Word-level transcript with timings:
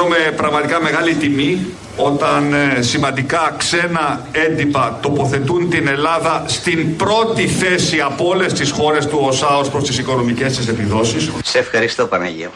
Αισθάνομαι 0.00 0.32
πραγματικά 0.36 0.80
μεγάλη 0.82 1.14
τιμή 1.14 1.66
όταν 1.96 2.52
ε, 2.52 2.82
σημαντικά 2.82 3.54
ξένα 3.56 4.26
έντυπα 4.32 4.98
τοποθετούν 5.02 5.70
την 5.70 5.88
Ελλάδα 5.88 6.44
στην 6.46 6.96
πρώτη 6.96 7.46
θέση 7.46 8.00
από 8.00 8.28
όλες 8.28 8.52
τις 8.52 8.70
χώρες 8.70 9.06
του 9.06 9.18
ΟΣΑ 9.22 9.56
ως 9.56 9.70
προς 9.70 9.84
τις 9.84 9.98
οικονομικές 9.98 10.56
της 10.56 10.68
επιδόσεις. 10.68 11.30
Σε 11.42 11.58
ευχαριστώ 11.58 12.06
Παναγία. 12.06 12.50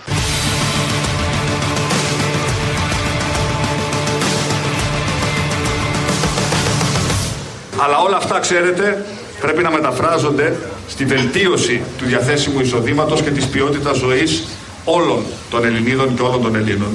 Αλλά 7.77 7.99
όλα 7.99 8.17
αυτά, 8.17 8.39
ξέρετε, 8.39 9.05
πρέπει 9.41 9.63
να 9.63 9.71
μεταφράζονται 9.71 10.57
στη 10.89 11.05
βελτίωση 11.05 11.83
του 11.99 12.05
διαθέσιμου 12.05 12.61
εισοδήματος 12.61 13.23
και 13.23 13.31
της 13.31 13.47
ποιότητας 13.47 13.97
ζωής 13.97 14.45
όλων 14.85 15.25
των 15.51 15.65
Ελληνίδων 15.65 16.15
και 16.15 16.23
όλων 16.23 16.43
των 16.43 16.55
Ελλήνων. 16.55 16.95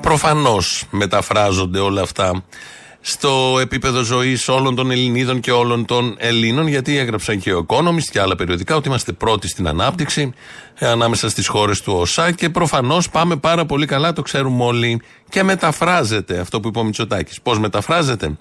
Προφανώς 0.00 0.84
μεταφράζονται 0.90 1.78
όλα 1.78 2.02
αυτά 2.02 2.44
στο 3.06 3.58
επίπεδο 3.60 4.02
ζωής 4.02 4.48
όλων 4.48 4.74
των 4.74 4.90
Ελληνίδων 4.90 5.40
και 5.40 5.52
όλων 5.52 5.84
των 5.84 6.14
Ελλήνων, 6.18 6.66
γιατί 6.66 6.98
έγραψαν 6.98 7.40
και 7.40 7.54
ο 7.54 7.66
Economist 7.68 8.08
και 8.10 8.20
άλλα 8.20 8.36
περιοδικά 8.36 8.76
ότι 8.76 8.88
είμαστε 8.88 9.12
πρώτοι 9.12 9.48
στην 9.48 9.68
ανάπτυξη 9.68 10.32
ε, 10.78 10.86
ανάμεσα 10.86 11.28
στις 11.28 11.46
χώρες 11.46 11.80
του 11.80 11.92
ΟΣΑ 11.92 12.30
και 12.30 12.48
προφανώς 12.50 13.10
πάμε 13.10 13.36
πάρα 13.36 13.66
πολύ 13.66 13.86
καλά, 13.86 14.12
το 14.12 14.22
ξέρουμε 14.22 14.64
όλοι. 14.64 15.00
Και 15.28 15.42
μεταφράζεται 15.42 16.38
αυτό 16.38 16.60
που 16.60 16.68
είπε 16.68 16.78
ο 16.78 16.84
Μητσοτάκης. 16.84 17.40
Πώς 17.40 17.58
μεταφράζεται, 17.58 18.36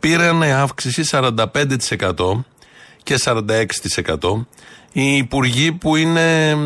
πήραν 0.00 0.42
αύξηση 0.42 1.02
45% 1.10 1.34
και 3.02 3.18
46% 3.24 3.36
οι 4.92 5.16
υπουργοί 5.16 5.72
που, 5.72 5.96
είναι, 5.96 6.56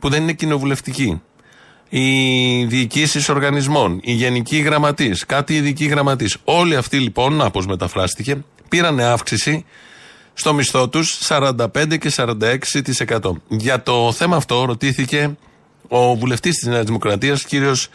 που 0.00 0.08
δεν 0.08 0.22
είναι 0.22 0.32
κοινοβουλευτικοί 0.32 1.20
οι 1.88 2.64
διοικήσεις 2.64 3.28
οργανισμών, 3.28 4.00
οι 4.02 4.12
γενικοί 4.12 4.56
γραμματεί, 4.56 5.16
κάτι 5.26 5.56
ειδικοί 5.56 5.84
γραμματεί. 5.84 6.30
Όλοι 6.44 6.76
αυτοί 6.76 6.98
λοιπόν, 6.98 7.34
να 7.34 7.50
πώ 7.50 7.62
μεταφράστηκε, 7.62 8.44
πήραν 8.68 9.00
αύξηση 9.00 9.64
στο 10.34 10.54
μισθό 10.54 10.88
τους 10.88 11.18
45 11.28 11.98
και 11.98 12.12
46%. 12.16 13.32
Για 13.48 13.82
το 13.82 14.12
θέμα 14.12 14.36
αυτό 14.36 14.64
ρωτήθηκε 14.64 15.36
ο 15.88 16.16
βουλευτής 16.16 16.54
της 16.54 16.68
Νέας 16.68 16.84
Δημοκρατίας, 16.84 17.44
κύριος 17.44 17.88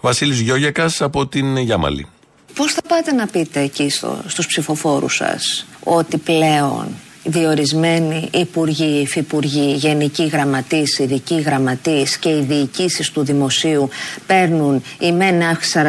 Βασίλης 0.00 0.40
Γιώγιακας 0.40 1.02
από 1.02 1.26
την 1.26 1.56
Γιάμαλη. 1.56 2.06
Πώς 2.54 2.72
θα 2.72 2.82
πάτε 2.88 3.12
να 3.12 3.26
πείτε 3.26 3.60
εκεί 3.60 3.90
στο, 3.90 4.22
στους 4.26 4.46
ψηφοφόρους 4.46 5.14
σας 5.14 5.66
ότι 5.84 6.18
πλέον 6.18 6.88
διορισμένοι 7.24 8.28
υπουργοί, 8.32 9.00
υφυπουργοί, 9.00 9.74
γενικοί 9.74 10.26
γραμματείς, 10.26 10.98
ειδικοί 10.98 11.40
γραμματείς 11.40 12.16
και 12.16 12.28
οι 12.28 12.44
διοικήσεις 12.48 13.10
του 13.10 13.24
δημοσίου 13.24 13.88
παίρνουν 14.26 14.82
η 14.98 15.12
μεν 15.12 15.42
αύξηση 15.42 15.80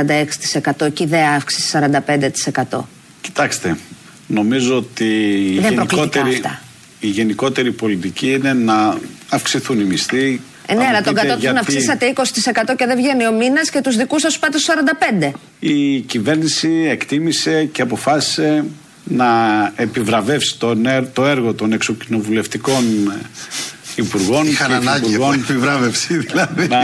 46% 0.80 0.94
και 0.94 1.04
η 1.04 1.08
δε 1.08 1.22
αύξηση 1.22 1.78
45%. 2.70 2.80
Κοιτάξτε, 3.22 3.78
νομίζω 4.28 4.78
ότι 4.78 5.06
η 5.06 5.60
γενικότερη, 5.60 6.42
η 7.00 7.08
γενικότερη 7.08 7.72
πολιτική 7.72 8.32
είναι 8.32 8.54
να 8.54 8.98
αυξηθούν 9.30 9.80
οι 9.80 9.84
μισθοί. 9.84 10.42
Ε, 10.68 10.74
ναι, 10.74 10.86
αλλά 10.86 11.02
τον 11.02 11.14
κατώτατο 11.14 11.40
γιατί... 11.40 11.58
αυξήσατε 11.58 12.14
20% 12.16 12.22
και 12.78 12.86
δεν 12.86 12.96
βγαίνει 12.96 13.28
ο 13.28 13.32
μήνας 13.32 13.70
και 13.70 13.82
τους 13.82 13.96
δικούς 13.96 14.22
σας 14.22 14.40
πάτε 14.40 14.58
στο 14.58 14.74
45%. 15.24 15.32
Η 15.60 16.00
κυβέρνηση 16.00 16.88
εκτίμησε 16.90 17.66
και 17.66 17.82
αποφάσισε 17.82 18.66
να 19.06 19.26
επιβραβεύσει 19.76 20.58
το 21.14 21.26
έργο 21.26 21.54
των 21.54 21.74
εξοκοινοβουλευτικών 21.74 22.84
υπουργών 23.96 24.48
Είχαν 24.48 24.72
ανάγκη 24.72 25.16
από 25.16 25.34
επιβράβευση 25.34 26.18
δηλαδή. 26.18 26.68
Να 26.68 26.80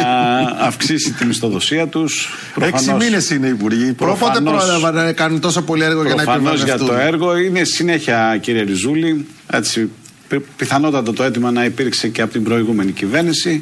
αυξήσει 0.59 1.11
τη 1.11 1.25
μισθοδοσία 1.25 1.87
τους. 1.87 2.29
Έξι 2.61 2.93
μήνες 2.93 3.29
είναι 3.29 3.47
οι 3.47 3.49
υπουργοί. 3.49 3.93
Πότε 3.93 4.41
πρόλαβαν 4.43 4.95
να 4.95 5.11
κάνουν 5.11 5.39
τόσο 5.39 5.61
πολύ 5.61 5.83
έργο 5.83 6.05
για 6.05 6.15
να 6.15 6.21
επιβραβευτούν. 6.21 6.65
για 6.65 6.77
το 6.77 6.93
έργο 6.93 7.37
είναι 7.37 7.63
συνέχεια 7.63 8.37
κύριε 8.41 8.61
Ριζούλη. 8.61 9.25
Έτσι, 9.51 9.89
πιθανότατα 10.55 11.13
το 11.13 11.23
αίτημα 11.23 11.51
να 11.51 11.65
υπήρξε 11.65 12.07
και 12.07 12.21
από 12.21 12.31
την 12.31 12.43
προηγούμενη 12.43 12.91
κυβέρνηση. 12.91 13.61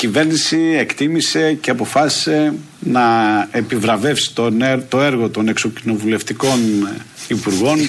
Κυβέρνηση 0.00 0.58
εκτίμησε 0.78 1.54
και 1.54 1.70
αποφάσισε 1.70 2.54
να 2.78 3.02
επιβραβεύσει 3.50 4.34
το 4.88 5.00
έργο 5.00 5.28
των 5.28 5.48
εξοκοινοβουλευτικών 5.48 6.58
υπουργών. 7.28 7.86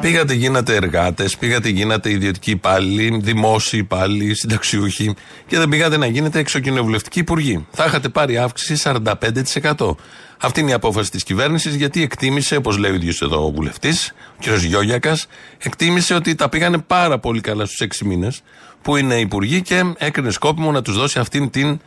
Πήγατε, 0.00 0.34
γίνατε 0.34 0.74
εργάτες, 0.74 1.36
πήγατε, 1.36 1.68
γίνατε 1.68 2.10
ιδιωτικοί 2.10 2.50
υπάλληλοι, 2.50 3.20
δημόσιοι 3.22 3.80
υπάλληλοι, 3.82 4.34
συνταξιούχοι 4.34 5.14
και 5.46 5.58
δεν 5.58 5.68
πήγατε 5.68 5.96
να 5.96 6.06
γίνετε 6.06 6.38
εξοκοινοβουλευτικοί 6.38 7.18
υπουργοί. 7.18 7.66
Θα 7.70 7.84
είχατε 7.84 8.08
πάρει 8.08 8.38
αύξηση 8.38 8.76
45%. 8.76 9.96
Αυτή 10.42 10.60
είναι 10.60 10.70
η 10.70 10.72
απόφαση 10.72 11.10
της 11.10 11.22
κυβέρνησης, 11.22 11.74
γιατί 11.74 12.02
εκτίμησε, 12.02 12.56
όπως 12.56 12.76
λέει 12.78 12.90
ο 12.90 12.94
ίδιος 12.94 13.22
εδώ 13.22 13.46
ο 13.46 13.50
βουλευτής, 13.50 14.14
ο 14.30 14.42
κ. 14.42 14.58
Γιώγιακας, 14.58 15.26
εκτίμησε 15.58 16.14
ότι 16.14 16.34
τα 16.34 16.48
πήγανε 16.48 16.78
πάρα 16.78 17.18
πολύ 17.18 17.40
καλά 17.40 17.64
στους 17.64 17.80
6 17.80 18.04
μήνες 18.04 18.42
που 18.82 18.96
είναι 18.96 19.14
υπουργοί 19.14 19.62
και 19.62 19.94
έκρινε 19.96 20.30
σκόπιμο 20.30 20.72
να 20.72 20.82
τους 20.82 20.96
δώσει 20.96 21.18
αυτήν 21.18 21.50
την 21.50 21.80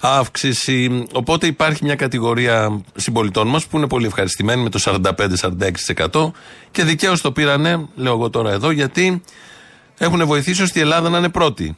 αύξηση. 0.00 1.06
Οπότε 1.12 1.46
υπάρχει 1.46 1.84
μια 1.84 1.94
κατηγορία 1.94 2.82
συμπολιτών 2.96 3.48
μας 3.48 3.66
που 3.66 3.76
είναι 3.76 3.86
πολύ 3.86 4.06
ευχαριστημένοι 4.06 4.62
με 4.62 4.68
το 4.70 5.02
45-46% 6.10 6.30
και 6.70 6.84
δικαίως 6.84 7.20
το 7.20 7.32
πήρανε, 7.32 7.86
λέω 7.94 8.12
εγώ 8.12 8.30
τώρα 8.30 8.50
εδώ, 8.50 8.70
γιατί 8.70 9.22
έχουν 9.98 10.26
βοηθήσει 10.26 10.62
ώστε 10.62 10.78
η 10.78 10.82
Ελλάδα 10.82 11.08
να 11.08 11.18
είναι 11.18 11.28
πρώτη. 11.28 11.76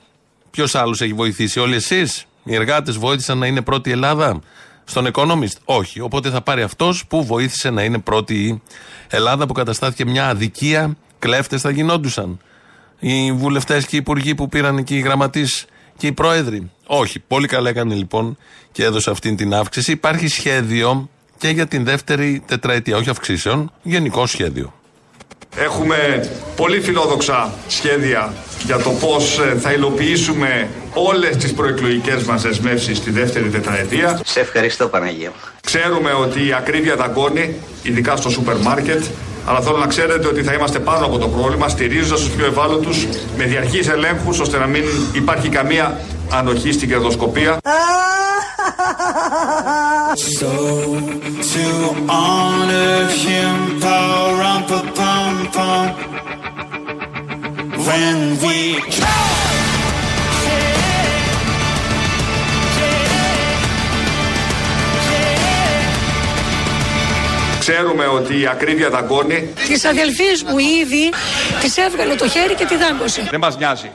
Ποιος 0.50 0.74
άλλος 0.74 1.00
έχει 1.00 1.12
βοηθήσει, 1.12 1.60
όλοι 1.60 1.74
εσείς, 1.74 2.24
οι 2.44 2.54
εργάτες 2.54 2.96
βοήθησαν 2.96 3.38
να 3.38 3.46
είναι 3.46 3.62
πρώτη 3.62 3.88
η 3.88 3.92
Ελλάδα; 3.92 4.40
Στον 4.84 5.10
Economist; 5.12 5.56
Όχι. 5.64 6.00
Οπότε 6.00 6.30
θα 6.30 6.40
πάρει 6.40 6.62
αυτός 6.62 7.06
που 7.06 7.24
βοήθησε 7.24 7.70
να 7.70 7.82
είναι 7.82 7.98
πρώτη 7.98 8.34
η 8.34 8.62
Ελλάδα 9.08 9.46
που 9.46 9.52
καταστάθηκε 9.52 10.04
μια 10.04 10.28
αδικία. 10.28 10.96
Κλέφτες 11.18 11.60
θα 11.60 11.70
γινόντουσαν. 11.70 12.40
Οι 13.00 13.32
βουλευτές 13.32 13.86
και 13.86 13.96
οι 13.96 13.98
υπουργοί 13.98 14.34
που 14.34 14.48
πήραν 14.48 14.78
εκεί, 14.78 14.96
οι 14.96 15.00
γραμματείς 15.00 15.64
και 15.96 16.06
οι 16.06 16.12
πρόεδροι. 16.12 16.70
Όχι. 16.86 17.18
Πολύ 17.18 17.46
καλά 17.46 17.68
έκανε 17.68 17.94
λοιπόν 17.94 18.38
και 18.72 18.84
έδωσε 18.84 19.10
αυτή 19.10 19.34
την 19.34 19.54
αύξηση. 19.54 19.92
Υπάρχει 19.92 20.28
σχέδιο 20.28 21.08
και 21.38 21.48
για 21.48 21.66
την 21.66 21.84
δεύτερη 21.84 22.42
τετραετία, 22.46 22.96
όχι 22.96 23.10
αυξήσεων, 23.10 23.72
γενικό 23.82 24.26
σχέδιο. 24.26 24.72
Έχουμε 25.56 26.30
πολύ 26.56 26.80
φιλόδοξα 26.80 27.52
σχέδια 27.68 28.32
για 28.64 28.78
το 28.78 28.90
πώς 28.90 29.38
ε, 29.38 29.58
θα 29.58 29.72
υλοποιήσουμε 29.72 30.68
όλες 30.94 31.36
τις 31.36 31.52
προεκλογικές 31.52 32.22
μας 32.22 32.42
δεσμεύσεις 32.42 32.96
στη 32.96 33.10
δεύτερη 33.10 33.48
τετραετία. 33.48 34.20
Σε 34.24 34.40
ευχαριστώ 34.40 34.88
Παναγία. 34.88 35.32
Ξέρουμε 35.60 36.12
ότι 36.12 36.46
η 36.46 36.52
ακρίβεια 36.52 36.96
δαγκώνει, 36.96 37.54
ειδικά 37.82 38.16
στο 38.16 38.30
σούπερ 38.30 38.56
μάρκετ, 38.56 39.04
αλλά 39.46 39.60
θέλω 39.60 39.76
να 39.76 39.86
ξέρετε 39.86 40.26
ότι 40.26 40.42
θα 40.42 40.52
είμαστε 40.52 40.78
πάνω 40.78 41.06
από 41.06 41.18
το 41.18 41.28
πρόβλημα, 41.28 41.68
στηρίζοντας 41.68 42.20
τους 42.20 42.30
πιο 42.30 42.46
ευάλωτους 42.46 43.06
με 43.36 43.44
διαρκείς 43.44 43.88
ελέγχους, 43.88 44.40
ώστε 44.40 44.58
να 44.58 44.66
μην 44.66 44.84
υπάρχει 45.12 45.48
καμία 45.48 46.00
ανοχή 46.30 46.72
στην 46.72 46.88
κερδοσκοπία. 46.88 47.58
So, 50.38 50.52
Ξέρουμε 67.72 68.06
ότι 68.06 68.40
η 68.40 68.46
ακρίβεια 68.46 68.90
δαγκώνει. 68.90 69.48
Τη 69.54 69.88
αδελφή 69.88 70.44
μου 70.50 70.58
ήδη 70.58 71.08
τη 71.60 71.82
έβγαλε 71.82 72.14
το 72.14 72.28
χέρι 72.28 72.54
και 72.54 72.64
τη 72.64 72.76
δάγκωσε. 72.76 73.28
Δεν 73.30 73.40
μας 73.40 73.58
νοιάζει. 73.58 73.90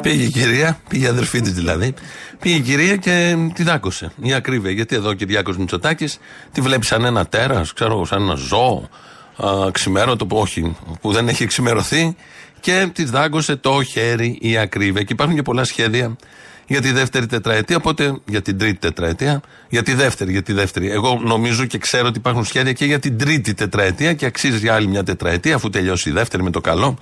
Πήγε 0.00 0.24
η 0.24 0.30
κυρία, 0.30 0.80
πήγε 0.88 1.04
η 1.04 1.08
αδερφή 1.08 1.40
της 1.40 1.52
δηλαδή. 1.52 1.94
Πήγε 2.40 2.56
η 2.56 2.60
κυρία 2.60 2.96
και 2.96 3.36
τη 3.54 3.62
δάκωσε. 3.62 4.12
Η 4.22 4.32
ακρίβεια. 4.32 4.70
Γιατί 4.70 4.96
εδώ 4.96 5.14
και 5.14 5.26
Διάκο 5.26 5.54
Μητσοτάκης 5.58 6.18
τη 6.52 6.60
βλέπει 6.60 6.86
σαν 6.86 7.04
ένα 7.04 7.26
τέρας, 7.26 7.72
ξέρω, 7.72 8.04
σαν 8.04 8.22
ένα 8.22 8.34
ζώο. 8.34 8.88
Ξημέρωτο, 9.70 10.26
που 10.26 10.36
όχι, 10.36 10.76
που 11.00 11.12
δεν 11.12 11.28
έχει 11.28 11.46
ξημερωθεί 11.46 12.16
και 12.60 12.88
της 12.92 13.10
δάγκωσε 13.10 13.56
το 13.56 13.82
χέρι 13.82 14.38
η 14.40 14.58
ακρίβεια. 14.58 15.02
Και 15.02 15.12
υπάρχουν 15.12 15.36
και 15.36 15.42
πολλά 15.42 15.64
σχέδια 15.64 16.16
για 16.66 16.80
τη 16.80 16.92
δεύτερη 16.92 17.26
τετραετία, 17.26 17.76
οπότε 17.76 18.18
για 18.24 18.42
την 18.42 18.58
τρίτη 18.58 18.78
τετραετία, 18.78 19.40
για 19.68 19.82
τη 19.82 19.94
δεύτερη, 19.94 20.32
για 20.32 20.42
τη 20.42 20.52
δεύτερη. 20.52 20.90
Εγώ 20.90 21.20
νομίζω 21.24 21.64
και 21.64 21.78
ξέρω 21.78 22.06
ότι 22.06 22.18
υπάρχουν 22.18 22.44
σχέδια 22.44 22.72
και 22.72 22.84
για 22.84 22.98
την 22.98 23.18
τρίτη 23.18 23.54
τετραετία 23.54 24.12
και 24.12 24.26
αξίζει 24.26 24.58
για 24.58 24.74
άλλη 24.74 24.86
μια 24.86 25.02
τετραετία, 25.02 25.54
αφού 25.54 25.70
τελειώσει 25.70 26.08
η 26.08 26.12
δεύτερη 26.12 26.42
με 26.42 26.50
το 26.50 26.60
καλό 26.60 26.98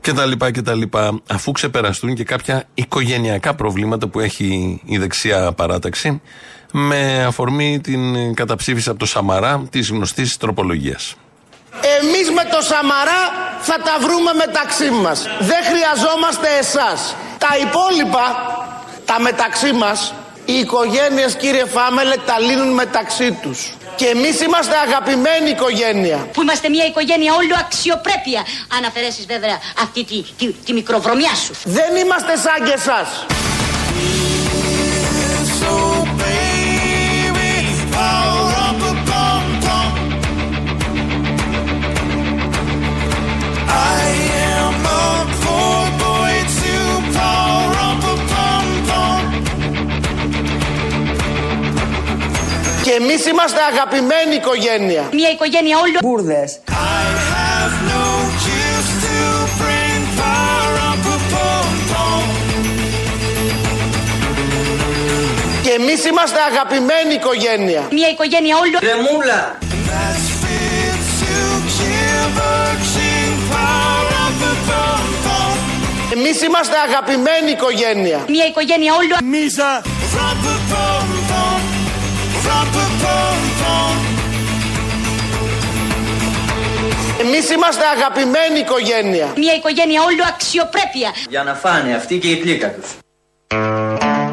και 0.00 0.12
τα 0.12 0.26
λοιπά 0.26 0.50
και 0.50 0.62
τα 0.62 0.74
λοιπά. 0.74 1.20
Αφού 1.28 1.52
ξεπεραστούν 1.52 2.14
και 2.14 2.24
κάποια 2.24 2.64
οικογενειακά 2.74 3.54
προβλήματα 3.54 4.08
που 4.08 4.20
έχει 4.20 4.80
η 4.84 4.98
δεξιά 4.98 5.52
παράταξη 5.52 6.20
με 6.72 7.24
αφορμή 7.26 7.80
την 7.80 8.34
καταψήφιση 8.34 8.88
από 8.88 8.98
το 8.98 9.06
Σαμαρά 9.06 9.66
της 9.70 9.90
γνωστής 9.90 10.36
τροπολογίας. 10.36 11.14
Εμείς 12.00 12.30
με 12.30 12.44
το 12.50 12.60
Σαμαρά 12.70 13.22
θα 13.60 13.76
τα 13.86 13.94
βρούμε 14.04 14.32
μεταξύ 14.46 14.90
μας. 14.90 15.18
Δεν 15.40 15.62
χρειαζόμαστε 15.70 16.48
εσάς. 16.60 17.16
Τα 17.38 17.52
υπόλοιπα, 17.66 18.24
τα 19.08 19.20
μεταξύ 19.20 19.72
μας, 19.72 20.14
οι 20.44 20.52
οικογένειες 20.52 21.34
κύριε 21.34 21.64
Φάμελε 21.64 22.16
τα 22.26 22.38
λύνουν 22.38 22.68
μεταξύ 22.68 23.32
τους. 23.42 23.72
Και 23.96 24.06
εμείς 24.06 24.40
είμαστε 24.40 24.74
αγαπημένη 24.86 25.50
οικογένεια. 25.50 26.16
Που 26.32 26.42
είμαστε 26.42 26.68
μια 26.68 26.84
οικογένεια 26.84 27.34
όλο 27.34 27.54
αξιοπρέπεια. 27.58 28.42
Αν 28.76 28.84
αφαιρέσεις 28.84 29.26
βέβαια 29.26 29.58
αυτή 29.82 30.04
τη, 30.04 30.22
τη, 30.38 30.52
τη 30.52 30.72
μικροβρωμιά 30.72 31.34
σου. 31.34 31.52
Δεν 31.64 31.96
είμαστε 31.96 32.36
σαν 32.36 32.64
και 32.66 32.72
εσάς. 32.72 33.08
Και 52.88 52.94
εμείς 52.94 53.26
είμαστε 53.26 53.60
αγαπημένη 53.70 54.34
οικογένεια. 54.34 55.08
Μια 55.12 55.30
οικογένεια 55.30 55.76
όλων 55.78 56.00
Μπούρδες. 56.02 56.58
Και 65.62 65.70
εμείς 65.70 66.04
είμαστε 66.04 66.38
αγαπημένη 66.50 67.14
οικογένεια. 67.14 67.88
Μια 67.90 68.08
οικογένεια 68.08 68.56
όλων 68.56 68.80
Κρεμούλα. 68.80 69.58
Εμείς 76.12 76.42
είμαστε 76.42 76.76
αγαπημένη 76.86 77.50
οικογένεια. 77.50 78.24
Μια 78.28 78.46
οικογένεια 78.46 78.92
όλων 78.94 79.18
Μίσα. 79.24 79.82
Εμείς 87.20 87.50
είμαστε 87.50 87.82
αγαπημένη 87.96 88.58
οικογένεια. 88.58 89.32
Μια 89.36 89.54
οικογένεια 89.54 90.02
όλο 90.02 90.22
αξιοπρέπεια. 90.28 91.10
Για 91.28 91.42
να 91.42 91.54
φάνε 91.54 91.94
αυτοί 91.94 92.18
και 92.18 92.28
η 92.28 92.36
πλήκα 92.36 92.70
τους. 92.70 92.96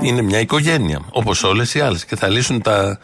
Είναι 0.01 0.21
μια 0.21 0.39
οικογένεια, 0.39 1.00
όπως 1.12 1.44
όλες 1.44 1.73
οι 1.73 1.79
άλλες. 1.79 2.06
Και 2.06 2.15
θα 2.15 2.27
λύσουν 2.27 2.62
τα 2.62 3.00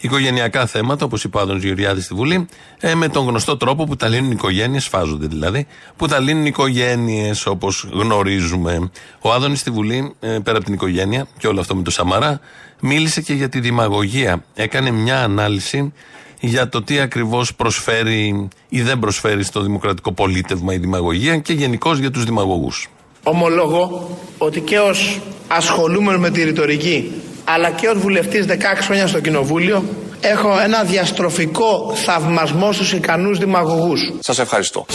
οικογενειακά 0.00 0.66
θέματα, 0.66 1.04
όπως 1.04 1.24
είπε 1.24 1.36
ο 1.36 1.40
Άδωνος 1.40 1.62
Γεωργιάδης 1.62 2.04
στη 2.04 2.14
Βουλή, 2.14 2.48
ε, 2.80 2.94
με 2.94 3.08
τον 3.08 3.26
γνωστό 3.26 3.56
τρόπο 3.56 3.84
που 3.84 3.96
τα 3.96 4.08
λύνουν 4.08 4.30
οικογένειες, 4.30 4.84
σφάζονται 4.84 5.26
δηλαδή, 5.26 5.66
που 5.96 6.06
τα 6.06 6.20
λύνουν 6.20 6.46
οικογένειες 6.46 7.46
όπως 7.46 7.88
γνωρίζουμε. 7.92 8.90
Ο 9.20 9.32
Άδωνης 9.32 9.60
στη 9.60 9.70
Βουλή, 9.70 10.14
ε, 10.20 10.38
πέρα 10.42 10.56
από 10.56 10.64
την 10.64 10.74
οικογένεια 10.74 11.26
και 11.38 11.46
όλο 11.46 11.60
αυτό 11.60 11.76
με 11.76 11.82
το 11.82 11.90
Σαμαρά, 11.90 12.40
μίλησε 12.80 13.20
και 13.20 13.32
για 13.32 13.48
τη 13.48 13.60
δημαγωγία. 13.60 14.44
Έκανε 14.54 14.90
μια 14.90 15.22
ανάλυση 15.22 15.92
για 16.40 16.68
το 16.68 16.82
τι 16.82 17.00
ακριβώς 17.00 17.54
προσφέρει 17.54 18.48
ή 18.68 18.82
δεν 18.82 18.98
προσφέρει 18.98 19.42
στο 19.42 19.60
δημοκρατικό 19.60 20.12
πολίτευμα 20.12 20.72
η 20.72 20.78
δημαγωγία 20.78 21.36
και 21.36 21.52
γενικώς 21.52 21.98
για 21.98 22.10
τους 22.10 22.24
δημαγωγούς. 22.24 22.88
Ομολογώ 23.22 24.16
ότι 24.38 24.60
και 24.60 24.78
ως 24.78 25.20
ασχολούμενο 25.48 26.18
με 26.18 26.30
τη 26.30 26.44
ρητορική 26.44 27.12
αλλά 27.54 27.70
και 27.70 27.88
ως 27.88 27.98
βουλευτής 27.98 28.46
16 28.48 28.52
χρόνια 28.80 29.06
στο 29.06 29.20
κοινοβούλιο 29.20 29.84
έχω 30.20 30.60
ένα 30.60 30.82
διαστροφικό 30.82 31.92
θαυμασμό 31.94 32.72
στους 32.72 32.92
ικανούς 32.92 33.38
δημαγωγούς. 33.38 34.12
Σας 34.20 34.38
ευχαριστώ. 34.38 34.86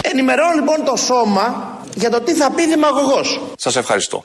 Ενημερώνω 0.00 0.52
λοιπόν 0.54 0.84
το 0.84 0.96
σώμα 0.96 1.74
για 1.94 2.10
το 2.10 2.20
τι 2.20 2.34
θα 2.34 2.50
πει 2.50 2.66
δημαγωγός. 2.66 3.40
Σας 3.56 3.76
ευχαριστώ. 3.76 4.24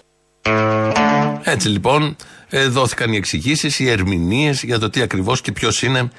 Έτσι 1.43 1.67
λοιπόν 1.67 2.15
ε, 2.49 2.67
δόθηκαν 2.67 3.13
οι 3.13 3.15
εξηγήσεις, 3.15 3.79
οι 3.79 3.89
ερμηνείες 3.89 4.63
για 4.63 4.79
το 4.79 4.89
τι 4.89 5.01
ακριβώς 5.01 5.41
και 5.41 5.51
ποιος 5.51 5.81
είναι 5.81 6.11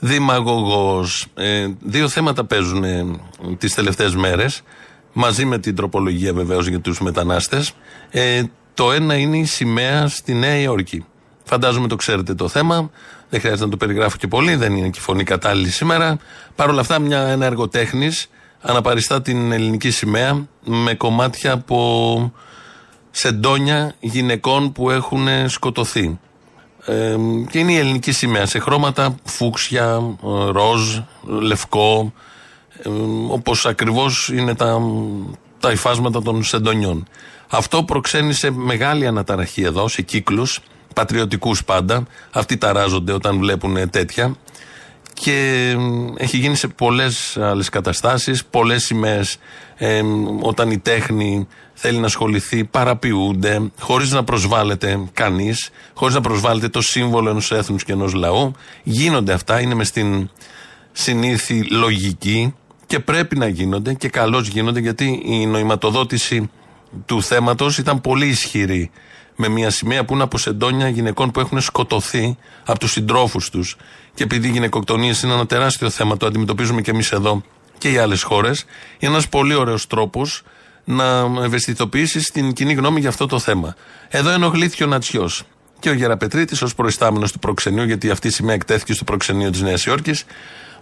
δημαγωγός. 0.00 1.26
Ε, 1.34 1.66
δύο 1.80 2.08
θέματα 2.08 2.44
παίζουν 2.44 2.84
ε, 2.84 3.04
τις 3.58 3.74
τελευταίες 3.74 4.14
μέρες, 4.14 4.62
μαζί 5.12 5.44
με 5.44 5.58
την 5.58 5.74
τροπολογία 5.74 6.32
βεβαίως 6.32 6.66
για 6.66 6.80
τους 6.80 7.00
μετανάστες. 7.00 7.72
Ε, 8.10 8.42
το 8.74 8.92
ένα 8.92 9.14
είναι 9.14 9.36
η 9.38 9.44
σημαία 9.44 10.08
στη 10.08 10.34
Νέα 10.34 10.56
Υόρκη. 10.60 11.04
Φαντάζομαι 11.44 11.88
το 11.88 11.96
ξέρετε 11.96 12.34
το 12.34 12.48
θέμα. 12.48 12.90
Δεν 13.30 13.40
χρειάζεται 13.40 13.64
να 13.64 13.70
το 13.70 13.76
περιγράφω 13.76 14.16
και 14.16 14.26
πολύ, 14.26 14.54
δεν 14.54 14.76
είναι 14.76 14.88
και 14.88 15.00
φωνή 15.00 15.24
κατάλληλη 15.24 15.70
σήμερα. 15.70 16.18
Παρ' 16.54 16.68
όλα 16.68 16.80
αυτά, 16.80 16.98
μια, 16.98 17.20
ένα 17.20 17.46
εργοτέχνης 17.46 18.28
αναπαριστά 18.60 19.22
την 19.22 19.52
ελληνική 19.52 19.90
σημαία 19.90 20.46
με 20.64 20.94
κομμάτια 20.94 21.52
από 21.52 22.32
σεντόνια 23.10 23.94
γυναικών 24.00 24.72
που 24.72 24.90
έχουν 24.90 25.28
σκοτωθεί. 25.46 26.18
Ε, 26.84 27.16
και 27.50 27.58
είναι 27.58 27.72
η 27.72 27.76
ελληνική 27.76 28.12
σημαία 28.12 28.46
σε 28.46 28.58
χρώματα 28.58 29.14
φούξια, 29.24 30.16
ροζ, 30.52 30.98
λευκό, 31.24 32.12
ε, 32.82 32.88
όπως 33.28 33.66
ακριβώς 33.66 34.28
είναι 34.28 34.54
τα, 34.54 34.80
τα 35.60 35.70
υφάσματα 35.70 36.22
των 36.22 36.44
σεντονιών. 36.44 37.06
Αυτό 37.48 37.82
προξένησε 37.82 38.50
μεγάλη 38.50 39.06
αναταραχή 39.06 39.62
εδώ, 39.62 39.88
σε 39.88 40.02
κύκλους, 40.02 40.60
πατριωτικούς 40.94 41.64
πάντα. 41.64 42.06
Αυτοί 42.32 42.56
ταράζονται 42.56 43.12
όταν 43.12 43.38
βλέπουν 43.38 43.90
τέτοια 43.90 44.34
και 45.18 45.76
έχει 46.16 46.36
γίνει 46.36 46.54
σε 46.54 46.68
πολλές 46.68 47.36
άλλες 47.36 47.68
καταστάσεις, 47.68 48.44
πολλές 48.44 48.84
σημαίες 48.84 49.38
ε, 49.76 50.02
όταν 50.40 50.70
η 50.70 50.78
τέχνη 50.78 51.46
θέλει 51.74 51.98
να 51.98 52.06
ασχοληθεί, 52.06 52.64
παραποιούνται, 52.64 53.70
χωρίς 53.80 54.10
να 54.12 54.24
προσβάλλεται 54.24 55.08
κανείς, 55.12 55.70
χωρίς 55.94 56.14
να 56.14 56.20
προσβάλλεται 56.20 56.68
το 56.68 56.80
σύμβολο 56.80 57.30
ενός 57.30 57.52
έθνους 57.52 57.84
και 57.84 57.92
ενός 57.92 58.12
λαού. 58.12 58.52
Γίνονται 58.82 59.32
αυτά, 59.32 59.60
είναι 59.60 59.74
μες 59.74 59.88
στην 59.88 60.30
συνήθη 60.92 61.62
λογική 61.62 62.54
και 62.86 62.98
πρέπει 62.98 63.38
να 63.38 63.48
γίνονται 63.48 63.94
και 63.94 64.08
καλώς 64.08 64.48
γίνονται 64.48 64.80
γιατί 64.80 65.22
η 65.24 65.46
νοηματοδότηση 65.46 66.50
του 67.06 67.22
θέματος 67.22 67.78
ήταν 67.78 68.00
πολύ 68.00 68.26
ισχυρή 68.26 68.90
με 69.40 69.48
μια 69.48 69.70
σημαία 69.70 70.04
που 70.04 70.14
είναι 70.14 70.22
από 70.22 70.38
σεντόνια 70.38 70.88
γυναικών 70.88 71.30
που 71.30 71.40
έχουν 71.40 71.60
σκοτωθεί 71.60 72.36
από 72.64 72.78
τους 72.78 72.92
συντρόφους 72.92 73.50
τους. 73.50 73.76
Και 74.14 74.22
επειδή 74.22 74.48
οι 74.48 74.50
γυναικοκτονίες 74.50 75.22
είναι 75.22 75.32
ένα 75.32 75.46
τεράστιο 75.46 75.90
θέμα, 75.90 76.16
το 76.16 76.26
αντιμετωπίζουμε 76.26 76.80
και 76.80 76.90
εμείς 76.90 77.12
εδώ 77.12 77.42
και 77.78 77.90
οι 77.90 77.98
άλλες 77.98 78.22
χώρες, 78.22 78.64
είναι 78.98 79.12
ένας 79.12 79.28
πολύ 79.28 79.54
ωραίος 79.54 79.86
τρόπος 79.86 80.42
να 80.84 81.04
ευαισθητοποιήσεις 81.42 82.30
την 82.30 82.52
κοινή 82.52 82.72
γνώμη 82.74 83.00
για 83.00 83.08
αυτό 83.08 83.26
το 83.26 83.38
θέμα. 83.38 83.74
Εδώ 84.08 84.30
ενοχλήθηκε 84.30 84.84
ο 84.84 84.86
Νατσιός 84.86 85.42
και 85.78 85.90
ο 85.90 85.92
Γεραπετρίτης 85.92 86.62
ως 86.62 86.74
προϊστάμενος 86.74 87.32
του 87.32 87.38
προξενείου, 87.38 87.84
γιατί 87.84 88.10
αυτή 88.10 88.26
η 88.26 88.30
σημαία 88.30 88.54
εκτέθηκε 88.54 88.92
στο 88.92 89.04
προξενείο 89.04 89.50
της 89.50 89.60
Νέας 89.60 89.84
Υόρκης, 89.84 90.24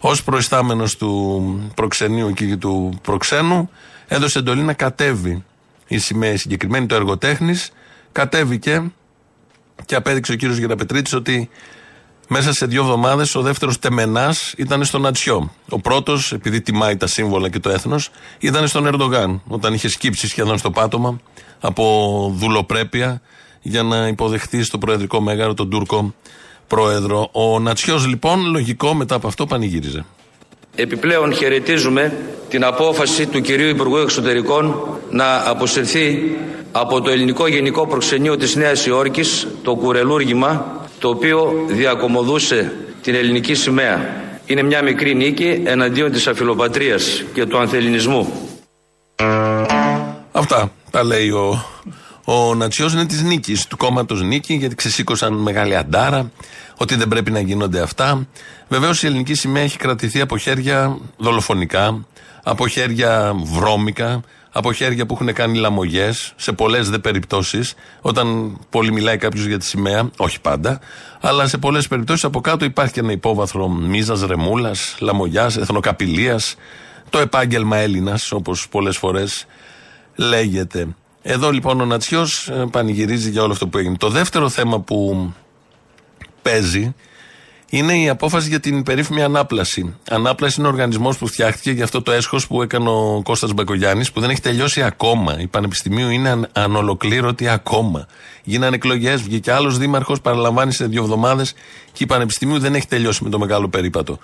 ως 0.01 0.23
προϊστάμενος 0.23 0.97
του 0.97 1.73
προξενείου 1.75 2.33
και 2.33 2.57
του 2.57 2.99
προξένου, 3.03 3.71
έδωσε 4.07 4.39
εντολή 4.39 4.63
να 4.63 4.73
κατέβει 4.73 5.45
η 5.87 5.99
σημαία 5.99 6.39
συγκεκριμένη, 6.39 6.87
το 6.87 6.95
εργοτέχνη, 6.95 7.55
κατέβηκε 8.17 8.93
και 9.85 9.95
απέδειξε 9.95 10.33
ο 10.33 10.35
κύριος 10.35 10.59
Γεραπετρίτης 10.59 11.13
ότι 11.13 11.51
Μέσα 12.29 12.53
σε 12.53 12.67
δύο 12.67 12.83
εβδομάδες 12.83 13.35
ο 13.35 13.43
δεύτερος 13.43 13.79
τεμενάς 13.79 14.55
ήταν 14.57 14.85
στον 14.85 15.01
Νατσιό. 15.01 15.51
Ο 15.69 15.81
πρώτος, 15.81 16.33
επειδή 16.33 16.61
τιμάει 16.61 16.97
τα 16.97 17.07
σύμβολα 17.07 17.49
και 17.49 17.59
το 17.59 17.71
έθνος, 17.71 18.11
ήταν 18.39 18.69
στον 18.69 18.87
Ερντογάν, 18.87 19.43
όταν 19.49 19.75
είχε 19.75 19.89
σκύψει 19.89 20.29
σχεδόν 20.29 20.59
στο 20.59 20.71
πάτωμα 20.71 21.21
από 21.61 22.33
δουλοπρέπεια 22.37 23.21
για 23.63 23.83
να 23.83 24.07
υποδεχθεί 24.07 24.63
στο 24.63 24.79
Προεδρικό 24.79 25.21
Μέγαρο 25.21 25.55
τον 25.55 25.71
Τούρκο 25.71 26.15
Πρόεδρο. 26.67 27.29
Ο 27.33 27.59
Νατσιός, 27.61 28.07
λοιπόν, 28.07 28.51
λογικό 28.51 28.95
μετά 28.95 29.15
από 29.15 29.27
αυτό 29.27 29.47
πανηγύριζε. 29.47 30.05
Επιπλέον 30.79 31.35
χαιρετίζουμε 31.35 32.13
την 32.49 32.65
απόφαση 32.65 33.27
του 33.27 33.41
κυρίου 33.41 33.69
Υπουργού 33.69 33.97
Εξωτερικών 33.97 34.89
να 35.11 35.49
αποσυρθεί 35.49 36.37
από 36.73 37.01
το 37.01 37.11
ελληνικό 37.11 37.47
γενικό 37.47 37.87
προξενείο 37.87 38.37
της 38.37 38.57
Νέας 38.57 38.87
Υόρκης 38.87 39.47
το 39.63 39.75
κουρελούργημα 39.75 40.81
το 40.99 41.09
οποίο 41.09 41.65
διακομωδούσε 41.67 42.73
την 43.03 43.15
ελληνική 43.15 43.55
σημαία. 43.55 44.25
Είναι 44.47 44.63
μια 44.63 44.83
μικρή 44.83 45.15
νίκη 45.15 45.63
εναντίον 45.65 46.13
της 46.13 46.27
αφιλοπατρίας 46.27 47.25
και 47.35 47.47
του 47.47 47.59
ανθεληνισμού. 47.59 48.51
Αυτά 50.33 50.73
τα 50.91 51.05
λέει 51.05 51.31
ο, 51.31 51.65
ο 52.29 52.55
Νατσιός 52.55 52.93
είναι 52.93 53.07
της 53.07 53.23
νίκης, 53.23 53.67
του 53.67 53.77
κόμματος 53.77 54.23
νίκη 54.23 54.55
γιατί 54.55 54.75
ξεσήκωσαν 54.75 55.35
μεγάλη 55.35 55.77
αντάρα 55.77 56.31
ότι 56.77 56.95
δεν 56.95 57.09
πρέπει 57.09 57.31
να 57.31 57.41
γίνονται 57.41 57.81
αυτά. 57.81 58.27
Βεβαίως 58.69 59.03
η 59.03 59.07
ελληνική 59.07 59.35
σημαία 59.35 59.63
έχει 59.63 59.79
κρατηθεί 59.79 60.21
από 60.21 60.39
χέρια 60.39 60.99
δολοφονικά, 61.17 62.07
από 62.43 62.69
χέρια 62.69 63.35
βρώμικα, 63.45 64.21
από 64.53 64.73
χέρια 64.73 65.07
που 65.07 65.15
έχουν 65.15 65.33
κάνει 65.33 65.59
λαμογές, 65.59 66.33
σε 66.37 66.53
πολλές 66.53 66.91
δε 66.91 66.99
περιπτώσεις, 66.99 67.75
όταν 68.01 68.57
πολύ 68.71 68.93
μιλάει 68.93 69.17
κάποιος 69.17 69.45
για 69.45 69.59
τη 69.59 69.65
σημαία, 69.65 70.11
όχι 70.17 70.41
πάντα, 70.41 70.81
αλλά 71.21 71.49
σε 71.49 71.59
πολλές 71.59 71.89
περιπτώσεις 71.89 72.25
από 72.25 72.41
κάτω 72.41 72.65
υπάρχει 72.65 72.93
και 72.93 73.01
ένα 73.01 73.13
υπόβαθρο 73.13 73.69
μίζας, 73.69 74.23
ρεμούλας, 74.23 74.97
λαμογιάς, 75.01 75.57
εθνοκαπηλεία, 75.57 76.41
το 77.11 77.19
επάγγελμα 77.19 77.77
Έλληνας, 77.77 78.33
όπως 78.33 78.69
πολλές 78.69 78.97
φορές 78.97 79.47
λέγεται. 80.15 80.89
Εδώ 81.29 81.51
λοιπόν 81.51 81.81
ο 81.81 81.85
Νατσιός 81.85 82.49
ε, 82.49 82.65
πανηγυρίζει 82.71 83.31
για 83.31 83.43
όλο 83.43 83.53
αυτό 83.53 83.67
που 83.67 83.79
έγινε. 83.79 83.97
Το 83.97 84.09
δεύτερο 84.09 84.49
θέμα 84.49 84.81
που 84.81 85.31
παίζει 86.43 86.95
είναι 87.71 87.99
η 87.99 88.09
απόφαση 88.09 88.49
για 88.49 88.61
την 88.61 88.83
περίφημη 88.83 89.23
ανάπλαση. 89.23 89.97
Ανάπλαση 90.11 90.57
είναι 90.59 90.69
ο 90.69 90.71
οργανισμός 90.71 91.19
που 91.19 91.27
φτιάχτηκε 91.27 91.71
για 91.71 91.85
αυτό 91.85 92.03
το 92.03 92.13
έσχος 92.13 92.47
που 92.47 92.63
έκανε 92.63 92.89
ο 92.89 93.21
Κώστας 93.25 93.53
Μπακογιάννης, 93.53 94.13
που 94.13 94.21
δεν 94.21 94.31
έχει 94.31 94.41
τελειώσει 94.41 94.83
ακόμα. 94.83 95.41
Η 95.41 95.47
Πανεπιστημίου 95.47 96.11
είναι 96.11 96.29
αν, 96.29 96.49
ανολοκλήρωτη 96.53 97.49
ακόμα. 97.49 98.07
Γίνανε 98.43 98.75
εκλογές, 98.75 99.23
βγήκε 99.23 99.53
άλλος 99.53 99.79
δήμαρχος, 99.79 100.21
παραλαμβάνει 100.21 100.73
σε 100.73 100.87
δύο 100.87 101.03
εβδομάδες 101.03 101.55
και 101.93 102.03
η 102.03 102.07
Πανεπιστημίου 102.07 102.59
δεν 102.59 102.75
έχει 102.75 102.87
τελειώσει 102.87 103.25
με 103.25 103.31
το 103.31 103.39
μεγάλο 103.39 103.69
περίπατο. 103.69 104.19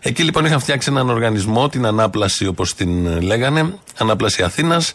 Εκεί 0.00 0.22
λοιπόν 0.22 0.44
είχαν 0.44 0.60
φτιάξει 0.60 0.90
έναν 0.90 1.10
οργανισμό, 1.10 1.68
την 1.68 1.86
ανάπλαση 1.86 2.46
όπως 2.46 2.74
την 2.74 3.22
λέγανε, 3.22 3.74
Ανάπλαση 3.98 4.42
Αθήνας, 4.42 4.94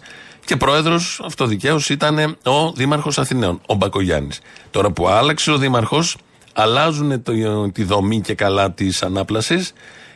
και 0.50 0.58
πρόεδρος 0.58 1.22
αυτοδικαίω 1.26 1.80
ήταν 1.90 2.38
ο 2.44 2.72
Δήμαρχος 2.72 3.20
Αθηναίων, 3.20 3.62
ο 3.66 3.74
Μπακογιάννης. 3.74 4.40
Τώρα 4.72 4.92
που 4.92 5.08
άλλαξε 5.08 5.52
ο 5.52 5.58
Δήμαρχος, 5.58 6.18
αλλάζουν 6.54 7.24
το, 7.24 7.34
τη 7.72 7.84
δομή 7.84 8.22
και 8.22 8.34
καλά 8.34 8.72
της 8.72 9.04
ανάπλασης 9.04 9.74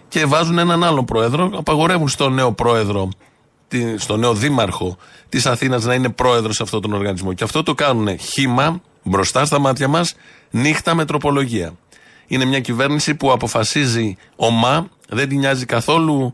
και 0.07 0.25
βάζουν 0.25 0.57
έναν 0.57 0.83
άλλο 0.83 1.03
πρόεδρο. 1.03 1.51
Απαγορεύουν 1.55 2.07
στον 2.07 2.33
νέο 2.33 2.51
πρόεδρο, 2.51 3.09
στον 3.97 4.19
νέο 4.19 4.33
δήμαρχο 4.33 4.97
της 5.29 5.45
Αθήνας 5.45 5.83
να 5.83 5.93
είναι 5.93 6.09
πρόεδρος 6.09 6.55
σε 6.55 6.63
αυτόν 6.63 6.81
τον 6.81 6.93
οργανισμό. 6.93 7.33
Και 7.33 7.43
αυτό 7.43 7.63
το 7.63 7.73
κάνουν 7.73 8.19
χήμα 8.19 8.81
μπροστά 9.03 9.45
στα 9.45 9.59
μάτια 9.59 9.87
μας, 9.87 10.15
νύχτα 10.51 10.95
με 10.95 11.05
τροπολογία. 11.05 11.73
Είναι 12.27 12.45
μια 12.45 12.59
κυβέρνηση 12.59 13.15
που 13.15 13.31
αποφασίζει 13.31 14.17
ομά, 14.35 14.87
δεν 15.09 15.29
την 15.29 15.39
νοιάζει 15.39 15.65
καθόλου 15.65 16.33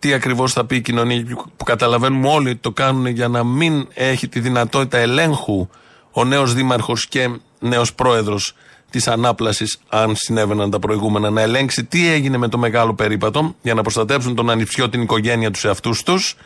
τι 0.00 0.12
ακριβώς 0.12 0.52
θα 0.52 0.64
πει 0.64 0.76
η 0.76 0.80
κοινωνία, 0.80 1.24
που 1.56 1.64
καταλαβαίνουμε 1.64 2.28
όλοι 2.28 2.56
το 2.56 2.70
κάνουν 2.70 3.06
για 3.06 3.28
να 3.28 3.44
μην 3.44 3.88
έχει 3.94 4.28
τη 4.28 4.40
δυνατότητα 4.40 4.98
ελέγχου 4.98 5.68
ο 6.10 6.24
νέος 6.24 6.54
δήμαρχος 6.54 7.06
και 7.06 7.28
νέος 7.58 7.94
πρόεδρος 7.94 8.54
της 8.90 9.08
ανάπλασης, 9.08 9.78
αν 9.88 10.16
συνέβαιναν 10.16 10.70
τα 10.70 10.78
προηγούμενα, 10.78 11.30
να 11.30 11.40
ελέγξει 11.40 11.84
τι 11.84 12.08
έγινε 12.08 12.36
με 12.36 12.48
το 12.48 12.58
μεγάλο 12.58 12.94
περίπατο 12.94 13.54
για 13.62 13.74
να 13.74 13.82
προστατεύσουν 13.82 14.34
τον 14.34 14.50
ανιψιό, 14.50 14.88
την 14.88 15.02
οικογένεια 15.02 15.50
τους 15.50 15.64
εαυτούς 15.64 16.02
τους. 16.02 16.36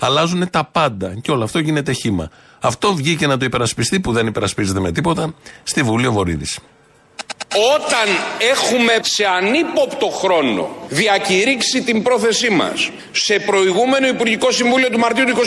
Αλλάζουν 0.00 0.50
τα 0.50 0.64
πάντα 0.64 1.14
και 1.14 1.30
όλο 1.30 1.44
αυτό 1.44 1.58
γίνεται 1.58 1.92
χήμα. 1.92 2.30
Αυτό 2.60 2.94
βγήκε 2.94 3.26
να 3.26 3.36
το 3.36 3.44
υπερασπιστεί, 3.44 4.00
που 4.00 4.12
δεν 4.12 4.26
υπερασπίζεται 4.26 4.80
με 4.80 4.92
τίποτα, 4.92 5.34
στη 5.62 5.82
Βουλή 5.82 6.06
ο 6.06 6.12
Βορύδης. 6.12 6.58
Όταν 7.74 8.08
έχουμε 8.50 8.98
σε 9.00 9.24
ανύποπτο 9.26 10.06
χρόνο 10.06 10.76
διακηρύξει 10.88 11.82
την 11.82 12.02
πρόθεσή 12.02 12.50
μας 12.50 12.90
σε 13.12 13.38
προηγούμενο 13.38 14.06
Υπουργικό 14.06 14.50
Συμβούλιο 14.50 14.90
του 14.90 14.98
Μαρτίου 14.98 15.24
του 15.24 15.36
22 15.36 15.40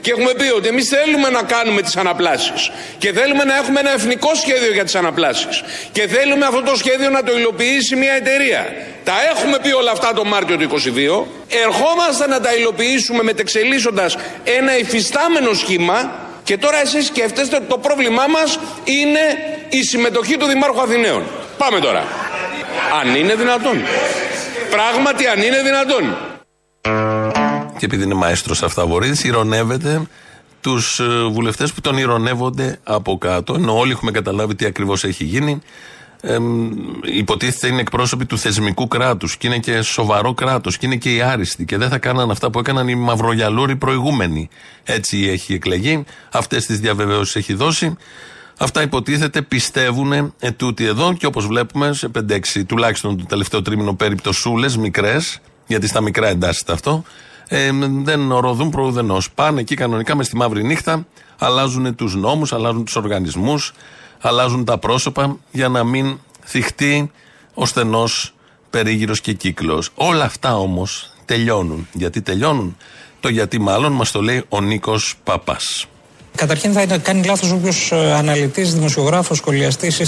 και 0.00 0.10
έχουμε 0.10 0.32
πει 0.34 0.50
ότι 0.56 0.68
εμείς 0.68 0.88
θέλουμε 0.88 1.28
να 1.28 1.42
κάνουμε 1.42 1.82
τις 1.82 1.96
αναπλάσεις 1.96 2.70
και 2.98 3.12
θέλουμε 3.12 3.44
να 3.44 3.56
έχουμε 3.56 3.80
ένα 3.80 3.92
εθνικό 3.92 4.34
σχέδιο 4.34 4.72
για 4.72 4.84
τις 4.84 4.94
αναπλάσεις 4.94 5.62
και 5.92 6.06
θέλουμε 6.06 6.46
αυτό 6.46 6.62
το 6.62 6.76
σχέδιο 6.76 7.10
να 7.10 7.22
το 7.22 7.38
υλοποιήσει 7.38 7.96
μια 7.96 8.12
εταιρεία. 8.12 8.74
Τα 9.04 9.14
έχουμε 9.34 9.58
πει 9.62 9.72
όλα 9.72 9.90
αυτά 9.90 10.12
το 10.12 10.24
Μάρτιο 10.24 10.56
του 10.56 10.68
22. 10.70 11.26
Ερχόμαστε 11.64 12.26
να 12.26 12.40
τα 12.40 12.54
υλοποιήσουμε 12.54 13.22
μετεξελίσσοντας 13.22 14.16
ένα 14.44 14.78
υφιστάμενο 14.78 15.52
σχήμα 15.52 16.28
και 16.50 16.58
τώρα 16.58 16.80
εσείς 16.80 17.06
σκέφτεστε 17.06 17.56
ότι 17.56 17.66
το 17.66 17.78
πρόβλημά 17.78 18.26
μας 18.26 18.58
είναι 18.84 19.20
η 19.68 19.82
συμμετοχή 19.82 20.36
του 20.36 20.46
Δημάρχου 20.46 20.80
Αθηναίων. 20.80 21.22
Πάμε 21.58 21.80
τώρα. 21.80 22.02
Αν 23.00 23.14
είναι 23.14 23.34
δυνατόν. 23.34 23.76
Πράγματι 24.70 25.26
αν 25.26 25.42
είναι 25.42 25.62
δυνατόν 25.62 26.16
και 27.78 27.84
επειδή 27.84 28.02
είναι 28.02 28.14
μαέστρος 28.14 28.62
αυτά 28.62 28.86
Βορύδη, 28.86 29.28
ηρωνεύεται 29.28 30.02
τους 30.60 30.98
ε, 30.98 31.04
βουλευτές 31.32 31.72
που 31.72 31.80
τον 31.80 31.96
ηρωνεύονται 31.98 32.78
από 32.84 33.18
κάτω. 33.18 33.54
Ενώ 33.54 33.78
όλοι 33.78 33.92
έχουμε 33.92 34.10
καταλάβει 34.10 34.54
τι 34.54 34.66
ακριβώς 34.66 35.04
έχει 35.04 35.24
γίνει. 35.24 35.62
Ε, 36.20 36.38
υποτίθεται 37.02 37.66
είναι 37.66 37.80
εκπρόσωποι 37.80 38.26
του 38.26 38.38
θεσμικού 38.38 38.88
κράτους 38.88 39.36
και 39.36 39.46
είναι 39.46 39.58
και 39.58 39.82
σοβαρό 39.82 40.34
κράτος 40.34 40.78
και 40.78 40.86
είναι 40.86 40.96
και 40.96 41.14
οι 41.14 41.20
άριστοι 41.20 41.64
και 41.64 41.76
δεν 41.76 41.88
θα 41.88 41.98
κάναν 41.98 42.30
αυτά 42.30 42.50
που 42.50 42.58
έκαναν 42.58 42.88
οι 42.88 42.94
μαυρογιαλούροι 42.94 43.76
προηγούμενοι. 43.76 44.48
Έτσι 44.84 45.28
έχει 45.28 45.54
εκλεγεί, 45.54 46.04
αυτές 46.32 46.66
τις 46.66 46.80
διαβεβαιώσεις 46.80 47.36
έχει 47.36 47.54
δώσει. 47.54 47.96
Αυτά 48.58 48.82
υποτίθεται 48.82 49.42
πιστεύουν 49.42 50.34
ετούτοι 50.38 50.84
εδώ 50.84 51.12
και 51.12 51.26
όπως 51.26 51.46
βλέπουμε 51.46 51.92
σε 51.92 52.10
5-6 52.30 52.38
τουλάχιστον 52.66 53.18
το 53.18 53.24
τελευταίο 53.28 53.62
τρίμηνο 53.62 53.94
περιπτωσούλε 53.94 54.66
μικρές, 54.78 55.40
γιατί 55.66 55.86
στα 55.86 56.00
μικρά 56.00 56.28
εντάσσεται 56.28 56.72
αυτό, 56.72 57.04
ε, 57.48 57.70
δεν 58.02 58.32
οροδούν 58.32 58.70
προουδενό. 58.70 59.18
Πάνε 59.34 59.60
εκεί 59.60 59.74
κανονικά 59.74 60.16
μες 60.16 60.26
στη 60.26 60.36
μαύρη 60.36 60.64
νύχτα, 60.64 61.06
αλλάζουν 61.38 61.94
τους 61.94 62.14
νόμους, 62.14 62.52
αλλάζουν 62.52 62.84
τους 62.84 62.96
οργανισμούς, 62.96 63.72
αλλάζουν 64.20 64.64
τα 64.64 64.78
πρόσωπα 64.78 65.36
για 65.52 65.68
να 65.68 65.84
μην 65.84 66.18
θυχτεί 66.44 67.10
ο 67.54 67.66
στενός 67.66 68.34
περίγυρος 68.70 69.20
και 69.20 69.32
κύκλος. 69.32 69.90
Όλα 69.94 70.24
αυτά 70.24 70.56
όμως 70.58 71.10
τελειώνουν. 71.24 71.88
Γιατί 71.92 72.22
τελειώνουν, 72.22 72.76
το 73.20 73.28
γιατί 73.28 73.60
μάλλον 73.60 73.92
μας 73.92 74.10
το 74.10 74.22
λέει 74.22 74.44
ο 74.48 74.60
Νίκος 74.60 75.14
Παπάς. 75.24 75.86
Καταρχήν 76.40 76.72
θα 76.72 76.98
κάνει 76.98 77.24
λάθος 77.24 77.52
όποιο 77.52 77.72
ε, 77.90 78.12
αναλυτής, 78.12 78.74
δημοσιογράφος, 78.74 79.36
σχολιαστής 79.36 79.98
ή 79.98 80.04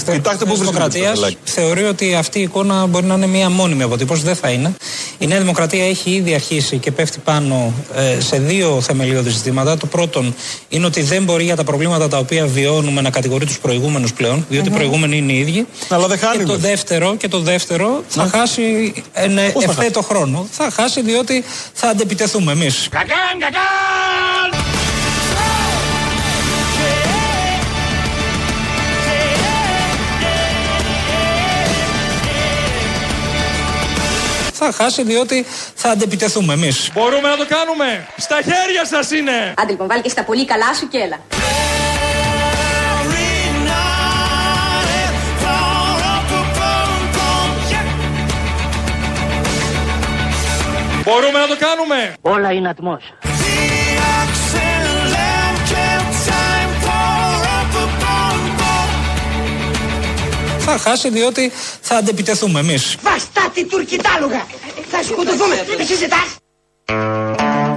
δημοκρατίας 0.56 1.20
θεωρεί 1.44 1.84
ότι 1.84 2.14
αυτή 2.14 2.38
η 2.38 2.42
εικόνα 2.42 2.86
μπορεί 2.86 3.06
να 3.06 3.14
είναι 3.14 3.26
μία 3.26 3.50
μόνιμη 3.50 3.82
αποτύπωση. 3.82 4.22
Δεν 4.22 4.36
θα 4.36 4.50
είναι. 4.50 4.74
Η 5.18 5.26
Νέα 5.26 5.38
Δημοκρατία 5.38 5.84
έχει 5.88 6.10
ήδη 6.10 6.34
αρχίσει 6.34 6.78
και 6.78 6.90
πέφτει 6.90 7.18
πάνω 7.24 7.72
ε, 7.94 8.20
σε 8.20 8.38
δύο 8.38 8.80
θεμελιώδη 8.80 9.30
ζητήματα. 9.30 9.76
Το 9.76 9.86
πρώτο 9.86 10.24
είναι 10.68 10.86
ότι 10.86 11.02
δεν 11.02 11.24
μπορεί 11.24 11.44
για 11.44 11.56
τα 11.56 11.64
προβλήματα 11.64 12.08
τα 12.08 12.18
οποία 12.18 12.46
βιώνουμε 12.46 13.00
να 13.00 13.10
κατηγορεί 13.10 13.46
τους 13.46 13.58
προηγούμενους 13.58 14.12
πλέον, 14.12 14.46
διότι 14.48 14.68
οι 14.68 14.72
προηγούμενοι 14.72 15.16
είναι 15.16 15.32
οι 15.32 15.38
ίδιοι. 15.38 15.66
Αλλά 15.88 16.06
δεν 16.06 16.18
χάνει. 16.18 16.38
Και 16.38 16.44
το 16.44 16.56
δεύτερο, 16.56 17.16
και 17.16 17.28
το 17.28 17.38
δεύτερο 17.38 18.02
θα 18.08 18.28
χάσει 18.32 18.92
εν 19.12 19.38
ευθέτω 19.38 20.02
χρόνο. 20.02 20.46
Θα 20.50 20.70
χάσει 20.70 21.02
διότι 21.02 21.44
θα 21.72 21.88
αντεπιτεθούμε 21.88 22.52
εμείς. 22.52 22.88
Κακάν, 22.90 23.38
κακάν! 23.38 24.91
Θα 34.64 34.72
χάσει 34.72 35.02
διότι 35.02 35.46
θα 35.74 35.90
αντεπιτεθούμε 35.90 36.52
εμείς. 36.52 36.90
Μπορούμε 36.94 37.28
να 37.28 37.36
το 37.36 37.46
κάνουμε. 37.48 38.06
Στα 38.16 38.36
χέρια 38.36 38.84
σας 38.84 39.10
είναι. 39.10 39.54
Άντε 39.56 39.70
λοιπόν 39.70 39.86
βάλει 39.86 40.02
και 40.02 40.08
στα 40.08 40.24
πολύ 40.24 40.44
καλά 40.44 40.74
σου 40.74 40.88
και 40.88 40.98
έλα. 40.98 41.18
Μπορούμε 51.04 51.38
να 51.38 51.46
το 51.46 51.56
κάνουμε. 51.58 52.14
Όλα 52.20 52.52
είναι 52.52 52.68
ατμός. 52.68 53.02
Θα 60.64 60.78
χάσει 60.78 61.10
διότι 61.10 61.52
θα 61.80 61.96
αντεπιτεθούμε 61.96 62.60
εμείς. 62.60 62.96
Βαστάτη 63.54 63.66
τουρκιτάλουγα! 63.70 64.46
Θα 64.90 65.02
σκοτωθούμε! 65.02 65.54
Τι 65.76 65.84
συζητά! 65.84 66.16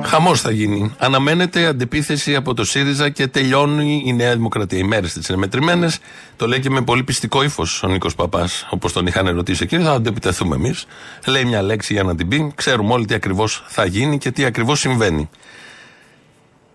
Χαμός 0.04 0.42
θα 0.42 0.52
γίνει. 0.52 0.96
Αναμένεται 0.98 1.66
αντιπίθεση 1.66 2.36
από 2.36 2.54
το 2.54 2.64
ΣΥΡΙΖΑ 2.64 3.10
και 3.10 3.28
τελειώνει 3.28 4.04
η 4.06 4.14
Νέα 4.14 4.36
Δημοκρατία. 4.36 4.78
Οι 4.78 4.84
μέρες 4.84 5.14
της 5.14 5.28
είναι 5.28 5.38
μετρημένες. 5.38 6.00
Το 6.36 6.48
λέει 6.48 6.60
και 6.60 6.70
με 6.70 6.82
πολύ 6.82 7.04
πιστικό 7.04 7.44
ύφος 7.44 7.84
ο 7.84 7.88
Νίκος 7.88 8.16
Παπάς, 8.16 8.68
όπως 8.70 8.94
τον 8.94 9.08
είχαν 9.08 9.28
ερωτήσει 9.28 9.64
εκεί. 9.64 9.80
Θα 9.80 9.92
αντεπιτεθούμε 9.92 10.56
εμείς. 10.56 10.86
Λέει 11.26 11.46
μια 11.46 11.62
λέξη 11.62 11.94
για 11.94 12.04
να 12.04 12.16
την 12.16 12.28
πει. 12.28 12.52
Ξέρουμε 12.56 12.94
όλοι 12.94 13.06
τι 13.06 13.14
ακριβώς 13.14 13.64
θα 13.68 13.86
γίνει 13.86 14.18
και 14.18 14.32
τι 14.32 14.46
ακριβώς 14.46 14.80
συμβαίνει. 14.80 15.30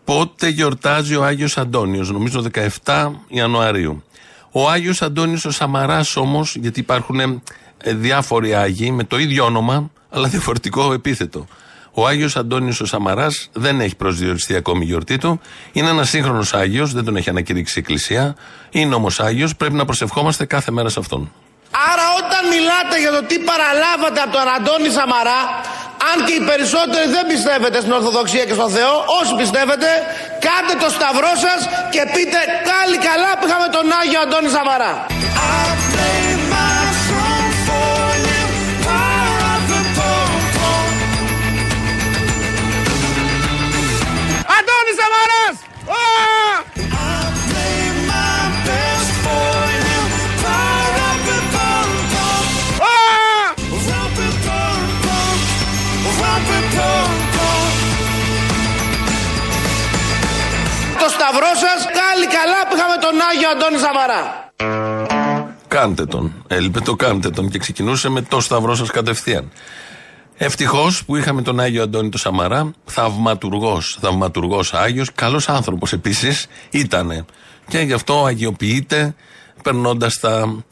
Πότε 0.05 0.49
γιορτάζει 0.49 1.17
ο 1.17 1.25
Άγιος 1.25 1.59
Αντώνιος, 1.59 2.11
νομίζω 2.11 2.45
17 2.85 3.11
Ιανουαρίου. 3.29 4.03
Ο 4.53 4.69
Άγιος 4.71 5.03
Αντώνιος 5.03 5.45
ο 5.45 5.51
Σαμαράς 5.51 6.17
όμως, 6.17 6.57
γιατί 6.57 6.81
υπάρχουν 6.81 7.21
ε, 7.21 7.41
διάφοροι 7.85 8.55
Άγιοι 8.55 8.91
με 8.95 9.05
το 9.05 9.19
ίδιο 9.19 9.45
όνομα, 9.45 9.91
αλλά 10.11 10.29
διαφορετικό 10.29 10.93
επίθετο. 10.93 11.47
Ο 11.93 12.07
Άγιος 12.07 12.37
Αντώνιος 12.37 12.81
ο 12.81 12.85
Σαμαράς 12.85 13.49
δεν 13.53 13.81
έχει 13.81 13.97
προσδιοριστεί 13.97 14.55
ακόμη 14.57 14.85
η 14.85 14.87
γιορτή 14.87 15.19
του. 15.19 15.41
Είναι 15.73 15.89
ένας 15.89 16.09
σύγχρονος 16.09 16.55
Άγιος, 16.55 16.93
δεν 16.93 17.05
τον 17.05 17.17
έχει 17.17 17.29
ανακηρύξει 17.29 17.75
η 17.77 17.81
Εκκλησία. 17.81 18.37
Είναι 18.71 18.95
όμως 18.95 19.21
Άγιος, 19.21 19.57
πρέπει 19.57 19.75
να 19.75 19.85
προσευχόμαστε 19.85 20.45
κάθε 20.45 20.71
μέρα 20.71 20.89
σε 20.89 20.99
αυτόν. 20.99 21.33
Άρα 21.91 22.07
όταν 22.21 22.43
μιλάτε 22.55 22.97
για 23.05 23.13
το 23.17 23.23
τι 23.29 23.37
παραλάβατε 23.51 24.21
από 24.25 24.33
τον 24.39 24.47
Αντώνη 24.57 24.91
Σαμαρά, 24.99 25.41
αν 26.11 26.17
και 26.27 26.35
οι 26.39 26.43
περισσότεροι 26.51 27.07
δεν 27.17 27.25
πιστεύετε 27.33 27.79
στην 27.83 27.93
Ορθοδοξία 27.99 28.45
και 28.49 28.57
στον 28.61 28.71
Θεό, 28.77 28.95
όσοι 29.21 29.33
πιστεύετε, 29.43 29.89
κάντε 30.47 30.75
το 30.85 30.89
σταυρό 30.97 31.33
σας 31.45 31.61
και 31.95 32.03
πείτε 32.15 32.39
πάλι 32.69 32.97
καλά 33.09 33.31
που 33.37 33.45
είχαμε 33.49 33.69
τον 33.77 33.85
Άγιο 34.01 34.21
Αντώνη 34.25 34.51
Σαμαρά. 34.57 34.93
Αντώνη 63.55 63.79
Σαμαρά. 63.79 64.53
Κάντε 65.69 66.07
τον. 66.07 66.45
Έλειπε 66.49 66.81
το 66.81 66.97
κάντε 66.97 67.31
τον 67.31 67.51
και 67.51 67.59
ξεκινούσε 67.59 68.09
με 68.09 68.23
το 68.23 68.41
σταυρό 68.41 68.75
σας 68.75 68.91
κατευθείαν. 68.91 69.51
Ευτυχώς 70.37 71.05
που 71.05 71.17
είχαμε 71.17 71.43
τον 71.43 71.61
Άγιο 71.61 71.83
Αντώνη 71.83 72.09
το 72.09 72.19
Σαμαρά, 72.19 72.71
θαυματουργός, 72.85 73.99
θαυματουργός 74.01 74.75
Άγιος, 74.75 75.13
καλός 75.15 75.49
άνθρωπος 75.49 75.93
επίσης 75.93 76.47
ήταν. 76.71 77.27
Και 77.69 77.79
γι' 77.79 77.93
αυτό 77.93 78.25
αγιοποιείται, 78.25 79.15
περνώντας 79.63 80.19
τα 80.21 80.65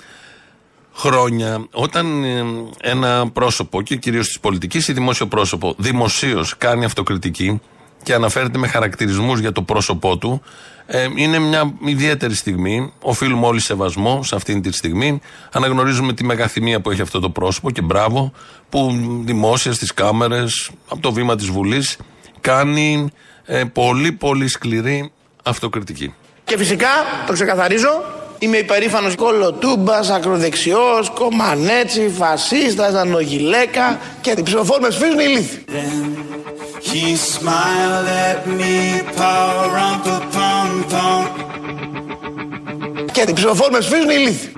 χρόνια. 0.94 1.66
Όταν 1.72 2.24
ε, 2.24 2.44
ένα 2.80 3.30
πρόσωπο, 3.30 3.82
και 3.82 3.96
κυρίως 3.96 4.26
της 4.26 4.40
πολιτικής 4.40 4.88
ή 4.88 4.92
δημόσιο 4.92 5.26
πρόσωπο, 5.26 5.74
δημοσίως 5.78 6.56
κάνει 6.56 6.84
αυτοκριτική 6.84 7.60
και 8.08 8.14
αναφέρεται 8.14 8.58
με 8.58 8.68
χαρακτηρισμούς 8.68 9.40
για 9.40 9.52
το 9.52 9.62
πρόσωπό 9.62 10.18
του, 10.18 10.42
ε, 10.86 11.06
είναι 11.14 11.38
μια 11.38 11.72
ιδιαίτερη 11.84 12.34
στιγμή. 12.34 12.92
Οφείλουμε 13.00 13.46
όλοι 13.46 13.60
σεβασμό 13.60 14.22
σε 14.22 14.34
αυτήν 14.34 14.62
τη 14.62 14.72
στιγμή. 14.72 15.20
Αναγνωρίζουμε 15.52 16.12
τη 16.12 16.24
μεγαθυμία 16.24 16.80
που 16.80 16.90
έχει 16.90 17.00
αυτό 17.00 17.20
το 17.20 17.30
πρόσωπο 17.30 17.70
και 17.70 17.82
μπράβο 17.82 18.32
που 18.68 18.98
δημόσια 19.24 19.72
στις 19.72 19.94
κάμερες, 19.94 20.70
από 20.88 21.00
το 21.00 21.12
βήμα 21.12 21.36
της 21.36 21.46
Βουλής, 21.46 21.96
κάνει 22.40 23.10
ε, 23.44 23.64
πολύ 23.64 24.12
πολύ 24.12 24.48
σκληρή 24.48 25.12
αυτοκριτική. 25.44 26.14
Και 26.44 26.56
φυσικά, 26.56 26.88
το 27.26 27.32
ξεκαθαρίζω, 27.32 28.02
είμαι 28.38 28.56
υπερήφανος 28.56 29.14
κολοτούμπας, 29.14 30.10
ακροδεξιός, 30.10 31.10
κομμανέτσι, 31.14 32.12
φασίστας, 32.18 32.94
ανογιλέκα 32.94 33.98
και 34.20 34.34
την 34.34 34.44
ψηφοφόρη 34.44 34.82
με 34.82 34.90
σφίζουν 34.90 35.18
ηλίθι. 35.18 35.64
He 36.90 37.04
smiled 37.34 38.08
at 38.28 38.40
me, 38.58 38.76
pa-rum-pa-pum-pum. 39.18 41.22
Και 43.12 43.24
την 43.24 43.34
ψηφοφόρη 43.34 43.72
με 43.72 43.80
σφίζουν 43.80 44.10
ηλίθι. 44.10 44.52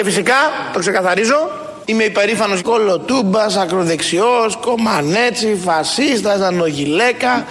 Και 0.00 0.06
φυσικά, 0.06 0.34
το 0.72 0.78
ξεκαθαρίζω, 0.78 1.50
είμαι 1.84 2.04
υπερήφανος 2.04 2.62
κολοτούμπας, 2.62 3.56
ακροδεξιός, 3.56 4.56
κομμανέτσι, 4.60 5.60
φασίστας, 5.64 6.40
ανογιλέκα. 6.40 7.46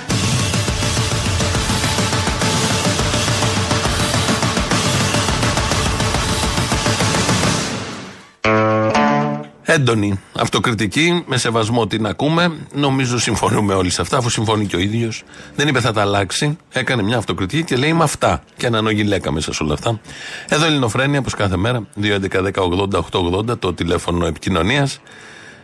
Έντονη 9.71 10.19
αυτοκριτική, 10.33 11.23
με 11.27 11.37
σεβασμό 11.37 11.87
την 11.87 12.05
ακούμε. 12.05 12.57
Νομίζω 12.73 13.19
συμφωνούμε 13.19 13.73
όλοι 13.73 13.89
σε 13.89 14.01
αυτά, 14.01 14.17
αφού 14.17 14.29
συμφωνεί 14.29 14.65
και 14.65 14.75
ο 14.75 14.79
ίδιος. 14.79 15.23
Δεν 15.55 15.67
είπε 15.67 15.79
θα 15.79 15.91
τα 15.91 16.01
αλλάξει. 16.01 16.57
Έκανε 16.71 17.03
μια 17.03 17.17
αυτοκριτική 17.17 17.63
και 17.63 17.75
λέει 17.75 17.93
με 17.93 18.03
αυτά. 18.03 18.43
Και 18.57 18.67
ένα 18.67 18.81
νογιλέκα 18.81 19.31
μέσα 19.31 19.53
σε 19.53 19.63
όλα 19.63 19.73
αυτά. 19.73 19.99
Εδώ 20.47 20.65
Ελληνοφρένια, 20.65 21.19
όπως 21.19 21.33
κάθε 21.33 21.57
μέρα. 21.57 21.87
2.11.10.80.880 22.01 23.59
το 23.59 23.73
τηλέφωνο 23.73 24.25
επικοινωνίας. 24.25 24.99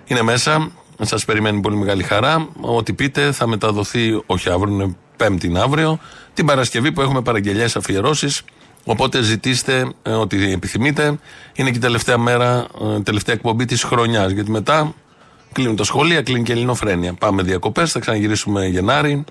Είναι 0.05 0.21
μέσα. 0.21 0.71
Σας 1.01 1.25
περιμένει 1.25 1.59
πολύ 1.59 1.75
μεγάλη 1.75 2.03
χαρά. 2.03 2.47
Ό,τι 2.61 2.93
πείτε 2.93 3.31
θα 3.31 3.47
μεταδοθεί, 3.47 4.21
όχι 4.25 4.49
αύριο, 4.49 4.73
είναι 4.73 4.95
Πέμπτη 5.17 5.51
αύριο. 5.57 5.99
Την 6.33 6.45
Παρασκευή 6.45 6.91
που 6.91 7.01
έχουμε 7.01 7.21
παραγγελίε 7.21 7.67
αφιερώσεις. 7.75 8.41
Οπότε 8.87 9.21
ζητήστε 9.21 9.93
ε, 10.03 10.11
ό,τι 10.11 10.51
επιθυμείτε. 10.51 11.19
Είναι 11.55 11.71
και 11.71 11.77
η 11.77 11.81
τελευταία 11.81 12.17
μέρα, 12.17 12.67
ε, 12.81 13.01
τελευταία 13.01 13.35
εκπομπή 13.35 13.65
της 13.65 13.83
χρονιάς. 13.83 14.31
Γιατί 14.31 14.51
μετά 14.51 14.93
κλείνουν 15.51 15.75
τα 15.75 15.83
σχολεία, 15.83 16.21
κλείνει 16.21 16.43
και 16.43 16.51
η 16.51 16.55
ελληνοφρένεια. 16.55 17.13
Πάμε 17.13 17.43
διακοπές, 17.43 17.91
θα 17.91 17.99
ξαναγυρίσουμε 17.99 18.65
Γενάρη. 18.65 19.23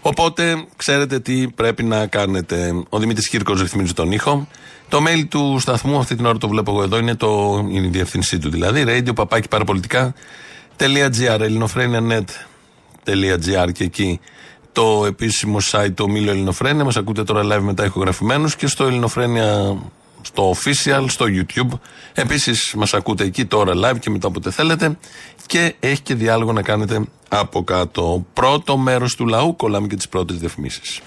Οπότε 0.00 0.64
ξέρετε 0.76 1.20
τι 1.20 1.48
πρέπει 1.48 1.82
να 1.82 2.06
κάνετε. 2.06 2.84
Ο 2.88 2.98
Δημήτρης 2.98 3.28
Κύρκος 3.28 3.60
ρυθμίζει 3.60 3.92
τον 3.92 4.12
ήχο. 4.12 4.48
Το 4.88 4.98
mail 5.06 5.24
του 5.28 5.56
σταθμού, 5.60 5.98
αυτή 5.98 6.16
την 6.16 6.26
ώρα 6.26 6.38
το 6.38 6.48
βλέπω 6.48 6.70
εγώ 6.70 6.82
εδώ, 6.82 6.98
είναι, 6.98 7.14
το, 7.14 7.64
είναι 7.70 7.86
η 7.86 7.90
διευθυνσή 7.90 8.38
του 8.38 8.50
δηλαδή. 8.50 8.84
radio 8.86 9.14
παπάκι 9.14 9.48
παραπολιτικά.gr, 9.48 11.40
ελληνοφρένια.net.gr 11.40 13.72
και 13.72 13.84
εκεί 13.84 14.20
το 14.72 15.04
επίσημο 15.06 15.58
site 15.70 15.94
το 15.94 16.08
Μήλο 16.08 16.30
Ελληνοφρένια. 16.30 16.84
Μας 16.84 16.96
ακούτε 16.96 17.24
τώρα 17.24 17.42
live 17.44 17.62
μετά 17.62 17.84
ηχογραφημένους 17.84 18.56
και 18.56 18.66
στο 18.66 18.84
Ελληνοφρένια 18.84 19.76
στο 20.22 20.54
official, 20.54 21.04
στο 21.08 21.26
YouTube. 21.28 21.78
Επίσης 22.14 22.74
μας 22.76 22.94
ακούτε 22.94 23.24
εκεί 23.24 23.44
τώρα 23.44 23.72
live 23.74 23.98
και 23.98 24.10
μετά 24.10 24.28
όποτε 24.28 24.50
θέλετε. 24.50 24.98
Και 25.46 25.74
έχει 25.80 26.00
και 26.00 26.14
διάλογο 26.14 26.52
να 26.52 26.62
κάνετε 26.62 27.04
από 27.28 27.64
κάτω. 27.64 28.26
Πρώτο 28.32 28.76
μέρος 28.76 29.14
του 29.14 29.26
λαού, 29.26 29.56
κολλάμε 29.56 29.86
και 29.86 29.96
τις 29.96 30.08
πρώτες 30.08 30.36
διαφημίσεις. 30.38 31.00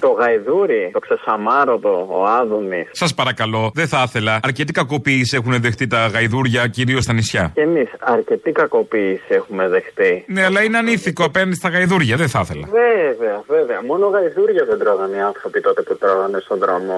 Το 0.00 0.08
γαϊδούρι, 0.08 0.90
το 0.92 0.98
ξεσαμάρωτο, 0.98 2.06
ο 2.10 2.24
Άδωνης. 2.26 2.88
Σας 2.92 3.14
παρακαλώ, 3.14 3.70
δεν 3.74 3.88
θα 3.88 4.04
ήθελα. 4.06 4.40
Αρκετή 4.42 4.72
κακοποίηση 4.72 5.36
έχουν 5.36 5.60
δεχτεί 5.60 5.86
τα 5.86 6.06
γαϊδούρια, 6.06 6.66
κυρίως 6.66 7.02
στα 7.02 7.12
νησιά. 7.12 7.50
Και 7.54 7.60
εμείς 7.60 7.88
αρκετή 7.98 8.52
κακοποίηση 8.52 9.22
έχουμε 9.28 9.68
δεχτεί. 9.68 10.24
Ναι, 10.26 10.44
αλλά 10.44 10.62
είναι 10.62 10.78
ανήθικο 10.78 11.24
απέναντι 11.24 11.54
στα 11.54 11.68
γαϊδούρια, 11.68 12.16
δεν 12.16 12.28
θα 12.28 12.40
ήθελα. 12.44 12.66
Βέβαια, 12.70 13.36
βέβαια. 13.46 13.78
Μόνο 13.90 14.06
γαϊδούρια 14.06 14.64
δεν 14.64 14.78
τρώγανε 14.78 15.16
οι 15.16 15.20
άνθρωποι 15.20 15.60
τότε 15.60 15.82
που 15.82 15.96
τρώγανε 15.98 16.38
στον 16.44 16.58
δρόμο 16.58 16.94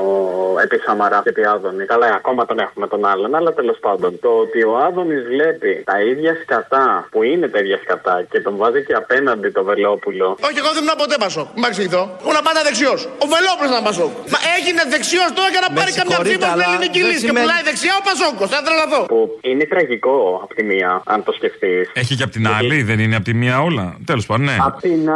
επί 0.65 0.77
Σαμαρά 0.85 1.21
και 1.23 1.29
επί 1.29 1.43
Άδωνη. 1.55 1.85
Καλά, 1.85 2.07
ακόμα 2.21 2.47
τον 2.47 2.59
έχουμε 2.59 2.87
τον 2.87 3.05
άλλον, 3.05 3.35
αλλά 3.35 3.53
τέλος 3.53 3.79
πάντων. 3.81 4.19
Το 4.21 4.29
ότι 4.29 4.63
ο 4.63 4.77
Άδωνης 4.87 5.23
βλέπει 5.33 5.83
τα 5.85 6.01
ίδια 6.11 6.33
σκατά 6.43 7.09
που 7.11 7.23
είναι 7.23 7.49
τα 7.49 7.59
ίδια 7.59 7.79
σκατά 7.85 8.25
και 8.31 8.41
τον 8.41 8.57
βάζει 8.57 8.85
και 8.85 8.95
απέναντι 9.03 9.49
το 9.51 9.65
Βελόπουλο. 9.65 10.37
Όχι, 10.47 10.59
εγώ 10.63 10.71
δεν 10.77 10.83
ήμουν 10.83 10.97
ποτέ 11.03 11.17
πασό. 11.25 11.43
Μην 11.55 11.65
εξηγηθώ. 11.65 12.03
Ήμουν 12.23 12.39
πάντα 12.49 12.61
δεξιό. 12.69 12.90
Ο 13.25 13.27
Βελόπουλος 13.35 13.69
ήταν 13.73 13.83
πασό. 13.89 14.07
Μα 14.33 14.39
έγινε 14.57 14.83
δεξιός 14.95 15.31
τώρα 15.37 15.49
για 15.55 15.63
να 15.67 15.71
πάρει 15.77 15.91
καμιά 16.01 16.19
ψήφο 16.25 16.47
στην 16.53 16.63
ελληνική 16.69 17.01
λύση 17.09 17.23
και 17.29 17.35
πουλάει 17.39 17.63
δεξιά 17.69 17.95
ο 18.01 18.03
Πασόκος. 18.09 18.49
Θα 18.55 18.61
τρελαθώ. 18.67 19.01
Είναι 19.51 19.65
τραγικό 19.73 20.17
από 20.45 20.53
τη 20.59 20.63
μία, 20.71 20.91
αν 21.13 21.19
το 21.27 21.33
σκεφτείς. 21.39 21.85
Έχει 22.03 22.13
και 22.19 22.25
από 22.27 22.33
την 22.39 22.47
άλλη, 22.57 22.77
δεν 22.91 22.99
είναι 23.05 23.17
από 23.21 23.27
τη 23.31 23.35
μία 23.43 23.57
όλα. 23.69 23.87
Τέλος 24.11 24.25
πάντων, 24.29 24.45
ναι. 24.45 24.57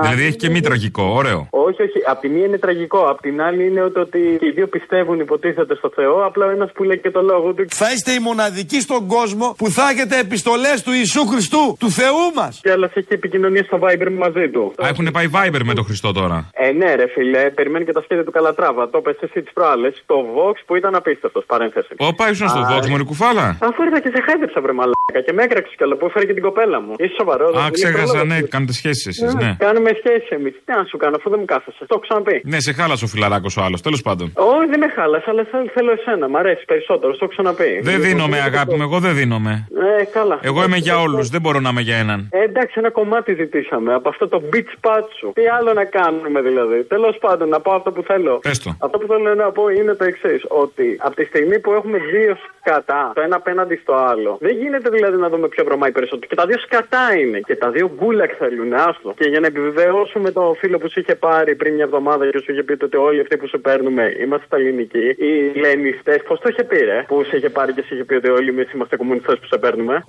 Δηλαδή 0.03 0.23
έχει 0.29 0.39
και 0.43 0.51
μη 0.55 0.61
τραγικό, 0.69 1.05
ωραίο. 1.21 1.41
Όχι, 1.51 1.81
όχι. 1.87 1.99
Από 2.13 2.21
τη 2.21 2.29
μία 2.35 2.45
είναι 2.49 2.59
τραγικό. 2.59 3.01
Απ' 3.13 3.21
την 3.21 3.37
άλλη 3.47 3.63
είναι 3.69 3.83
ότι, 3.89 3.99
ότι 4.07 4.19
οι 4.47 4.51
δύο 4.57 4.67
πιστεύουν, 4.67 5.21
υποτίθεται 5.21 5.75
στο 5.75 5.91
Θεό. 5.95 6.27
Απλά 6.27 6.51
ένας 6.51 6.71
που 6.75 6.83
λέει 6.83 6.99
και 6.99 7.11
το 7.11 7.23
λόγο 7.23 7.53
του. 7.55 7.65
Θα 7.69 7.93
είστε 7.93 8.11
οι 8.13 8.19
μοναδικοί 8.19 8.81
στον 8.81 9.07
κόσμο 9.07 9.55
που 9.59 9.71
θα 9.71 9.89
έχετε 9.93 10.19
επιστολές 10.19 10.83
του 10.83 10.93
Ιησού 10.93 11.27
Χριστού, 11.27 11.77
του 11.79 11.91
Θεού 11.91 12.25
μας. 12.35 12.59
Και 12.63 12.71
άλλας 12.71 12.91
έχει 12.95 13.09
επικοινωνία 13.11 13.65
στο 13.65 13.79
Viber 13.83 14.11
μαζί 14.19 14.49
του. 14.49 14.73
Α, 14.85 14.89
έχουν 14.89 15.09
πάει 15.13 15.29
Viber 15.35 15.61
με 15.65 15.75
τον 15.75 15.85
Χριστό 15.85 16.13
τώρα. 16.13 16.51
Ε, 16.53 16.73
ναι, 16.73 16.95
ρε 16.95 17.07
φίλε, 17.15 17.51
περιμένει 17.65 17.85
και 17.89 17.97
τα 17.99 18.03
σχέδια 18.07 18.25
του 18.29 18.35
Καλατράβα. 18.39 18.83
Το 18.95 18.99
πε 19.05 19.13
εσύ 19.27 19.39
τις 19.45 19.53
προάλλες. 19.53 19.95
Το 20.07 20.17
Vox 20.37 20.57
που 20.67 20.75
ήταν 20.81 20.93
απίστευτος, 21.01 21.45
παρένθεση. 21.53 21.93
Όπα, 22.11 22.25
ήσουν 22.31 22.49
στο 22.55 22.61
Vox, 22.71 22.83
Μωρή 22.91 23.05
Κουφάλα; 23.11 23.47
Αφού 23.69 23.83
ήρθα 23.87 24.01
και 24.05 24.11
σε 24.15 24.21
χάιδεψα, 24.27 24.61
βρε 24.65 24.73
μαλάκα 24.79 25.21
και 25.27 25.33
με 25.37 25.43
έκραξες 25.47 25.75
κιόλας 25.77 25.99
που 25.99 26.07
έφερε 26.07 26.25
και 26.29 26.35
την 26.39 26.43
κοπέλα 26.43 26.79
μου. 26.81 26.93
Είσαι 27.03 27.15
σοβαρός. 27.21 27.57
Α, 27.57 27.71
ξέχασα, 27.71 28.25
ναι, 28.25 28.41
κάνετε 28.55 28.73
σχέσεις 28.73 29.07
εσείς, 29.07 29.35
ναι. 29.35 29.51
Κάνουμε 29.59 29.91
σχέσεις 30.01 30.29
εμείς. 30.29 30.55
Τι 30.65 30.73
να 30.79 30.85
σου 30.91 30.97
κάνω, 30.97 31.17
αφού 31.19 31.31
δεν 31.31 31.39
μου 31.43 31.49
κάθεσαι. 31.55 31.79
Το 31.79 31.93
έχω 31.95 32.01
ξαναπεί. 32.07 32.37
Ναι, 32.45 32.61
σε 32.61 32.73
χάλασε 32.73 33.05
ο 33.05 33.09
φιλαράκος 33.09 33.57
ο 33.57 33.63
άλλος, 33.67 33.81
τέλος 33.87 34.03
πάντων. 34.07 34.27
Όχι, 34.35 34.67
δεν 34.73 34.79
με 34.85 34.89
χάλασε, 34.97 35.27
αλλά 35.33 35.43
θέλω 35.75 35.91
εσένα, 35.99 36.29
μ' 36.29 36.37
αρέσει 36.37 36.65
περισσότερο, 36.65 37.11
το 37.13 37.19
έχω 37.21 37.31
ξαναπεί. 37.37 37.71
Δεν 37.83 38.01
δίνομαι, 38.01 38.39
αγάπη 38.41 38.75
μου, 38.75 38.83
εγώ 38.83 38.99
δεν 38.99 39.15
δίνομαι. 39.15 39.69
Ε, 40.01 40.05
καλά. 40.05 40.39
Εγώ 40.43 40.65
είμαι 40.65 40.77
για 40.77 40.97
όλους, 41.01 41.29
δεν 41.29 41.41
μπορώ 41.41 41.59
να 41.61 41.69
είμαι 41.69 41.81
για 41.81 41.97
έναν. 41.97 42.29
Ε, 42.31 42.43
εντάξει, 42.43 42.75
ένα 42.77 42.91
κομμάτι 42.91 43.35
ζητήσαμε 43.35 43.95
από 43.95 44.09
αυτό 44.09 44.29
το 44.29 44.43
beach 44.53 44.73
πάτσου. 44.81 45.33
Τι 45.33 45.43
άλλο 45.59 45.73
να 45.73 45.85
κάνουμε 45.85 46.41
δηλαδή. 46.41 46.85
Τέλος 46.85 47.19
πάντων, 47.21 47.54
να 47.55 47.61
πω 47.61 47.71
αυτό 47.79 47.91
που 47.93 48.03
θέλω. 48.11 48.33
Πες 48.49 48.59
το. 48.59 48.71
Αυτό 48.87 48.97
που 48.99 49.07
θέλω 49.07 49.35
να 49.35 49.51
πω 49.57 49.65
είναι 49.69 49.95
το 50.01 50.05
εξής. 50.05 50.41
Ότι 50.49 50.87
από 51.07 51.15
τη 51.17 51.25
στιγμή 51.25 51.57
που 51.63 51.71
έχουμε 51.73 51.99
δύο 51.99 52.37
σκατά, 52.59 53.13
το 53.15 53.21
ένα 53.21 53.37
απέναντι 53.37 53.77
στο 53.83 53.95
άλλο, 53.95 54.37
δεν 54.41 54.55
γίνεται 54.61 54.89
δηλαδή 54.91 55.17
να 55.17 55.29
δούμε 55.29 55.47
ποιο 55.49 55.65
βρωμάει 55.65 55.93
περισσότερο. 55.93 56.27
Και 56.31 56.35
τα 56.35 56.47
δύο 56.47 56.59
σκατά 56.59 57.05
είναι. 57.21 57.39
Και 57.49 57.57
τα 57.57 57.71
δύο 57.71 57.87
γκούλακ 57.97 58.31
θέλουν, 58.39 58.73
άστο. 58.75 59.15
Και 59.19 59.27
για 59.33 59.41
να 59.41 59.47
επιβεβαιώσουμε 59.47 60.31
το 60.31 60.55
φίλο 60.61 60.79
που 60.79 60.89
σου 60.91 61.01
είχε 61.01 61.15
πάρει 61.15 61.55
πριν 61.55 61.75
μια 61.75 61.85
εβδομάδα 61.85 62.31
και 62.31 62.39
σου 62.39 62.53
είχε 62.53 62.63
πει 62.63 62.85
ότι 62.85 62.97
όλοι 62.97 63.21
αυτοί 63.21 63.37
που 63.37 63.49
σου 63.49 63.61
παίρνουμε 63.61 64.05
είμαστε 64.23 64.47
στα 64.47 64.57
ελληνικοί, 64.57 65.07
οι 65.27 65.59
λενιστές, 65.63 66.23
πώς 66.29 66.41
το 66.41 66.49
είχε 66.51 66.65
πει, 66.65 66.77
ρε, 66.77 67.05
που 67.09 67.25
σου 67.25 67.37
είχε 67.37 67.51
πάρει 67.51 67.73
και 67.73 67.83
σου 67.87 67.95
είχε 67.95 68.05
πει 68.05 68.15
ότι 68.15 68.29
όλοι 68.29 68.49
εμείς 68.49 68.73
είμαστε 68.73 68.97
κομμουνιστές 68.97 69.39
που 69.39 69.47
σε 69.47 69.59
παίρνουμε. 69.59 70.05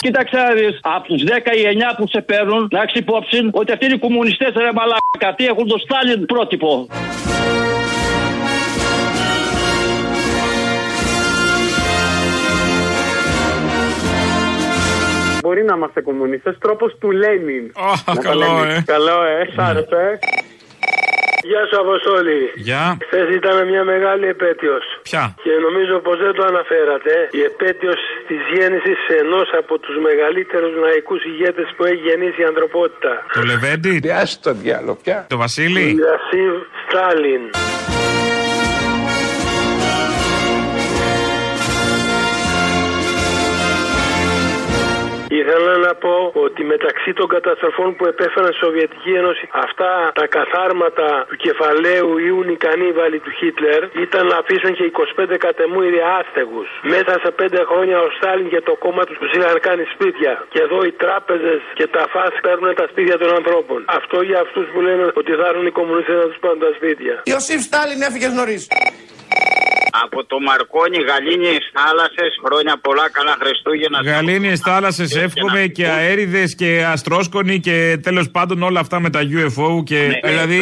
Κοίταξε 0.00 0.36
να 0.36 0.52
δεις, 0.54 0.78
από 0.82 1.06
τους 1.08 1.22
10 1.24 1.26
ή 1.56 1.62
9 1.64 1.94
που 1.96 2.04
σε 2.08 2.20
παίρνουν, 2.20 2.68
να 2.70 2.82
έχεις 2.82 3.00
υπόψη 3.00 3.48
ότι 3.52 3.72
αυτοί 3.72 3.84
είναι 3.84 3.94
οι 3.94 3.98
κομμουνιστές 3.98 4.52
ρε 4.56 4.72
μαλάκα, 4.72 5.34
τι 5.36 5.46
έχουν 5.46 5.66
το 5.68 5.78
Στάλιν 5.78 6.26
πρότυπο. 6.26 6.86
Μπορεί 15.42 15.64
να 15.64 15.74
είμαστε 15.74 16.00
κομμουνιστές, 16.00 16.58
τρόπος 16.58 16.96
του 17.00 17.10
Λένιν. 17.10 17.72
Oh, 17.74 18.14
καλό, 18.22 18.64
ε. 18.64 18.82
Καλό, 18.86 19.22
ε, 19.22 19.44
σ' 19.54 19.58
άρεσε. 19.58 20.18
Γεια 21.50 21.62
σου, 21.68 21.76
Αποστόλη. 21.84 22.40
Γεια. 22.68 22.84
Χθες 23.06 23.28
ήταν 23.40 23.56
μια 23.70 23.84
μεγάλη 23.92 24.26
επέτειος. 24.36 24.84
Ποια; 25.02 25.34
Και 25.44 25.52
νομίζω 25.66 25.94
πως 26.06 26.16
δεν 26.24 26.32
το 26.38 26.42
αναφέρατε. 26.52 27.14
Η 27.38 27.40
επέτειος 27.50 28.00
της 28.28 28.40
γέννησης 28.52 28.98
ενός 29.22 29.48
από 29.60 29.78
τους 29.78 29.96
μεγαλύτερους 30.08 30.72
λαϊκούς 30.84 31.20
ηγέτες 31.24 31.68
που 31.76 31.84
έχει 31.84 32.00
γεννήσει 32.08 32.40
η 32.40 32.44
ανθρωπότητα. 32.44 33.12
Το 33.32 33.42
Λεβέντι. 33.50 34.00
Πιάσει 34.00 34.36
το 34.46 34.52
διάλογο, 34.52 34.98
πια. 35.02 35.26
Το 35.28 35.36
Βασίλη; 35.36 35.86
Ιασίβ 36.06 36.54
Στάλιν. 36.84 37.42
Ήθελα 45.48 45.76
να 45.88 45.94
πω 46.04 46.14
ότι 46.46 46.62
μεταξύ 46.74 47.10
των 47.18 47.26
καταστροφών 47.34 47.88
που 47.96 48.04
επέφεραν 48.12 48.50
στη 48.52 48.60
Σοβιετική 48.64 49.10
Ένωση 49.20 49.44
αυτά 49.64 49.90
τα 50.20 50.26
καθάρματα 50.36 51.08
του 51.28 51.36
κεφαλαίου 51.44 52.10
Ιούνι 52.28 52.56
κανίβαλοι 52.66 53.18
του 53.24 53.32
Χίτλερ 53.38 53.80
ήταν 54.06 54.22
να 54.32 54.36
αφήσαν 54.42 54.72
και 54.78 54.84
25 55.34 55.36
κατεμούιδια 55.46 56.06
άστεγους. 56.18 56.68
Μέσα 56.94 57.12
σε 57.22 57.30
5 57.40 57.70
χρόνια 57.70 57.96
ο 58.06 58.08
Στάλιν 58.16 58.48
και 58.54 58.60
το 58.68 58.74
κόμμα 58.84 59.02
τους 59.08 59.16
τους 59.20 59.30
είχαν 59.36 59.58
κάνει 59.68 59.84
σπίτια. 59.94 60.32
Και 60.52 60.60
εδώ 60.66 60.78
οι 60.86 60.92
τράπεζες 61.02 61.60
και 61.78 61.86
τα 61.96 62.04
φάσ 62.12 62.34
παίρνουν 62.44 62.70
τα 62.80 62.86
σπίτια 62.92 63.16
των 63.22 63.30
ανθρώπων. 63.38 63.78
Αυτό 64.00 64.16
για 64.28 64.38
αυτούς 64.46 64.66
που 64.72 64.80
λένε 64.86 65.04
ότι 65.20 65.32
θα 65.38 65.44
έρθουν 65.50 65.66
οι 65.70 65.74
κομμουνιστές 65.80 66.16
να 66.22 66.26
τους 66.30 66.38
πάρουν 66.42 66.60
τα 66.66 66.72
σπίτια. 66.78 67.14
Ιωσήφ 67.32 67.60
Στάλιν 67.68 68.00
έφυγες 68.08 68.32
νωρίς. 68.38 68.62
Από 70.04 70.18
το 70.30 70.36
Μαρκόνι, 70.48 70.98
Γαλήνιε 71.08 71.56
θάλασσες, 71.76 72.32
χρόνια 72.44 72.74
πολλά, 72.86 73.06
καλά 73.16 73.34
Χριστούγεννα. 73.40 73.98
Γαλήνιε 74.10 74.54
θάλασσες, 74.68 75.10
εύχομαι 75.24 75.37
και 75.72 75.86
αέριδες 75.86 76.54
και 76.54 76.70
αστρόσκονοι 76.94 77.56
και 77.60 77.76
τέλος 78.02 78.26
πάντων 78.30 78.62
όλα 78.62 78.80
αυτά 78.80 78.96
με 79.00 79.10
τα 79.10 79.20
UFO 79.38 79.70
και 79.84 80.00
Ναι. 80.06 80.30
δηλαδή 80.30 80.58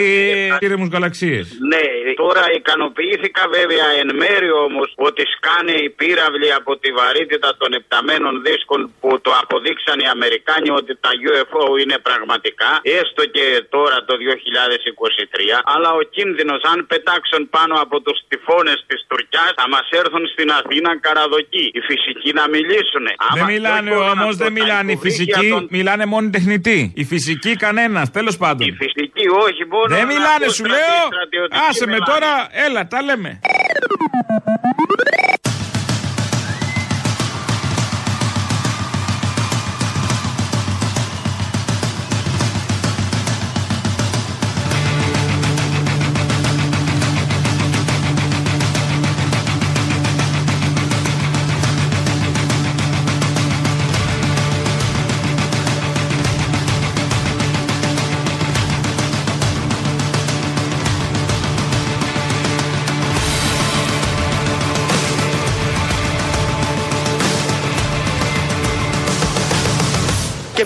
ήρεμους 0.66 0.88
γαλαξίες. 0.88 1.44
Ναι, 1.72 1.84
τώρα 2.22 2.42
ικανοποιήθηκα 2.60 3.42
βέβαια 3.58 3.88
εν 4.02 4.08
μέρη 4.22 4.50
όμως 4.66 4.88
ότι 5.08 5.22
σκάνε 5.34 5.74
οι 5.84 5.88
πύραυλοι 6.00 6.50
από 6.60 6.72
τη 6.82 6.88
βαρύτητα 6.98 7.50
των 7.60 7.70
επταμένων 7.80 8.32
δίσκων 8.46 8.80
που 9.00 9.10
το 9.24 9.30
αποδείξαν 9.42 9.96
οι 10.02 10.08
Αμερικάνοι 10.16 10.68
ότι 10.80 10.92
τα 11.04 11.10
UFO 11.28 11.64
είναι 11.82 11.96
πραγματικά, 12.08 12.70
έστω 12.98 13.22
και 13.36 13.46
τώρα 13.74 13.96
το 14.08 14.14
2023. 14.20 15.62
Αλλά 15.74 15.90
ο 16.00 16.02
κίνδυνος, 16.16 16.60
αν 16.72 16.78
πετάξουν 16.92 17.42
πάνω 17.56 17.74
από 17.84 17.96
τους 18.04 18.18
τυφώνες 18.28 18.78
της 18.88 19.00
Τουρκιάς, 19.08 19.50
θα 19.60 19.66
μας 19.74 19.86
έρθουν 20.00 20.24
στην 20.34 20.48
Αθήνα 20.58 20.90
καραδοκοί. 21.06 21.64
Οι 21.76 21.80
φυσικοί 21.88 22.30
να 22.40 22.44
μιλήσουν. 22.54 23.04
Δεν 23.38 23.44
μιλάνε 23.52 23.90
όμως, 24.12 24.32
δεν 24.42 24.52
μιλάνε 24.52 24.65
οι 24.92 24.96
φυσικοί, 24.96 25.66
μιλάνε 25.70 26.06
μόνο 26.06 26.26
οι 26.26 26.30
τεχνητοί. 26.30 26.92
Οι 26.94 27.04
φυσικοί 27.04 27.56
κανένας, 27.56 28.10
τέλος 28.10 28.36
πάντων. 28.36 28.66
Οι 28.68 28.72
φυσικοί 28.72 29.26
όχι, 29.28 29.64
μόνο. 29.70 29.88
Δεν 29.88 29.98
να 29.98 30.06
μιλάνε, 30.06 30.44
πω 30.44 30.52
σου 30.52 30.64
στρατιωτικοί 30.64 30.90
λέω. 30.90 31.06
στρατιωτικοί 31.06 31.60
Άσε 31.68 31.86
με 31.86 31.92
μιλάνε. 31.92 32.04
τώρα, 32.10 32.30
έλα, 32.66 32.86
τα 32.86 33.02
λέμε. 33.02 33.40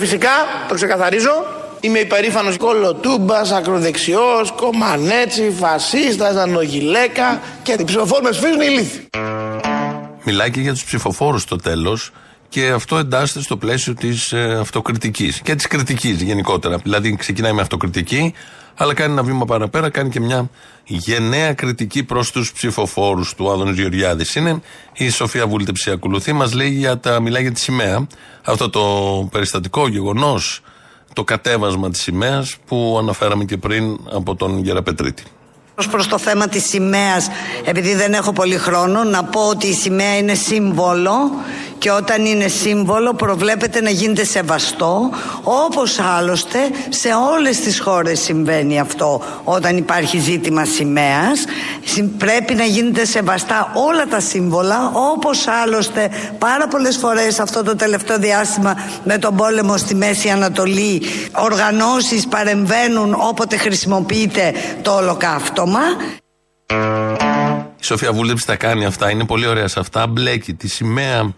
Φυσικά, 0.00 0.30
το 0.68 0.74
ξεκαθαρίζω, 0.74 1.46
είμαι 1.80 1.98
υπερήφανος 1.98 2.56
κολοτούμπας, 2.56 3.52
ακροδεξιός, 3.52 4.52
κομμανέτσι, 4.56 5.54
φασίστας, 5.58 6.36
ανογιλέκα 6.36 7.40
και 7.62 7.76
οι 7.78 7.84
ψηφοφόροι 7.84 8.24
με 8.24 8.32
σφίζουν 8.32 8.60
ηλίθιοι. 8.60 9.08
Μιλάει 10.24 10.50
και 10.50 10.60
για 10.60 10.72
τους 10.72 10.84
ψηφοφόρους 10.84 11.42
στο 11.42 11.56
τέλος. 11.56 12.12
Και 12.50 12.68
αυτό 12.68 12.96
εντάσσεται 12.96 13.40
στο 13.40 13.56
πλαίσιο 13.56 13.94
της 13.94 14.32
ε, 14.32 14.56
αυτοκριτικής 14.60 15.40
και 15.40 15.54
της 15.54 15.66
κριτικής 15.66 16.22
γενικότερα. 16.22 16.76
Δηλαδή, 16.76 17.16
ξεκινάει 17.16 17.52
με 17.52 17.60
αυτοκριτική, 17.60 18.34
αλλά 18.74 18.94
κάνει 18.94 19.12
ένα 19.12 19.22
βήμα 19.22 19.44
παραπέρα, 19.44 19.90
κάνει 19.90 20.10
και 20.10 20.20
μια 20.20 20.50
γενναία 20.84 21.54
κριτική 21.54 22.04
προς 22.04 22.30
τους 22.30 22.52
ψηφοφόρους 22.52 23.34
του 23.34 23.50
Άδωνης 23.50 23.78
Γεωργιάδης. 23.78 24.34
Είναι 24.34 24.60
η 24.92 25.08
Σοφία 25.08 25.46
Βούλτεψη 25.46 25.90
ακολουθεί, 25.90 26.32
μας 26.32 26.52
λέει 26.52 26.70
για 26.70 26.98
τα, 26.98 27.20
μιλάει 27.20 27.42
για 27.42 27.52
τη 27.52 27.60
σημαία. 27.60 28.06
Αυτό 28.44 28.70
το 28.70 28.82
περιστατικό 29.30 29.88
γεγονός, 29.88 30.60
το 31.12 31.24
κατέβασμα 31.24 31.90
της 31.90 32.00
σημαίας 32.00 32.56
που 32.66 32.96
αναφέραμε 32.98 33.44
και 33.44 33.56
πριν 33.56 33.98
από 34.12 34.34
τον 34.34 34.62
Γεραπετρίτη. 34.62 35.22
Ως 35.74 35.88
προς 35.88 36.06
το 36.06 36.18
θέμα 36.18 36.48
της 36.48 36.64
σημαίας, 36.64 37.28
επειδή 37.64 37.94
δεν 37.94 38.12
έχω 38.12 38.32
πολύ 38.32 38.56
χρόνο, 38.56 39.04
να 39.04 39.24
πω 39.24 39.40
ότι 39.40 39.66
η 39.66 39.72
σημαία 39.72 40.16
είναι 40.16 40.34
σύμβολο 40.34 41.12
και 41.80 41.90
όταν 41.90 42.24
είναι 42.24 42.48
σύμβολο 42.48 43.14
προβλέπεται 43.14 43.80
να 43.80 43.90
γίνεται 43.90 44.24
σεβαστό, 44.24 45.10
όπως 45.42 45.98
άλλωστε 45.98 46.58
σε 46.88 47.08
όλες 47.34 47.60
τις 47.60 47.80
χώρες 47.80 48.20
συμβαίνει 48.20 48.80
αυτό 48.80 49.22
όταν 49.44 49.76
υπάρχει 49.76 50.18
ζήτημα 50.18 50.64
σημαίας. 50.64 51.44
Συ- 51.84 52.04
Πρέπει 52.18 52.54
να 52.54 52.64
γίνεται 52.64 53.04
σεβαστά 53.04 53.70
όλα 53.74 54.06
τα 54.06 54.20
σύμβολα, 54.20 54.92
όπως 55.12 55.46
άλλωστε 55.46 56.10
πάρα 56.38 56.68
πολλές 56.68 56.96
φορές 56.96 57.40
αυτό 57.40 57.62
το 57.62 57.76
τελευταίο 57.76 58.18
διάστημα 58.18 58.76
με 59.04 59.18
τον 59.18 59.36
πόλεμο 59.36 59.76
στη 59.76 59.94
Μέση 59.94 60.28
Ανατολή 60.28 61.02
οργανώσεις 61.32 62.26
παρεμβαίνουν 62.26 63.14
όποτε 63.18 63.56
χρησιμοποιείται 63.56 64.52
το 64.82 64.94
ολοκαύτωμα. 64.96 65.80
Σοφία 67.80 68.12
Βούλεψη 68.12 68.46
τα 68.46 68.56
κάνει 68.56 68.84
αυτά, 68.84 69.10
είναι 69.10 69.24
πολύ 69.24 69.46
ωραία 69.46 69.68
σε 69.68 69.80
αυτά. 69.80 70.06
Μπλέκει 70.06 70.54
τη 70.54 70.68
σημαία 70.68 71.32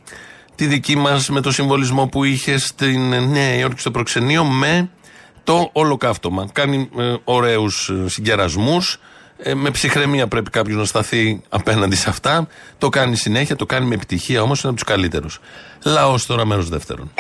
τη 0.55 0.67
δική 0.67 0.97
μας 0.97 1.29
με 1.29 1.41
το 1.41 1.53
συμβολισμό 1.53 2.07
που 2.07 2.25
είχε 2.25 2.59
στην 2.59 3.09
Νέα 3.09 3.55
Υόρκη 3.55 3.81
στο 3.81 3.91
προξενείο 3.91 4.45
με 4.45 4.91
το 5.45 5.71
ολοκαύτωμα. 5.73 6.49
Κάνει 6.53 6.88
ε, 6.99 7.15
ωραίους 7.25 7.91
συγκερασμούς. 8.07 8.99
Ε, 9.45 9.55
με 9.55 9.71
ψυχραιμία 9.71 10.29
πρέπει 10.29 10.51
κάποιος 10.51 10.77
να 10.77 10.85
σταθεί 10.85 11.43
απέναντι 11.49 11.97
σε 11.97 12.09
αυτά. 12.09 12.49
Το 12.79 12.88
κάνει 12.88 13.17
συνέχεια, 13.17 13.57
το 13.57 13.67
κάνει 13.67 13.87
με 13.87 13.95
επιτυχία 13.95 14.43
όμως, 14.43 14.61
είναι 14.62 14.73
από 14.73 14.81
τους 14.81 14.93
καλύτερους. 14.93 15.41
Λαός 15.85 16.27
τώρα, 16.27 16.47
μέρος 16.47 16.69
δεύτερον. 16.69 17.12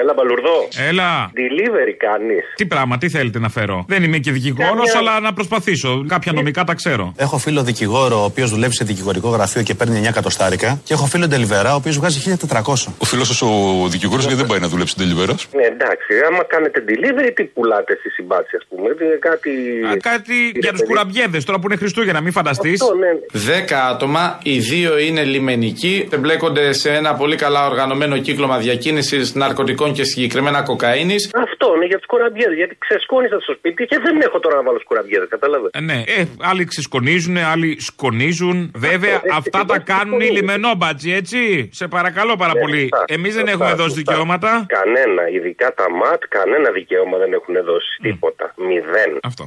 Έλα, 0.00 0.12
Μπαλουρδό. 0.16 0.68
Έλα. 0.88 1.30
Delivery 1.40 1.94
κάνεις. 2.06 2.44
Τι 2.54 2.66
πράγμα, 2.66 2.98
τι 2.98 3.08
θέλετε 3.08 3.38
να 3.38 3.48
φέρω; 3.48 3.84
Δεν 3.88 4.02
είμαι 4.02 4.18
και 4.18 4.32
δικηγόρος, 4.32 4.92
Καμιά- 4.92 4.96
αλλά 5.10 5.20
να 5.20 5.32
προσπαθήσω. 5.32 6.04
Κάποια 6.08 6.32
νομικά 6.32 6.64
τα 6.64 6.74
ξέρω. 6.74 7.12
Έχω 7.16 7.38
φίλο 7.38 7.62
δικηγόρο, 7.62 8.20
ο 8.20 8.24
οποίος 8.24 8.50
δουλεύει 8.50 8.74
σε 8.74 8.84
δικηγορικό 8.84 9.28
γραφείο 9.28 9.62
και 9.62 9.74
παίρνει 9.74 9.98
9 9.98 10.08
εκατοστάρικα. 10.08 10.80
Και 10.84 10.92
έχω 10.92 11.06
φίλο 11.06 11.26
ντελιβερά, 11.28 11.72
ο 11.72 11.76
οποίος 11.76 11.96
βγάζει 11.98 12.18
1400. 12.20 12.94
Ο 12.98 13.04
φίλος 13.04 13.26
σας 13.26 13.42
ο 13.42 13.48
δικηγόρος 13.88 14.24
γιατί 14.24 14.38
δεν 14.38 14.46
πάει 14.46 14.58
να 14.58 14.68
δουλέψει 14.68 14.96
τελειβέρα. 14.96 15.34
Ναι, 15.54 15.62
εντάξει. 15.62 16.12
Άμα 16.30 16.44
κάνετε 16.44 16.84
delivery, 16.88 17.30
τι 17.34 17.44
πουλάτε 17.44 17.96
στη 18.00 18.08
συμπάτση, 18.10 18.56
ας 18.56 18.64
πούμε. 18.68 18.88
Είναι 19.02 19.18
κάτι. 19.20 19.50
Α, 19.92 19.96
κάτι 20.12 20.34
για 20.60 20.72
τους 20.72 20.82
κουραμπιέδες 20.82 21.44
τώρα 21.44 21.58
που 21.58 21.66
είναι 21.66 21.76
Χριστούγεννα, 21.76 22.20
μην 22.20 22.32
φανταστείς. 22.32 22.82
Αυτό, 22.82 22.94
ναι. 22.94 23.08
Δέκα 23.32 23.84
άτομα, 23.86 24.38
οι 24.42 24.58
δύο 24.58 24.98
είναι 24.98 25.22
λιμενικοί, 25.24 26.08
εμπλέκονται 26.12 26.72
σε 26.72 26.90
ένα 26.92 27.14
πολύ 27.14 27.36
καλά 27.36 27.66
οργανωμένο 27.66 28.18
κύκλωμα 28.18 28.58
διακίνησης 28.58 29.34
ναρκωτικών 29.34 29.87
και 29.92 30.04
συγκεκριμένα 30.04 30.62
κοκαίνης. 30.62 31.30
Αυτό 31.34 31.72
είναι 31.76 31.86
για 31.86 31.96
τους 31.96 32.06
κουραμπιέδε. 32.06 32.54
Γιατί 32.54 32.76
ξεσκόνησα 32.78 33.40
στο 33.40 33.52
σπίτι 33.52 33.84
και 33.86 33.98
δεν 34.02 34.20
έχω 34.20 34.38
τώρα 34.40 34.56
να 34.56 34.62
βάλω 34.62 34.80
κουραμπιέδε, 34.84 35.26
κατάλαβε. 35.26 35.68
Ε, 35.72 35.80
ναι, 35.80 36.02
ε, 36.06 36.24
άλλοι 36.40 36.64
ξεσκονίζουν, 36.64 37.36
άλλοι 37.36 37.80
σκονίζουν. 37.80 38.70
Βέβαια, 38.76 39.14
έτσι, 39.14 39.28
αυτά 39.32 39.64
τα 39.64 39.74
εγώ 39.74 39.84
κάνουν 39.86 40.20
οι 40.20 40.24
σκονίζω. 40.24 40.32
λιμενόμπατζοι, 40.40 41.12
έτσι. 41.12 41.68
Σε 41.72 41.88
παρακαλώ 41.88 42.36
πάρα 42.36 42.52
Ναι, 42.54 42.60
πολύ. 42.60 42.80
σωστά, 42.80 43.04
Εμείς 43.06 43.34
δεν 43.34 43.46
σωστά, 43.48 43.64
έχουμε 43.64 43.82
δώσει 43.82 43.94
σωστά. 43.96 44.12
δικαιώματα. 44.12 44.66
Κανένα, 44.68 45.28
ειδικά 45.28 45.74
τα 45.74 45.86
ΜΑΤ, 45.90 46.22
κανένα 46.28 46.70
δικαίωμα 46.70 47.16
δεν 47.18 47.32
έχουν 47.32 47.54
δώσει. 47.64 47.90
Τίποτα. 48.02 48.54
Μηδέν. 48.56 49.10
Αυτό. 49.22 49.46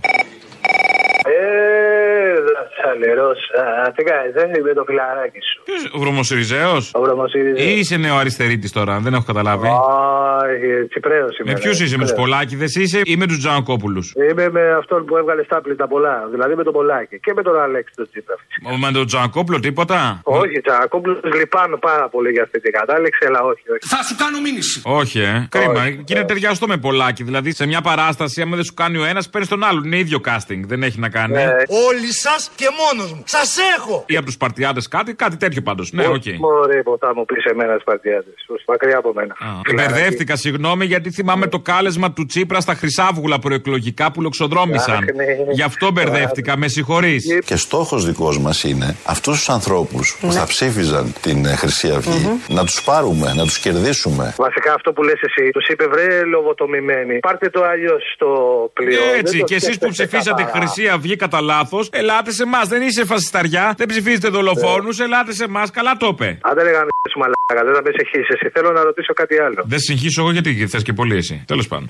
Ε, 1.25 2.34
σαλερώσα. 2.82 3.91
Τι 3.95 4.04
κάνεις, 4.04 4.34
δεν 4.34 4.54
είμαι 4.54 4.73
το 4.73 4.84
φιλαράκι 4.88 5.39
σου. 5.41 5.63
Ο 5.95 5.99
Βρωμοσυριζέος; 5.99 6.91
Ο 6.93 7.01
Βρωμοσυριζέος. 7.01 7.60
Ή 7.69 7.77
είσαι 7.80 7.97
νεοαριστερίτης 7.97 8.71
τώρα, 8.71 8.99
δεν 8.99 9.13
έχω 9.13 9.23
καταλάβει. 9.23 9.67
Όχι, 10.43 10.87
Τσιπρέος 10.89 11.37
είμαι. 11.37 11.51
Με 11.51 11.59
ποιους 11.59 11.79
είσαι, 11.79 11.97
με 11.97 12.03
τους 12.03 12.13
Τσιπρέος. 12.13 12.29
Πολάκηδες 12.29 12.75
είσαι 12.75 13.01
ή 13.03 13.15
με 13.15 13.25
τους 13.27 13.37
Τζανακόπουλους; 13.37 14.13
Είμαι 14.29 14.49
με 14.49 14.63
αυτόν 14.81 15.05
που 15.05 15.17
έβγαλε 15.17 15.43
στάπλη 15.43 15.75
τα 15.75 15.87
πολλά. 15.87 16.27
Δηλαδή 16.31 16.55
με 16.55 16.63
τον 16.63 16.73
Πολάκη. 16.73 17.19
Και 17.19 17.33
με 17.35 17.41
τον 17.41 17.59
Αλέξη 17.59 17.93
τον 17.95 18.07
Τσίπρα. 18.09 18.35
Με 18.85 18.91
τον 18.91 19.05
Τζανακόπουλο 19.05 19.59
τίποτα; 19.59 20.19
Όχι, 20.23 20.61
Τσακόπουλο 20.61 21.19
λυπάμαι 21.33 21.77
πάρα 21.77 22.09
πολύ 22.09 22.29
για 22.31 22.43
αυτή 22.43 22.61
την 22.61 22.71
κατάληξη, 22.71 23.25
αλλά 23.27 23.41
όχι. 23.41 23.63
όχι. 23.73 23.87
Θα 23.93 24.03
σου 24.03 24.15
κάνω 24.15 24.39
μήνυση. 24.39 24.81
Όχι, 24.83 25.19
ε. 25.19 25.47
Κρίμα. 25.49 25.89
Και 26.05 26.13
είναι 26.15 26.25
ταιριαστό 26.25 26.67
με 26.67 26.77
πολλάκι. 26.77 27.23
Δηλαδή 27.23 27.53
σε 27.53 27.65
μια 27.65 27.81
παράσταση, 27.81 28.41
άμα 28.41 28.55
δεν 28.55 28.65
σου 28.65 28.73
κάνει 28.73 28.97
ο 28.97 29.05
ένας, 29.05 29.29
παίρνεις 29.29 29.49
τον 29.49 29.63
άλλον. 29.63 29.83
Είναι 29.83 29.97
ίδιο 29.97 30.19
casting. 30.25 30.61
Δεν 30.65 30.83
έχει 30.83 30.99
να 30.99 31.09
κάνει. 31.09 31.33
Ναι. 31.33 31.51
Όλοι 31.87 32.13
σας 32.13 32.51
και 32.55 32.67
μόνος 32.81 33.13
μου. 33.13 33.23
Σας 33.25 33.57
έχω. 33.77 34.03
Ή 34.07 34.15
από 34.15 34.25
τους 34.25 34.37
Σπαρτιάτες 34.38 34.81
κάτι, 34.89 35.13
κάτι 35.13 35.37
τέτοιο 35.37 35.61
πάντως. 35.61 35.91
Ναι, 35.91 36.07
οκ. 36.07 36.23
Μωρέ, 36.39 36.83
που 36.83 36.97
θα 36.99 37.11
μου 37.15 37.25
πεις 37.25 37.43
εμένα 37.43 37.77
τι 37.77 37.83
Σπαρτιάτες. 37.84 38.34
Μακριά 38.67 38.97
από 38.97 39.13
μένα. 39.13 39.35
Μπερδεύτηκα, 40.21 40.36
συγγνώμη, 40.36 40.86
γιατί 40.86 41.12
θυμάμαι 41.12 41.47
το 41.47 41.60
κάλεσμα 41.60 42.12
του 42.12 42.25
Τσίπρα 42.25 42.60
στα 42.60 42.73
Χρυσάβγουλα 42.75 43.39
προεκλογικά 43.39 44.12
που 44.12 44.21
λοξοδρόμησαν. 44.21 44.95
Αχ, 44.95 45.15
ναι. 45.15 45.53
Γι' 45.53 45.62
αυτό 45.62 45.91
μπερδεύτηκα, 45.91 46.57
με 46.57 46.67
συγχωρείς. 46.67 47.25
Και 47.45 47.55
στόχος 47.55 48.05
δικός 48.05 48.39
μας 48.39 48.63
είναι 48.63 48.95
αυτούς 49.05 49.38
τους 49.38 49.49
ανθρώπους 49.49 50.17
που 50.19 50.31
θα 50.31 50.45
ψήφιζαν 50.45 51.13
την 51.21 51.45
ε, 51.45 51.55
Χρυσή 51.55 51.89
Αυγή 51.89 52.29
να 52.47 52.65
τους 52.65 52.81
πάρουμε, 52.84 53.34
να 53.34 53.43
τους 53.43 53.60
κερδίσουμε. 53.60 54.34
Βασικά 54.38 54.73
αυτό 54.73 54.93
που 54.93 55.03
λες 55.03 55.21
εσύ, 55.21 55.49
τους 55.49 55.67
είπε 55.67 55.88
βρε 55.88 56.23
λοβοτομημένοι. 56.23 57.19
Πάρτε 57.19 57.49
το 57.49 57.63
αλλιώς 57.63 58.03
στο 58.15 58.29
πλοίο. 58.73 58.99
Έτσι, 59.17 59.31
Δεν 59.31 59.39
το 59.39 59.45
και 59.45 59.55
εσείς 59.55 59.77
που 59.77 59.93
σκέφτεστε 59.93 60.05
ψηφίσατε 60.05 60.43
καθαρά. 60.43 60.67
Χρυσή 60.67 60.88
Αυγή 60.88 61.15
κατά 61.15 61.41
λάθος, 61.41 61.89
ελάτε 61.91 62.31
σε 62.31 62.43
εμάς. 62.43 62.67
Δεν 62.67 62.81
είσαι 62.81 63.05
φασισταριά, 63.05 63.73
δεν 63.77 63.88
ψηφίζετε 63.88 64.27
δολοφόνους, 64.27 64.99
ελάτε 64.99 65.34
σε 65.34 65.43
εμάς. 65.43 65.71
Καλά 65.71 65.97
το 65.97 66.07
είπε. 66.12 66.38
Αν 66.41 66.53
δεν 66.55 66.65
λέγανε 67.12 67.13
σου 67.13 67.19
μαλάκα, 67.19 67.62
δεν 67.67 67.74
θα 67.78 67.82
με 67.86 67.91
συγχύσεις 67.97 68.30
εσύ. 68.36 68.50
Θέλω 68.56 68.71
να 68.71 68.82
ρωτήσω 68.84 69.13
κάτι 69.13 69.36
άλλο. 69.45 69.63
Δεν 69.65 69.80
συγχύσω 69.80 70.21
εγώ 70.21 70.32
γιατί 70.32 70.67
θες 70.67 70.84
και 70.84 70.93
πολύ 70.93 71.15
εσύ. 71.15 71.43
Τέλος 71.47 71.67
πάντων. 71.67 71.88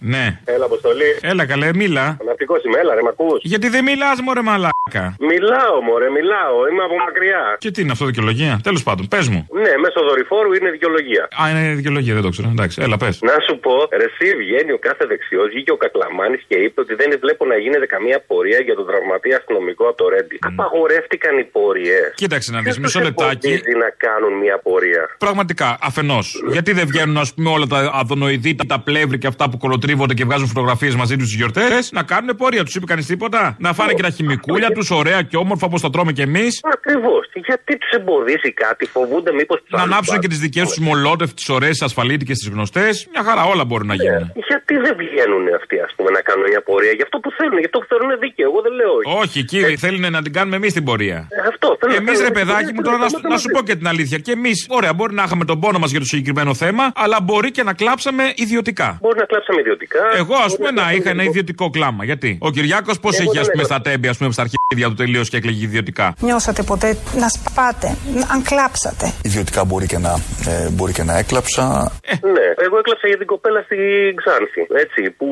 Ναι. 0.00 0.40
Έλα, 0.44 0.64
Αποστολή. 0.64 1.10
Έλα 1.20 1.46
καλέ, 1.46 1.68
μίλα. 1.74 2.16
Ναυτικό 2.50 2.68
είμαι, 2.68 2.78
έλα, 2.82 2.92
ρε, 2.98 3.02
μ' 3.06 3.12
ακούς; 3.14 3.38
Γιατί 3.52 3.66
δεν 3.74 3.82
μιλάς, 3.88 4.16
μωρέ 4.26 4.42
μαλάκα. 4.50 5.04
Μιλάω, 5.32 5.76
μωρέ, 5.88 6.08
μιλάω. 6.18 6.56
Είμαι 6.70 6.82
από 6.88 6.96
μακριά. 7.06 7.42
Και 7.64 7.70
τι 7.74 7.78
είναι 7.82 7.92
αυτό, 7.96 8.04
δικαιολογία; 8.10 8.52
Τέλος 8.68 8.82
πάντων, 8.88 9.04
πες 9.14 9.26
μου. 9.32 9.40
Ναι, 9.64 9.72
μέσω 9.84 9.98
δορυφόρου 10.08 10.52
είναι 10.58 10.70
δικαιολογία. 10.76 11.24
Α, 11.40 11.42
είναι 11.50 11.62
δικαιολογία, 11.80 12.14
δεν 12.18 12.24
το 12.26 12.30
ξέρω. 12.34 12.48
Εντάξει, 12.56 12.76
έλα, 12.84 12.96
πες. 13.02 13.14
Να 13.30 13.36
σου 13.46 13.54
πω, 13.64 13.74
ρε, 14.00 14.06
εσύ 14.10 14.28
βγαίνει 14.42 14.72
ο 14.78 14.80
κάθε 14.88 15.04
δεξιός, 15.12 15.46
βγήκε 15.52 15.72
ο 15.76 15.78
Κακλαμάνης 15.84 16.42
και 16.48 16.56
είπε 16.64 16.78
ότι 16.84 16.94
δεν 17.00 17.08
βλέπω 17.24 17.42
να 17.52 17.56
γίνεται 17.64 17.86
καμία 17.94 18.18
πορεία 18.30 18.60
για 18.66 18.74
τον 18.78 18.86
τραυματία 18.90 19.36
αστυνομικό 19.40 19.84
από 19.90 19.98
το 20.02 20.08
Ρέντι. 20.12 20.36
Απαγορεύτηκαν 20.50 21.32
οι 21.38 21.44
πορείες. 21.56 22.12
Κοίταξε 22.22 22.50
να 22.56 22.60
δεις, 22.64 22.78
μισό 22.78 23.00
λεπτάκι. 23.08 23.52
να 23.84 23.88
κάνουν 24.04 24.32
μια 24.42 24.56
πορεία; 24.66 25.02
Πραγματικά, 25.18 25.68
αφενός. 25.88 26.26
Γιατί 26.54 26.70
δεν 26.78 26.86
βγαίνουν, 26.90 27.16
ας 27.24 27.34
πούμε, 27.34 27.50
όλα 27.56 27.66
τα 27.66 27.78
αδονοειδή, 28.00 28.52
τα 28.72 28.78
πλεύρη 28.86 29.18
και 29.18 29.26
αυτά 29.26 29.44
που 29.50 29.56
κολοτρίβονται 29.64 30.14
και 30.14 30.24
βγάζουν 30.24 30.46
φωτογραφίες 30.46 30.94
μαζί 30.94 31.16
τους 31.16 31.26
στις 31.26 31.38
γιορτές 31.38 31.90
να 31.92 32.02
κάνουν 32.02 32.36
πορεία. 32.42 32.62
Τους 32.66 32.74
είπε 32.76 32.86
κανείς 32.92 33.06
τίποτα; 33.12 33.40
Να 33.58 33.70
φάνε 33.78 33.92
και 33.92 34.02
τα 34.08 34.10
χημικούλια 34.16 34.70
τους, 34.76 34.90
ωραία 35.00 35.20
και 35.30 35.36
όμορφα 35.44 35.64
όπως 35.66 35.80
τα 35.84 35.90
τρώμε 35.90 36.12
κι 36.12 36.24
εμείς; 36.30 36.52
Ακριβώς. 36.76 37.22
Γιατί 37.48 37.72
τους 37.80 37.90
εμποδίσει 37.98 38.50
κάτι, 38.64 38.84
φοβούνται 38.94 39.32
μήπως 39.32 39.56
τους 39.62 39.70
Να 39.78 39.82
ανάψουν 39.88 40.18
και 40.22 40.28
τις 40.32 40.38
δικές 40.38 40.64
τους 40.68 40.78
μολότευ, 40.78 41.30
τις 41.38 41.48
ωραίες 41.48 41.82
ασφαλίτικες, 41.88 42.36
τις 42.38 42.48
γνωστές; 42.54 42.92
Μια 43.12 43.22
χαρά 43.28 43.42
όλα 43.52 43.64
μπορούν 43.64 43.86
να 43.86 43.94
γίνουν. 44.02 44.24
Γιατί 44.50 44.74
δεν 44.84 44.94
βγαίνουν 45.02 45.44
αυτοί, 45.60 45.76
ας 45.86 45.92
πούμε, 45.96 46.10
να 46.16 46.20
κάνουν 46.28 46.44
μια 46.52 46.62
πορεία; 46.68 46.92
Για 46.98 47.04
αυτό 47.08 47.18
που 47.22 47.30
θέλουν, 47.38 47.56
για 47.62 47.68
αυτό 47.70 47.78
που 47.82 47.86
θέλουν 47.92 48.08
δίκαιο. 48.24 48.44
Εγώ 48.50 48.58
δεν 48.66 48.72
λέω 48.78 48.92
όχι. 48.98 49.08
Όχι, 49.22 49.38
κύριε, 49.50 49.76
θέλουν 49.84 50.04
να 50.16 50.22
την 50.26 50.32
κάνουμε 50.36 50.56
εμείς 50.60 50.72
την 50.78 50.84
πορεία. 50.88 51.18
Ε, 51.30 51.40
Αυτό 51.52 51.66
θέλω 51.80 51.92
να 51.92 51.98
Εμείς, 52.02 52.18
κάνουμε 52.18 52.24
ρε 52.26 52.30
την 52.34 52.38
παιδάκι 52.40 52.52
πορεία 52.52 52.72
μου, 52.74 52.80
και 52.82 52.86
τώρα 52.88 52.96
να 52.96 53.02
να, 53.04 53.08
σου- 53.12 53.28
να 53.34 53.38
σου 53.42 53.48
πω 53.54 53.60
και 53.68 53.74
την 53.80 53.86
αλήθεια. 53.92 54.18
Και 54.26 54.32
εμείς, 54.38 54.58
ωραία, 54.78 54.92
μπορεί 54.96 55.12
να 55.20 55.22
είχαμε 55.26 55.44
τον 55.50 55.58
πόνο 55.62 55.78
μας 55.82 55.90
για 55.94 56.00
το 56.04 56.08
συγκεκριμένο 56.12 56.52
θέμα, 56.62 56.84
αλλά 57.04 57.18
μπορεί 57.26 57.50
και 57.56 57.62
να 57.68 57.72
κλάψαμε 57.80 58.24
ιδιωτικά. 58.44 58.88
Μπορεί 59.04 59.18
να 59.24 59.28
κλάψαμε 59.32 59.58
ιδιωτικά. 59.64 60.02
Εγώ, 60.22 60.34
ας 60.34 60.40
μπορεί 60.44 60.56
πούμε, 60.56 60.70
να 60.70 60.74
κλάψαμε 60.76 60.98
είχα 60.98 61.10
ένα 61.16 61.22
ιδιωτικό 61.30 61.64
κλάμα. 61.76 62.02
Γιατί; 62.10 62.29
Ο 62.38 62.50
Κυριάκος 62.50 63.00
πώς 63.00 63.18
Εγώ 63.18 63.22
είχε, 63.30 63.38
α 63.40 63.42
δεν 63.42 63.50
πούμε, 63.50 63.62
έχω. 63.62 63.72
στα 63.72 63.80
τέμπη, 63.90 64.08
ας 64.08 64.16
πούμε, 64.16 64.32
στα 64.32 64.42
αρχίδια 64.46 64.88
του 64.88 64.94
τελείως 64.94 65.28
και 65.28 65.36
έκλαιγε 65.36 65.64
ιδιωτικά. 65.64 66.14
Νιώσατε 66.20 66.62
ποτέ 66.62 66.96
να 67.22 67.28
σπάτε, 67.28 67.96
αν 68.32 68.42
κλάψατε; 68.42 69.12
Ιδιωτικά 69.22 69.64
μπορεί 69.64 69.86
και 69.86 69.98
να, 69.98 70.12
ε, 70.46 70.68
μπορεί 70.70 70.92
και 70.92 71.02
να 71.02 71.18
έκλαψα. 71.18 71.92
Ναι, 72.34 72.46
εγώ 72.64 72.78
έκλαψα 72.78 73.06
για 73.08 73.16
την 73.18 73.26
κοπέλα 73.26 73.60
στη 73.66 73.76
Ξάνθη. 74.20 74.62
Έτσι, 74.84 75.10
που 75.18 75.26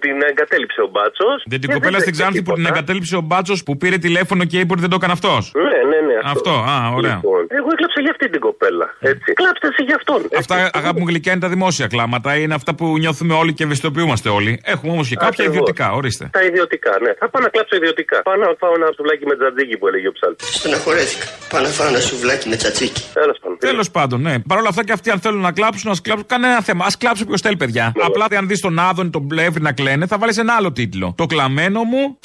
την 0.00 0.16
εγκατέλειψε 0.30 0.80
ο 0.80 0.88
Μπάτσος. 0.92 1.38
Δεν 1.46 1.60
την 1.60 1.70
κοπέλα 1.72 1.98
στην 1.98 2.12
Ξάνθη 2.12 2.42
που 2.42 2.52
την 2.52 2.66
εγκατέλειψε 2.66 3.16
ο 3.16 3.20
Μπάτσος 3.20 3.62
που 3.62 3.76
πήρε 3.76 3.96
τηλέφωνο 3.98 4.44
και 4.44 4.58
είπε 4.58 4.72
ότι 4.72 4.80
δεν 4.80 4.90
το 4.90 4.96
έκανε 5.00 5.12
αυτός. 5.12 5.52
Ναι, 5.54 5.62
ναι, 5.90 5.98
ναι. 6.08 6.16
Αυτό, 6.24 6.50
α, 6.50 6.76
ωραία. 6.98 7.14
Λοιπόν, 7.14 7.40
εγώ 7.58 7.68
έκλαψα 7.72 8.00
για 8.00 8.10
αυτή 8.10 8.30
την 8.30 8.40
κοπέλα. 8.40 8.86
Έτσι. 9.00 9.32
Κλάψτε 9.32 9.66
εσύ 9.72 9.82
για 9.82 9.94
αυτόν. 10.00 10.20
έτσι. 10.24 10.36
Αυτά, 10.38 10.70
αγάπη 10.72 11.00
μου 11.00 11.06
γλυκιά, 11.08 11.32
είναι 11.32 11.40
τα 11.40 11.48
δημόσια 11.48 11.86
κλάματα. 11.86 12.36
Είναι 12.36 12.54
αυτά 12.54 12.74
που 12.74 12.98
νιώθουμε 12.98 13.34
όλοι 13.34 13.52
και 13.52 13.62
ευαισθητοποιούμαστε 13.64 14.28
όλοι. 14.28 14.60
Έχουμε 14.64 14.92
όμως 14.92 15.08
και 15.08 15.14
κάποια 15.16 15.28
Ακριβώς. 15.28 15.54
ιδιωτικά, 15.54 15.92
ορίστε. 15.92 16.28
Τα 16.32 16.43
ιδιωτικά, 16.46 16.92
ναι. 17.04 17.12
Θα 17.20 17.26
πάω 17.30 17.42
να 17.42 17.48
κλάψω 17.48 17.76
ιδιωτικά. 17.76 18.22
Πάω 18.22 18.36
να 18.36 18.48
φάω 18.58 18.72
ένα 18.74 18.88
σουβλάκι 18.96 19.26
με 19.26 19.36
τζατζίκι 19.36 19.76
που 19.78 19.86
έλεγε 19.88 20.08
ο 20.08 20.12
ψάλτης. 20.12 20.54
Στεναχωρέθηκα. 20.54 21.26
Πάω 21.50 21.62
να 21.62 21.68
φάω 21.68 21.88
ένα 21.88 22.00
σουβλάκι 22.00 22.48
με 22.48 22.56
τσατσίκι. 22.56 23.02
Τέλος 23.12 23.38
πάντων. 23.40 23.58
Τέλος 23.58 23.90
πάντων, 23.90 24.20
ναι. 24.20 24.34
Παρ' 24.48 24.58
όλα 24.58 24.68
αυτά 24.68 24.84
και 24.84 24.92
αυτοί 24.92 25.10
αν 25.10 25.20
θέλουν 25.20 25.40
να 25.40 25.52
κλάψουν, 25.52 25.90
να 25.90 25.96
κλάψουν. 26.02 26.26
Κανένα 26.26 26.62
θέμα. 26.62 26.84
Α 26.84 26.88
κλάψει 26.98 27.22
όποιο 27.22 27.38
θέλει, 27.38 27.56
παιδιά. 27.56 27.92
Ναι. 27.96 28.04
Απλά 28.04 28.26
αν 28.38 28.48
δεις 28.48 28.60
τον 28.60 28.78
Άδων, 28.78 29.10
τον 29.10 29.26
Πλεύρη 29.26 29.62
να 29.62 29.72
κλαίνε, 29.72 30.06
θα 30.06 30.18
βάλεις 30.18 30.38
ένα 30.38 30.54
άλλο 30.54 30.72
τίτλο. 30.72 31.14
Το 31.16 31.26
κλαμμένο 31.26 31.82
μου. 31.82 32.18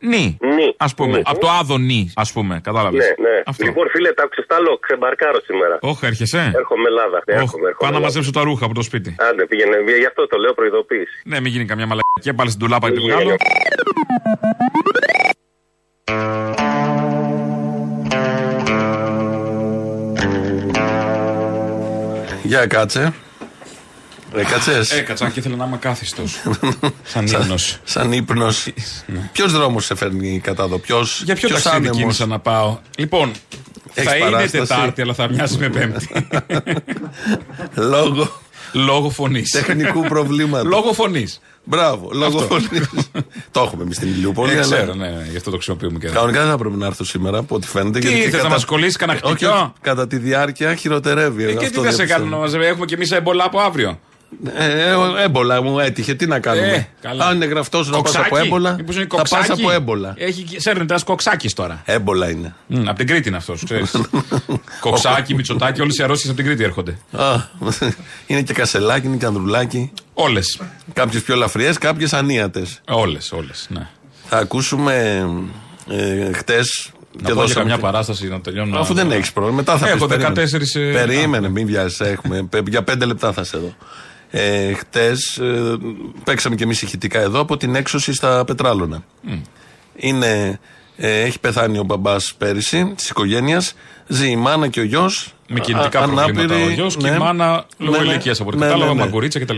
Νι. 0.00 0.38
Α 0.76 0.94
πούμε. 0.94 1.16
Νι. 1.16 1.22
Από 1.26 1.38
το 1.40 1.48
Άδων 1.60 1.80
νι, 1.82 2.12
ας 2.16 2.32
πούμε. 2.32 2.60
Κατάλαβες. 2.62 3.04
Ναι, 3.18 3.28
ναι. 3.28 3.42
Αυτό. 3.46 3.64
Λοιπόν, 3.64 3.88
φίλε, 3.90 4.12
τα 4.12 4.22
άκουσε 4.22 4.44
τα 4.48 4.54
άλλο. 4.56 4.78
Ξεμπαρκάρω 4.78 5.40
σήμερα. 5.44 5.78
Όχι, 5.80 6.06
έρχεσαι; 6.06 6.52
Έρχομαι 6.56 6.86
Ελλάδα. 6.88 7.22
Ναι, 7.26 7.34
Όχι, 7.34 7.42
έρχομαι, 7.42 7.68
έρχομαι 7.68 7.72
Πάω 7.78 7.90
να 7.90 7.96
Ελλάδα. 7.96 8.04
μαζέψω 8.04 8.30
τα 8.30 8.42
ρούχα 8.42 8.64
από 8.64 8.74
το 8.74 8.82
σπίτι. 8.82 9.16
Άντε, 9.30 9.46
πήγαινε. 9.46 9.76
Γι' 9.98 10.06
αυτό 10.06 10.26
το 10.26 10.36
λέω 10.38 10.52
προειδοποίηση. 10.54 11.14
Ναι, 11.24 11.40
μην 11.40 11.52
γίνει 11.52 11.64
καμιά 11.64 11.86
μαλακία. 11.86 12.34
Πάλι 12.34 12.50
στην 12.50 12.60
τουλάπα 12.62 12.86
και 12.90 12.94
τη 12.96 13.00
Μην 13.00 13.10
βγάλω. 13.10 13.22
γίνει. 13.24 13.36
Για 22.42 22.66
κάτσε. 22.66 23.12
Ρε 24.32 24.44
κάτσε. 24.44 24.96
Έκατσα 24.96 25.28
και 25.30 25.38
ήθελα 25.38 25.56
να 25.56 25.64
είμαι 25.64 25.76
κάθιστος. 25.76 26.36
Σαν 27.12 27.26
ύπνος. 27.26 27.78
Σαν 27.84 28.12
ύπνος. 28.12 28.68
Ποιος 29.32 29.52
δρόμος 29.52 29.84
σε 29.84 29.94
φέρνει 29.94 30.40
κατά 30.42 30.64
εδώ, 30.64 30.78
ποιο. 30.78 31.06
Για 31.24 31.34
ποιο 31.34 31.48
ταξίδι 31.48 31.90
κίνησα 31.90 32.26
να 32.26 32.38
πάω; 32.38 32.78
Λοιπόν, 32.98 33.30
Έχεις 33.94 34.10
θα 34.10 34.16
είναι 34.16 34.24
παράσταση. 34.30 34.66
Τετάρτη, 34.66 35.02
αλλά 35.02 35.14
θα 35.14 35.28
μοιάζει 35.30 35.58
με 35.58 35.68
Πέμπτη. 35.68 36.08
Λόγω. 37.92 38.40
Λόγω 38.72 39.10
φωνής. 39.10 39.50
Τεχνικού 39.50 40.00
προβλήματος. 40.02 40.68
Λόγω 40.68 40.92
φωνής. 40.92 41.40
Μπράβο, 41.64 42.10
λόγω 42.12 42.38
Αυτό. 42.38 42.54
φωνής. 42.54 42.88
το 43.52 43.60
έχουμε 43.60 43.82
εμείς 43.82 43.96
στην 43.96 44.08
Ηλιούπολη. 44.08 44.52
Ε, 44.52 44.60
αλλά- 44.60 44.76
ξέρω, 44.76 44.94
ναι, 44.94 45.08
ναι, 45.08 45.26
γι' 45.30 45.36
αυτό 45.36 45.50
το 45.50 45.56
χρησιμοποιούμε 45.56 45.98
και 45.98 46.06
εδώ. 46.06 46.14
Κανονικά 46.14 46.40
δεν 46.40 46.50
θα 46.50 46.58
πρέπει 46.58 46.76
να 46.76 46.86
έρθω 46.86 47.04
σήμερα, 47.04 47.38
από 47.38 47.54
ό,τι 47.54 47.66
φαίνεται. 47.66 47.98
Τι 47.98 48.08
γιατί 48.08 48.20
ήθελες, 48.26 48.42
να 48.42 48.48
μας 48.50 48.64
κολλήσεις 48.64 48.96
κανένα 48.96 49.18
Όχι, 49.22 49.34
χτυπιό; 49.34 49.54
όχι, 49.54 49.72
κατά 49.80 50.06
τη 50.06 50.16
διάρκεια 50.16 50.74
χειροτερεύει. 50.74 51.44
Ε, 51.44 51.52
και 51.52 51.64
Αυτό 51.64 51.80
τι 51.80 51.86
θα 51.86 51.90
σε 51.92 51.96
διαπιστώνω. 51.96 52.08
κάνουν 52.18 52.28
να 52.28 52.36
μαζεύει, 52.36 52.64
έχουμε 52.64 52.84
και 52.86 52.94
εμείς 52.94 53.10
έμπολα 53.10 53.44
από 53.44 53.60
αύριο. 53.60 54.00
Ε, 54.56 54.88
ε, 54.88 55.22
έμπολα 55.22 55.62
μου 55.62 55.78
έτυχε, 55.78 56.14
τι 56.14 56.26
να 56.26 56.38
κάνουμε; 56.40 56.66
Ε, 56.72 56.86
καλά. 57.00 57.26
Αν 57.26 57.34
είναι 57.36 57.44
γραφτός 57.44 57.86
να 57.88 57.92
πας 57.92 58.02
Κοξάκι. 58.02 58.26
από 58.26 58.36
έμπολα, 58.44 58.74
Μήπως 58.74 58.96
είναι 58.96 59.06
θα 59.10 59.16
πας 59.16 59.30
κοξάκι; 59.30 59.60
από 59.62 59.70
έμπολα. 59.70 60.14
Έχει, 60.16 60.60
σέρνεται 60.60 60.94
ένα 60.94 61.02
κοξάκις 61.04 61.54
τώρα. 61.54 61.82
Έμπολα 61.84 62.30
είναι. 62.30 62.54
από 62.86 62.94
την 62.98 63.06
Κρήτη 63.06 63.28
είναι 63.28 63.36
αυτός, 63.36 63.64
ξέρεις. 63.64 63.90
Κοξάκι, 64.80 65.34
μυτσοτάκι, 65.34 65.80
όλες 65.80 65.96
οι 65.98 66.02
αρρώσει 66.02 66.26
από 66.28 66.36
την 66.36 66.44
Κρήτη 66.46 66.64
έρχονται. 66.64 66.98
Α, 67.12 67.34
είναι 68.26 68.42
και 68.42 68.52
κασελάκι, 68.52 69.06
είναι 69.06 69.16
και 69.16 69.26
ανδρουλάκι. 69.26 69.92
Όλες. 70.14 70.60
Κάποιες 70.92 71.22
πιο 71.22 71.34
ελαφριέ, 71.34 71.72
κάποιες 71.80 72.12
ανίατες. 72.12 72.80
Όλες, 72.88 73.32
όλες, 73.32 73.66
ναι. 73.70 73.88
Θα 74.28 74.36
ακούσουμε 74.38 75.24
ε, 75.88 76.32
χτες. 76.32 76.90
Να 77.22 77.34
πω 77.34 77.44
για 77.44 77.54
καμιά 77.54 77.78
παράσταση 77.78 78.28
να 78.28 78.40
τελειώνω. 78.40 78.78
Αφού 78.78 78.94
δεν 78.94 79.10
έχεις 79.10 79.32
πρόβλημα, 79.32 79.56
μετά 79.56 79.76
θα 79.76 79.88
Έχω 79.88 80.06
πεις, 80.06 80.16
14. 80.16 80.32
περίμενε. 80.32 80.88
ε, 80.88 80.92
Περίμενε, 80.92 81.48
μην 81.48 81.66
βιάζει. 81.66 81.96
Έχουμε. 82.04 82.42
πε- 82.42 82.68
Για 82.68 82.82
πέντε 82.82 83.04
λεπτά 83.04 83.32
θα 83.32 83.44
σε 83.44 83.58
δω. 83.58 83.74
Ε, 84.30 84.72
Χτες 84.72 85.40
παίξαμε 86.24 86.54
κι 86.54 86.62
εμείς 86.62 86.82
ηχητικά 86.82 87.20
εδώ 87.20 87.40
από 87.40 87.56
την 87.56 87.74
έξωση 87.74 88.12
στα 88.12 88.44
Πετράλωνα. 88.44 89.02
Είναι, 89.96 90.60
ε, 90.96 91.20
έχει 91.20 91.40
πεθάνει 91.40 91.78
ο 91.78 91.82
μπαμπάς 91.82 92.34
πέρυσι 92.38 92.92
της 92.96 93.08
οικογένειας. 93.10 93.74
Ζει 94.06 94.30
η 94.30 94.36
μάνα 94.36 94.68
και 94.68 94.80
ο 94.80 94.84
γιος. 94.84 95.34
Με 95.48 95.60
κινητικά 95.60 96.02
προβλήματα 96.02 96.54
ο 96.54 96.68
γιος 96.68 96.96
και 96.96 97.08
η 97.08 97.18
μάνα 97.18 97.66
λόγω 97.78 98.02
ηλικίας 98.02 98.40
από 98.40 98.48
ό,τι 98.48 98.58
κατάλαβα, 98.58 98.94
μαγκουρίτσα 98.94 99.40
κτλ. 99.40 99.56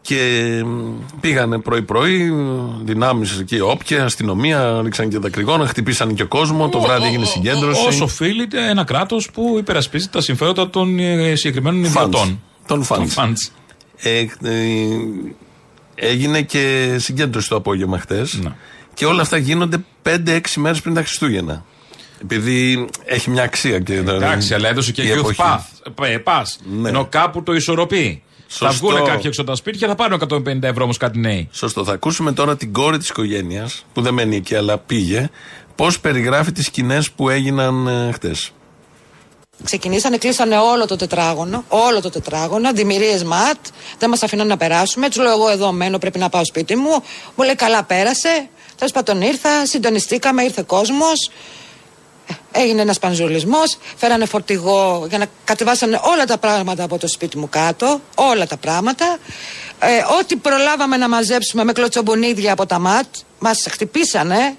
Και 0.00 0.62
μ, 0.64 0.92
πήγανε 1.20 1.58
πρωί-πρωί, 1.58 2.32
δυνάμεις 2.84 3.38
εκεί, 3.38 3.60
όπια, 3.60 4.04
αστυνομία, 4.04 4.80
ρίξαν 4.82 5.08
και 5.08 5.18
δακρυγόνα, 5.18 5.66
χτυπήσαν 5.66 6.14
και 6.14 6.24
κόσμο. 6.24 6.68
Το 6.68 6.80
βράδυ 6.80 7.06
έγινε 7.06 7.24
συγκέντρωση. 7.24 7.86
Όσο 7.86 8.04
οφείλεται 8.04 8.68
ένα 8.68 8.84
κράτος 8.84 9.30
που 9.30 9.56
υπερασπίζει 9.58 10.08
τα 10.08 10.20
συμφέροντα 10.20 10.70
των 10.70 10.98
ε, 10.98 11.34
συγκεκριμένων 11.34 11.84
Funds. 11.84 11.86
ιδιωτών. 11.86 12.40
Των 12.66 12.86
funds. 12.88 13.50
Funds. 14.02 14.04
Ε, 14.06 14.20
ε, 14.42 14.86
έγινε 15.94 16.42
και 16.42 16.94
συγκέντρωση 16.98 17.48
το 17.48 17.56
απόγευμα 17.56 17.98
χτες. 17.98 18.40
Και 18.94 19.06
όλα 19.06 19.22
αυτά 19.22 19.36
γίνονται 19.36 19.84
5-6 20.02 20.40
μέρες 20.56 20.80
πριν 20.80 20.94
τα 20.94 21.00
Χριστούγεννα. 21.00 21.64
Επειδή 22.22 22.88
έχει 23.04 23.30
μια 23.30 23.42
αξία 23.42 23.78
και. 23.78 23.94
Εντάξει, 23.94 24.54
αλλά 24.54 24.68
έδωσε 24.68 24.92
και 24.92 25.02
η 25.02 25.10
youth 25.12 25.18
εποχή. 25.18 25.42
path. 25.42 26.04
ε, 26.06 26.18
pass. 26.24 26.44
Ενώ 26.86 27.06
κάπου 27.06 27.42
το 27.42 27.54
ισορροπεί. 27.54 28.22
Θα 28.48 28.70
Σωστό. 28.70 28.86
βγουν 28.86 29.04
κάποιοι 29.04 29.22
έξω 29.24 29.40
από 29.40 29.50
τα 29.50 29.56
σπίτια, 29.56 29.88
θα 29.88 29.94
πάρουν 29.94 30.20
150 30.28 30.62
ευρώ 30.62 30.82
όμως 30.82 30.96
κάτι 30.96 31.18
νέοι. 31.18 31.48
Σωστό. 31.52 31.84
Θα 31.84 31.92
ακούσουμε 31.92 32.32
τώρα 32.32 32.56
την 32.56 32.72
κόρη 32.72 32.98
της 32.98 33.08
οικογένειας, 33.08 33.86
που 33.92 34.00
δεν 34.02 34.14
μένει 34.14 34.36
εκεί 34.36 34.54
αλλά 34.54 34.78
πήγε, 34.78 35.30
πώς 35.74 36.00
περιγράφει 36.00 36.52
τις 36.52 36.66
σκηνές 36.66 37.10
που 37.10 37.28
έγιναν 37.28 37.86
ε, 37.86 38.12
χτες; 38.12 38.50
Ξεκινήσανε, 39.64 40.16
κλείσανε 40.16 40.58
όλο 40.58 40.86
το 40.86 40.96
τετράγωνο, 40.96 41.64
όλο 41.68 42.00
το 42.00 42.10
τετράγωνο, 42.10 42.72
δημιουργίε 42.72 43.24
ματ, 43.24 43.56
δεν 43.98 44.08
μας 44.08 44.22
αφήναν 44.22 44.46
να 44.46 44.56
περάσουμε. 44.56 45.08
Τους 45.08 45.16
λέω: 45.16 45.32
Εγώ 45.32 45.48
εδώ 45.48 45.72
μένω, 45.72 45.98
πρέπει 45.98 46.18
να 46.18 46.28
πάω 46.28 46.44
σπίτι 46.44 46.76
μου. 46.76 47.02
Μου 47.34 47.44
λέει: 47.44 47.54
Καλά, 47.54 47.84
πέρασε. 47.84 48.48
Τέλος 48.76 48.92
πάντων 48.92 49.22
ήρθα, 49.22 49.66
συντονιστήκαμε, 49.66 50.42
ήρθε 50.42 50.62
κόσμος. 50.66 51.30
Έγινε 52.52 52.82
ένας 52.82 52.98
πανζουλισμός. 52.98 53.78
Φέρανε 53.96 54.24
φορτηγό 54.24 55.06
για 55.08 55.18
να 55.18 55.26
κατεβάσανε 55.44 56.00
όλα 56.02 56.24
τα 56.24 56.38
πράγματα 56.38 56.82
από 56.84 56.98
το 56.98 57.08
σπίτι 57.08 57.38
μου 57.38 57.48
κάτω. 57.48 58.00
Όλα 58.14 58.46
τα 58.46 58.56
πράγματα. 58.56 59.18
Ε, 59.78 60.04
ό,τι 60.20 60.36
προλάβαμε 60.36 60.96
να 60.96 61.08
μαζέψουμε 61.08 61.64
με 61.64 61.72
κλωτσομπονίδια 61.72 62.52
από 62.52 62.66
τα 62.66 62.78
ματ, 62.78 63.06
μας 63.38 63.66
χτυπήσανε. 63.70 64.56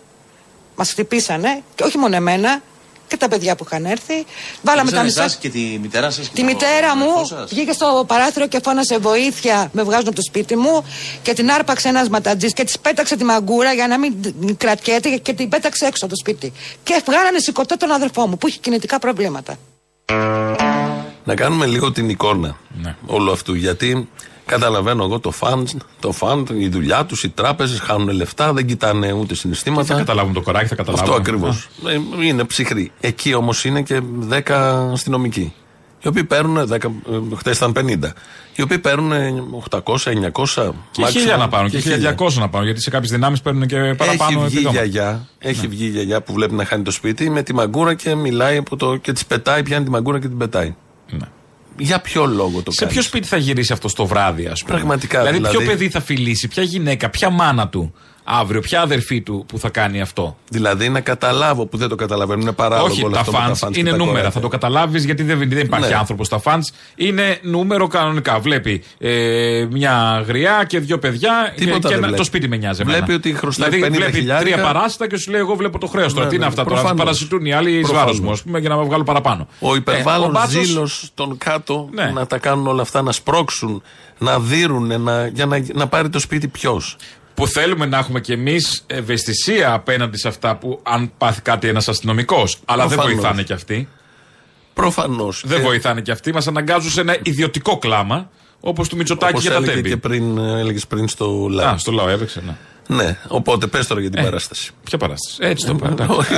Μας 0.76 0.92
χτυπήσανε, 0.92 1.64
και 1.76 1.84
όχι 1.84 1.98
μόνο 1.98 2.16
εμένα, 2.16 2.62
και 3.08 3.18
τα 3.18 3.28
παιδιά 3.28 3.56
που 3.56 3.64
είχαν 3.68 3.86
έρθει. 3.86 4.26
Βάλαμε 4.62 4.92
τα 4.92 5.04
μισά. 5.04 5.30
και 5.40 5.50
τη 5.50 5.60
μητέρα 5.60 6.12
σας. 6.12 6.30
Τη 6.30 6.44
μητέρα 6.44 6.96
μου 6.96 7.12
βγήκε 7.48 7.72
στο 7.72 8.04
παράθυρο 8.08 8.48
και 8.48 8.60
φώνασε 8.64 8.98
βοήθεια. 8.98 9.70
Με 9.74 9.84
βγάζουν 9.84 10.08
από 10.08 10.16
το 10.16 10.22
σπίτι 10.22 10.56
μου 10.56 10.86
και 11.22 11.34
την 11.34 11.52
άρπαξε 11.52 11.88
ένας 11.88 12.10
ματατζής 12.10 12.54
και 12.54 12.64
της 12.64 12.80
πέταξε 12.80 13.16
τη 13.16 13.24
μαγκούρα 13.24 13.74
για 13.74 13.88
να 13.88 14.00
μην 14.00 14.22
την 14.22 14.58
κρατιέται 14.58 15.10
και 15.10 15.34
την 15.34 15.50
πέταξε 15.50 15.86
έξω 15.86 16.06
από 16.06 16.14
το 16.14 16.20
σπίτι. 16.20 16.54
Και 16.84 17.02
βγάλανε 17.06 17.40
σηκωτό 17.40 17.78
τον 17.78 17.92
αδερφό 17.92 18.28
μου 18.28 18.38
που 18.38 18.48
είχε 18.48 18.58
κινητικά 18.62 19.00
προβλήματα. 19.00 19.58
Να 21.24 21.36
κάνουμε 21.36 21.66
λίγο 21.66 21.92
την 21.92 22.10
εικόνα 22.10 22.58
όλου 23.06 23.32
αυτού. 23.32 23.54
Γιατί 23.54 24.10
καταλαβαίνω 24.48 25.04
εγώ 25.04 25.20
το 25.20 25.32
φαντ, 25.32 25.68
το 26.00 26.12
φαντ, 26.12 26.50
η 26.50 26.70
δουλειά 26.70 27.06
τους, 27.06 27.24
οι 27.24 27.30
τράπεζες 27.30 27.80
χάνουν 27.80 28.10
λεφτά, 28.10 28.54
δεν 28.54 28.66
κοιτάνε 28.66 29.12
ούτε 29.12 29.36
συναισθήματα. 29.36 29.86
Θα 29.86 29.94
καταλάβουν 29.94 30.34
το 30.34 30.42
κοράκι, 30.42 30.68
θα 30.68 30.76
καταλάβουν. 30.76 31.06
Αυτό 31.10 31.22
ακριβώς. 31.22 31.68
είναι 32.22 32.44
ψυχρή. 32.44 32.92
Εκεί 33.00 33.34
όμως 33.34 33.66
είναι 33.66 33.82
και 33.82 34.02
10 34.30 34.52
αστυνομικοί. 34.92 35.54
Οι 36.02 36.08
οποίοι 36.08 36.24
παίρνουν 36.24 36.70
10, 36.72 36.78
χθες 37.36 37.58
ήταν 37.58 37.74
50. 37.74 38.14
Οι 38.56 38.62
οποίοι 38.62 38.80
παίρνουν 38.80 39.12
800, 39.70 40.12
900. 40.56 40.72
Και 40.92 41.06
χίλια 41.06 41.38
να 41.38 41.48
πάρουν, 41.48 41.70
και 41.70 41.80
1200 41.80 42.34
να 42.40 42.50
πάρουν. 42.50 42.66
Γιατί 42.66 42.82
σε 42.82 42.90
κάποιες 42.90 43.12
δυνάμεις 43.12 43.42
παίρνουν 43.42 43.68
και 43.68 43.78
παραπάνω 43.98 44.14
Έχει 44.14 44.36
βγει 44.36 44.44
η 44.44 44.46
επιδόματα. 44.46 44.72
γιαγιά, 44.72 45.28
έχει 45.40 45.68
βγει 45.68 45.86
η 45.86 45.90
γιαγιά 45.90 46.22
που 46.22 46.34
βλέπει 46.34 46.54
να 46.54 46.66
χάνει 46.66 46.84
το 46.84 46.92
σπίτι 46.92 47.30
με 47.30 47.44
τη 47.44 47.54
μαγκούρα 47.54 47.94
και 47.94 48.16
μιλάει 48.16 48.58
από 48.58 48.76
το, 48.76 48.96
και 48.96 49.12
τη 49.12 49.24
πετάει, 49.28 49.64
πιάνει 49.64 49.86
τη 49.86 49.90
μαγκούρα 49.92 50.20
και 50.20 50.28
την 50.28 50.38
πετάει. 50.38 50.76
Για 51.78 52.00
ποιο 52.00 52.26
λόγο 52.26 52.62
το 52.62 52.72
Σε 52.72 52.80
κάνεις; 52.80 52.94
ποιο 52.94 53.04
σπίτι 53.04 53.28
θα 53.28 53.38
γυρίσει 53.38 53.74
αυτό 53.74 53.94
το 53.94 54.06
βράδυ, 54.06 54.46
ας 54.48 54.64
πούμε; 54.64 54.76
Πραγματικά, 54.76 55.20
Δηλαδή, 55.20 55.40
ποιο 55.40 55.50
δηλαδή. 55.50 55.68
παιδί 55.68 55.90
θα 55.90 56.02
φιλήσει, 56.02 56.48
ποια 56.48 56.64
γυναίκα, 56.64 57.10
ποια 57.10 57.30
μάνα 57.30 57.68
του; 57.68 57.94
Αύριο, 58.30 58.62
ποια 58.62 58.82
αδερφή 58.82 59.22
του 59.22 59.46
που 59.48 59.60
θα 59.60 59.70
κάνει 59.70 60.02
αυτό; 60.02 60.38
Δηλαδή 60.50 60.90
να 60.90 61.00
καταλάβω 61.02 61.66
που 61.66 61.78
δεν 61.78 61.90
το 61.90 61.96
καταλαβαίνουν. 61.96 62.42
Είναι 62.42 62.52
παράλογο 62.52 62.88
Όχι, 62.88 63.04
όλο 63.04 63.14
τα 63.14 63.20
αυτό 63.20 63.32
με 63.32 63.38
fans 63.48 63.68
fans 63.68 63.72
και 63.72 63.80
είναι 63.80 63.90
τα 63.90 63.96
νούμερα. 63.96 64.10
κοράκια. 64.18 64.32
Θα 64.32 64.40
το 64.40 64.48
καταλάβεις 64.48 65.04
γιατί 65.06 65.24
δεν, 65.24 65.38
δεν 65.50 65.60
υπάρχει 65.60 65.90
Ναι. 65.90 65.96
άνθρωπος 65.96 66.28
στα 66.28 66.42
fans. 66.44 66.62
Είναι 66.96 67.40
νούμερο 67.42 67.88
κανονικά. 67.88 68.40
Βλέπει 68.40 68.84
ε, 69.00 69.68
μια 69.72 70.24
γριά 70.28 70.64
και 70.68 70.80
δύο 70.80 71.00
παιδιά 71.00 71.52
και, 71.56 71.60
Τίποτα 71.60 71.78
και 71.80 71.88
δεν 71.88 71.92
ένα- 71.98 72.02
βλέπει. 72.02 72.18
το 72.18 72.24
σπίτι 72.24 72.48
με 72.48 72.58
νοιάζει. 72.58 72.82
εμένα. 72.82 72.98
Βλέπει 72.98 73.14
ότι 73.14 73.34
χρωστάει 73.34 73.70
δηλαδή, 73.70 73.92
50 73.92 73.96
βλέπει 73.98 74.18
χιλιάρικα. 74.18 74.56
τρία 74.56 74.66
παράστα 74.66 75.08
και 75.08 75.18
σου 75.18 75.32
λέει: 75.32 75.40
Εγώ 75.40 75.56
βλέπω 75.56 75.78
το 75.80 75.88
χρέος 75.88 76.14
τώρα. 76.14 76.24
Ναι, 76.24 76.30
Τι 76.30 76.36
είναι 76.36 76.44
ναι, 76.46 76.50
αυτά 76.52 76.64
τώρα. 76.64 76.76
προφανώς. 76.76 77.04
Παρασιτούν 77.04 77.46
οι 77.46 77.54
άλλοι 77.54 77.70
εις 77.72 77.76
βάρος 77.76 77.92
Προφανώς. 77.92 78.20
μου, 78.20 78.32
ας 78.32 78.42
πούμε, 78.42 78.60
για 78.60 78.70
να 78.70 78.78
βγάλω 78.78 79.04
παραπάνω. 79.04 79.48
Ο 79.60 79.76
υπερβάλλον 79.76 80.26
Ε, 80.26 80.28
ο 80.28 80.32
Μπάτσος- 80.32 80.66
ζήλος 80.66 81.10
των 81.14 81.38
κάτω 81.38 81.90
Ναι. 81.92 82.12
να 82.14 82.28
τα 82.28 82.38
κάνουν 82.38 82.68
όλα 82.68 82.82
αυτά, 82.82 83.02
να 83.02 83.12
σπρώξουν, 83.12 83.82
να 84.18 84.40
δίρουν, 84.40 85.02
να, 85.02 85.28
για 85.28 85.46
να, 85.46 85.64
να 85.74 85.88
πάρει 85.88 86.10
το 86.10 86.20
σπίτι 86.20 86.48
ποιος. 86.48 86.96
Που 87.38 87.48
θέλουμε 87.48 87.86
να 87.86 87.98
έχουμε 87.98 88.20
κι 88.22 88.32
εμείς 88.32 88.84
ευαισθησία 88.88 89.74
απέναντι 89.74 90.18
σε 90.18 90.28
αυτά 90.28 90.56
που 90.58 90.80
αν 90.84 91.12
πάθει 91.18 91.42
κάτι 91.42 91.68
ένας 91.68 91.88
αστυνομικός. 91.88 92.58
Αλλά 92.66 92.88
δεν 92.88 92.98
Προφανώς. 92.98 93.20
βοηθάνε 93.22 93.44
κι 93.44 93.54
αυτοί. 93.54 93.88
Προφανώς. 94.74 95.44
Δεν 95.46 95.62
βοηθάνε 95.62 96.02
κι 96.02 96.12
αυτοί. 96.12 96.34
Μας 96.34 96.48
αναγκάζουν 96.48 96.92
σε 96.92 97.02
ένα 97.02 97.18
ιδιωτικό 97.24 97.78
κλάμα 97.78 98.30
όπως 98.60 98.90
του 98.90 98.96
Μητσοτάκη 98.96 99.32
Όπως 99.32 99.42
για 99.44 99.52
τα 99.52 99.58
έλεγε 99.58 99.74
τέμπη. 99.74 99.90
και 99.90 99.98
πριν, 99.98 100.38
έλεγες 100.38 100.88
πριν 100.88 101.08
στο 101.08 101.48
λαό. 101.52 101.68
Α, 101.68 101.78
στο 101.78 101.92
λαό 101.92 102.10
έπαιξε, 102.10 102.42
ναι. 102.46 102.56
Ναι, 102.88 103.18
οπότε 103.28 103.68
πες 103.68 103.88
τώρα 103.88 104.02
για 104.02 104.10
την 104.10 104.20
Ε, 104.20 104.24
παράσταση. 104.24 104.72
Ποια 104.84 104.98
παράσταση; 104.98 105.38
Έτσι 105.40 105.66
το 105.66 105.78
είπα. 105.92 106.06
Όχι, 106.10 106.34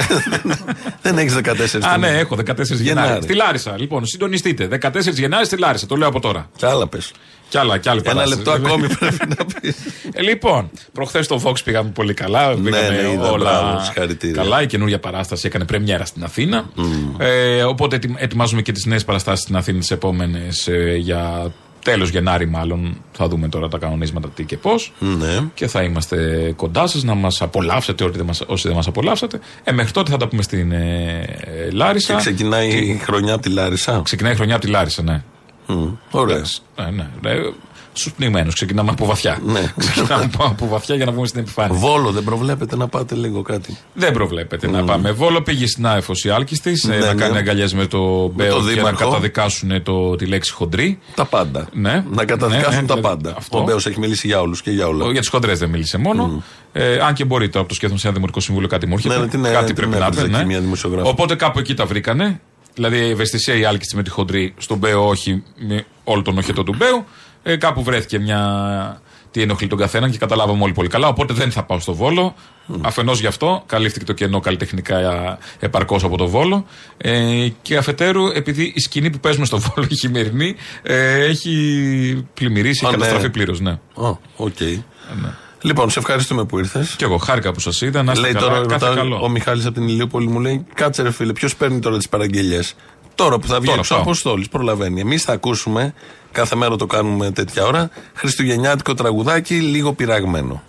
δεν 1.02 1.18
έχεις 1.18 1.36
14 1.36 1.80
Α, 1.82 1.98
ναι, 1.98 2.08
έχω 2.08 2.36
14 2.36 2.42
Γενάρη. 2.56 2.82
Γενάρη. 2.84 3.24
Στη 3.24 3.34
Λάρισα, 3.34 3.76
λοιπόν, 3.78 4.06
συντονιστείτε. 4.06 4.68
14 4.82 4.90
Γενάρη 5.14 5.46
στη 5.46 5.58
Λάρισα, 5.58 5.86
το 5.86 5.96
λέω 5.96 6.08
από 6.08 6.20
τώρα. 6.20 6.50
Κι 6.58 6.66
άλλα 6.66 6.88
πες. 6.88 7.12
Κι 7.50 7.58
άλλα, 7.58 7.78
κι 7.78 7.90
άλλη 7.90 8.02
Ένα 8.06 8.14
παράσταση. 8.14 8.38
λεπτό 8.44 8.68
ακόμη 8.68 8.88
πρέπει 8.96 9.28
να 9.38 9.46
πεις. 9.62 9.76
Ε, 10.14 10.22
λοιπόν, 10.22 10.70
προχθές 10.94 11.26
στο 11.26 11.42
Vox 11.44 11.64
πήγαμε 11.64 11.90
πολύ 11.90 12.14
καλά. 12.14 12.50
Πήγαμε 12.56 12.90
ναι, 13.02 13.10
είδα, 13.12 13.32
όλα 13.32 13.50
μπράβο, 13.62 13.84
συγχαρητήρια. 13.84 14.36
καλά. 14.36 14.62
Η 14.62 14.66
καινούργια 14.68 15.00
παράσταση 15.00 15.48
έκανε 15.48 15.66
πρεμιέρα 15.66 16.06
στην 16.06 16.24
Αθήνα. 16.24 16.70
Ε, 17.18 17.64
οπότε 17.64 17.96
ετοι- 17.96 18.16
ετοιμάζουμε 18.18 18.62
και 18.62 18.72
τις 18.72 18.86
νέες 18.86 19.04
παραστάσεις 19.06 19.44
στην 19.44 19.56
Αθήνα 19.56 19.80
τις 19.80 19.92
επόμενες 19.92 20.70
για 20.98 21.52
τέλος 21.84 22.10
Γενάρη, 22.10 22.48
μάλλον. 22.48 23.02
Θα 23.12 23.28
δούμε 23.28 23.50
τώρα 23.50 23.68
τα 23.68 23.78
κανονίσματα 23.78 24.30
τι 24.30 24.44
και 24.44 24.58
πώς. 24.58 24.94
Ναι. 25.00 25.40
Και 25.54 25.68
θα 25.68 25.84
είμαστε 25.84 26.52
κοντά 26.56 26.88
σας 26.88 27.04
να 27.04 27.14
μας 27.16 27.42
απολαύσετε 27.42 28.04
όσοι 28.04 28.18
δεν 28.18 28.26
μας- 28.26 28.44
όσοι 28.48 28.68
δεν 28.68 28.76
μας 28.76 28.88
απολαύσατε. 28.88 29.40
Ε, 29.64 29.72
μέχρι 29.72 29.92
τότε 29.92 30.12
θα 30.12 30.18
τα 30.18 30.28
πούμε 30.28 30.42
στην 30.42 30.72
ε, 30.72 31.24
ε, 31.68 31.72
Λάρισα. 31.72 32.14
Και 32.14 32.20
ξεκινάει 32.20 32.68
η 32.70 32.98
χρονιά 33.04 33.34
από 33.34 33.42
τη 33.42 33.50
Λάρισα. 33.50 34.02
Ξεκινάει 34.04 34.32
η 34.34 34.36
χρονιά 34.36 34.56
από 34.56 34.66
τη 34.66 34.72
Λάρισα, 34.72 35.04
ναι. 35.04 35.24
Ωραία. 36.12 36.42
Ναι, 36.76 36.86
ναι, 36.86 37.10
ναι. 37.22 37.32
Στου 38.00 38.12
πνιγμένους. 38.12 38.54
Ξεκινάμε 38.54 38.90
από 38.92 39.06
βαθιά. 39.06 39.40
Ναι. 39.46 39.74
Ξεκινάμε 39.78 40.24
από- 40.34 40.44
από 40.46 40.68
βαθιά 40.68 40.96
για 40.96 41.06
να 41.06 41.12
βγούμε 41.12 41.28
στην 41.28 41.40
επιφάνεια. 41.40 41.78
Βόλο, 41.80 42.12
δεν 42.12 42.24
προβλέπετε 42.24 42.76
να 42.76 42.88
πάτε 42.88 43.16
λίγο 43.16 43.42
κάτι; 43.42 43.78
Δεν 43.94 44.12
προβλέπεται 44.14 44.68
να 44.70 44.84
πάμε. 44.84 45.12
Βόλο 45.12 45.42
πήγε 45.42 45.68
στην 45.68 45.86
Άεφος 45.88 46.24
η 46.24 46.30
Άλκη 46.30 46.56
τη 46.58 46.88
Ναι, 46.88 46.98
να 46.98 47.14
ναι. 47.14 47.22
κάνει 47.22 47.38
αγκαλιές 47.38 47.74
με 47.74 47.86
το 47.86 48.28
Μπέο 48.28 48.58
και 48.58 48.64
να 48.64 48.70
δήμαρχο. 48.72 49.04
καταδικάσουν 49.10 49.84
το, 49.84 50.16
τη 50.16 50.26
λέξη 50.26 50.52
χοντρή. 50.52 51.00
Τα 51.16 51.26
πάντα. 51.26 51.68
Ναι. 51.74 52.04
Να 52.12 52.26
καταδικάσουν 52.26 52.74
Ναι, 52.76 52.82
ναι, 52.82 52.88
τα 52.88 52.96
δηλαδή 52.96 53.16
πάντα. 53.16 53.34
αυτό. 53.38 53.58
Ο 53.60 53.64
Μπέος 53.64 53.86
έχει 53.86 54.00
μιλήσει 54.00 54.28
για 54.28 54.42
όλους 54.42 54.62
και 54.62 54.72
για 54.72 54.88
όλα. 54.88 55.06
Ο- 55.06 55.12
Για 55.12 55.20
τις 55.20 55.30
χοντρές 55.30 55.60
δεν 55.60 55.70
μίλησε 55.70 55.98
μόνο. 55.98 56.44
Ε, 56.74 57.00
αν 57.00 57.14
και 57.14 57.26
μπορεί 57.26 57.46
τώρα 57.48 57.60
από 57.60 57.68
το 57.68 57.74
σκέφτομαι 57.74 58.00
σε 58.00 58.08
ένα 58.08 58.16
δημοτικό 58.16 58.40
συμβούλιο 58.40 58.68
κάτι 58.70 58.88
μου 58.88 58.94
έρχεται. 58.94 59.16
Ναι, 59.16 59.22
ναι, 59.22 59.28
την- 59.28 59.44
κάτι 59.44 59.66
την 59.66 59.76
πρέπει 59.76 59.92
να 59.98 60.06
έβριζε 60.06 60.22
πει. 60.22 60.28
εκεί 60.30 60.38
ναι. 60.40 60.46
μια 60.46 60.60
δημοσιογράφο. 60.60 61.10
Οπότε 61.10 61.36
κάπου 61.36 61.60
εκεί 61.60 61.74
τα 61.74 61.86
βρήκανε. 61.86 62.40
Δηλαδή 62.74 62.98
η 62.98 63.10
ευαισθησία 63.10 63.56
η 63.56 63.66
Άλκη 63.66 63.96
με 63.96 64.04
τη 64.04 64.10
χοντρή, 64.10 64.54
στον 64.58 64.78
Μπέο 64.78 65.08
όχι, 65.08 65.44
με 65.68 65.86
όλο 66.04 66.22
τον 66.22 66.38
οχετό 66.38 66.64
του 66.64 66.76
Μπέου. 66.78 67.06
Ε, 67.44 67.56
κάπου 67.56 67.84
βρέθηκε 67.84 68.20
μια. 68.20 69.02
Τι 69.32 69.42
ενοχλεί 69.42 69.68
τον 69.68 69.78
καθένα 69.78 70.10
και 70.10 70.18
καταλάβαμε 70.18 70.64
όλοι 70.64 70.74
πολύ 70.74 70.88
καλά. 70.88 71.08
Οπότε 71.08 71.34
δεν 71.34 71.52
θα 71.52 71.64
πάω 71.64 71.80
στο 71.80 71.94
Βόλο. 71.94 72.36
Αφενός 72.82 73.20
γι' 73.20 73.28
αυτό, 73.28 73.64
καλύφθηκε 73.66 74.06
το 74.06 74.14
κενό 74.14 74.40
καλλιτεχνικά 74.40 75.38
επαρκώς 75.60 76.04
από 76.04 76.18
το 76.18 76.28
Βόλο. 76.28 76.66
Ε, 76.98 77.48
και 77.62 77.78
αφετέρου, 77.78 78.28
επειδή 78.28 78.74
η 78.76 78.80
σκηνή 78.80 79.10
που 79.10 79.20
παίζουμε 79.20 79.46
στο 79.46 79.58
Βόλο, 79.66 79.88
η 79.90 79.96
χειμερινή, 79.96 80.56
ε, 80.82 81.24
έχει 81.24 82.26
πλημμυρίσει, 82.34 82.86
Α, 82.86 82.88
έχει 82.88 82.98
ναι. 82.98 83.04
καταστραφεί 83.04 83.30
πλήρως. 83.34 83.60
Ναι. 83.60 83.80
Ω, 83.94 84.18
οκ. 84.36 84.58
Λοιπόν, 85.62 85.90
σε 85.90 86.00
ευχαριστούμε 86.00 86.46
που 86.46 86.60
ήρθες. 86.60 86.96
Και 86.98 87.04
εγώ 87.04 87.18
χάρηκα 87.18 87.52
που 87.52 87.60
σας 87.60 87.82
είδα. 87.82 88.04
Να 88.04 88.12
είστε 88.12 88.24
Λέει 88.24 88.34
καλά. 88.34 88.48
τώρα, 88.48 88.66
κάθε 88.66 88.86
ρωτάω, 88.86 89.04
καλό. 89.04 89.20
ο 89.24 89.30
Μιχάλης 89.30 89.66
από 89.66 89.74
την 89.74 89.88
Ηλιούπολη 89.88 90.28
μου 90.28 90.40
λέει: 90.40 90.66
Κάτσε 90.74 91.02
ρε 91.02 91.12
φίλε, 91.12 91.34
ποιος 91.34 91.56
παίρνει 91.56 91.80
τώρα 91.80 91.98
τις 91.98 92.10
παραγγελίε. 92.10 92.60
Τώρα 93.24 93.40
που 93.40 93.48
θα 93.48 93.60
βγει 93.60 93.66
Τώρα 93.66 93.80
έξω 93.80 93.94
ο 93.94 93.98
πάω. 93.98 94.06
Αποστόλης, 94.08 94.50
προλαβαίνει. 94.50 95.02
Εμείς 95.02 95.24
θα 95.24 95.34
ακούσουμε, 95.34 95.94
κάθε 96.32 96.56
μέρα 96.56 96.76
το 96.76 96.86
κάνουμε 96.86 97.32
τέτοια 97.32 97.66
ώρα, 97.66 97.90
χριστουγεννιάτικο 98.14 98.94
τραγουδάκι, 98.94 99.56
λίγο 99.56 99.94
πειραγμένο. 99.94 100.64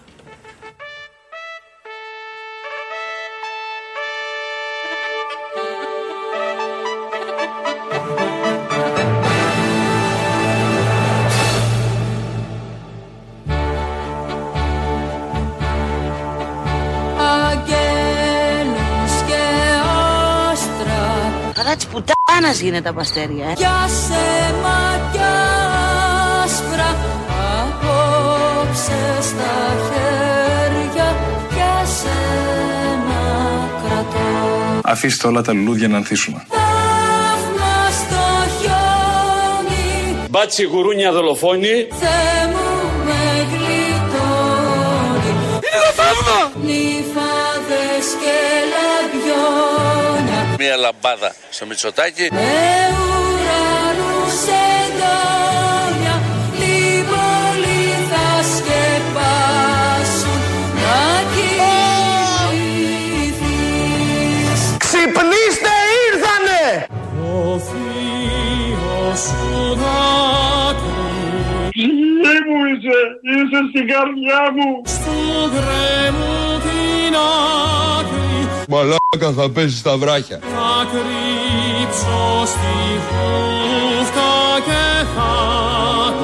Πουτάνας 22.51 22.61
γίνεται 22.61 22.89
από 22.89 23.01
αστέρια, 23.01 23.45
ε. 23.51 23.55
Κι 23.55 23.63
σε 24.07 24.55
μάτια 24.63 25.33
άσπρα 26.45 26.97
Απόψε 27.61 29.23
στα 29.23 29.55
χέρια 29.87 31.17
Και 31.49 31.87
σένα 31.99 33.23
κρατώ 33.85 34.81
Αφήστε 34.85 35.27
όλα 35.27 35.43
τα 35.43 35.53
λουλούδια 35.53 35.89
να 35.89 35.97
ανθίσουν. 35.97 36.43
Θαύμα 36.49 37.91
στο 37.91 38.25
χιόνι 38.61 40.27
Μπάτσι 40.31 40.63
γουρούνια 40.65 41.13
δολοφόνη. 41.13 41.87
Θεέ 42.01 42.47
μου 42.53 42.69
με 43.05 43.47
γλιτώνει 43.51 45.33
Είναι 45.55 45.81
το 45.87 45.93
θαύμα! 46.03 46.53
Νυφάδες 46.65 48.07
και 48.21 48.37
λαμπιόνια 48.71 48.90
Μία 50.63 50.77
λαμπάδα 50.77 51.35
στο 51.51 51.67
Μητσοτάκι. 51.67 52.29
Με 52.33 52.41
ουρανούς 53.03 54.41
εντόνια 54.77 56.17
την 56.59 57.01
πόλη 57.11 57.83
θα 58.11 58.29
σκεπάσουν 58.55 60.41
να 60.83 61.01
κοιμηθείς. 63.31 64.61
Ξυπνήστε 64.79 65.75
ήρθανε! 66.07 66.63
Ο 67.33 67.59
θείος 67.59 69.21
σου 69.21 69.49
δάκρυ 69.83 71.21
Ψυχή 71.71 72.37
μου 72.47 72.59
είσαι, 72.71 72.99
είσαι 73.31 73.61
στην 73.71 73.85
καρδιά 73.93 74.43
μου. 74.57 74.69
Στου 74.85 75.19
γκρέμου 75.53 76.35
την 76.65 77.15
άκρη 77.99 78.49
Μαλάκα 78.69 79.00
θα 79.19 79.51
πέσει 79.51 79.77
στα 79.77 79.97
βράχια. 79.97 80.39
θα 80.39 80.87
κρύψω 80.91 82.47
στη 82.47 83.01
χούφτα 83.09 84.31
και 84.65 85.05
θα 85.15 86.15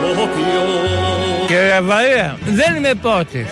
το 0.00 0.26
πιω. 0.26 1.46
Κύριε 1.46 1.80
Βαρία, 1.80 2.38
δεν 2.44 2.76
είμαι 2.76 2.94
πρώτη. 2.94 3.46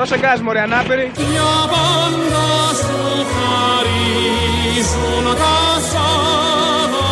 Δώσε 0.00 0.18
γκάζ 0.18 0.40
μωρέ 0.40 0.60
ανάπηρη. 0.60 1.10
για 1.16 1.52
πάντα 1.72 2.48
σου 2.80 3.26
χαρίζουν 3.32 5.24
τα 5.36 5.58
Σάββατο 5.90 7.10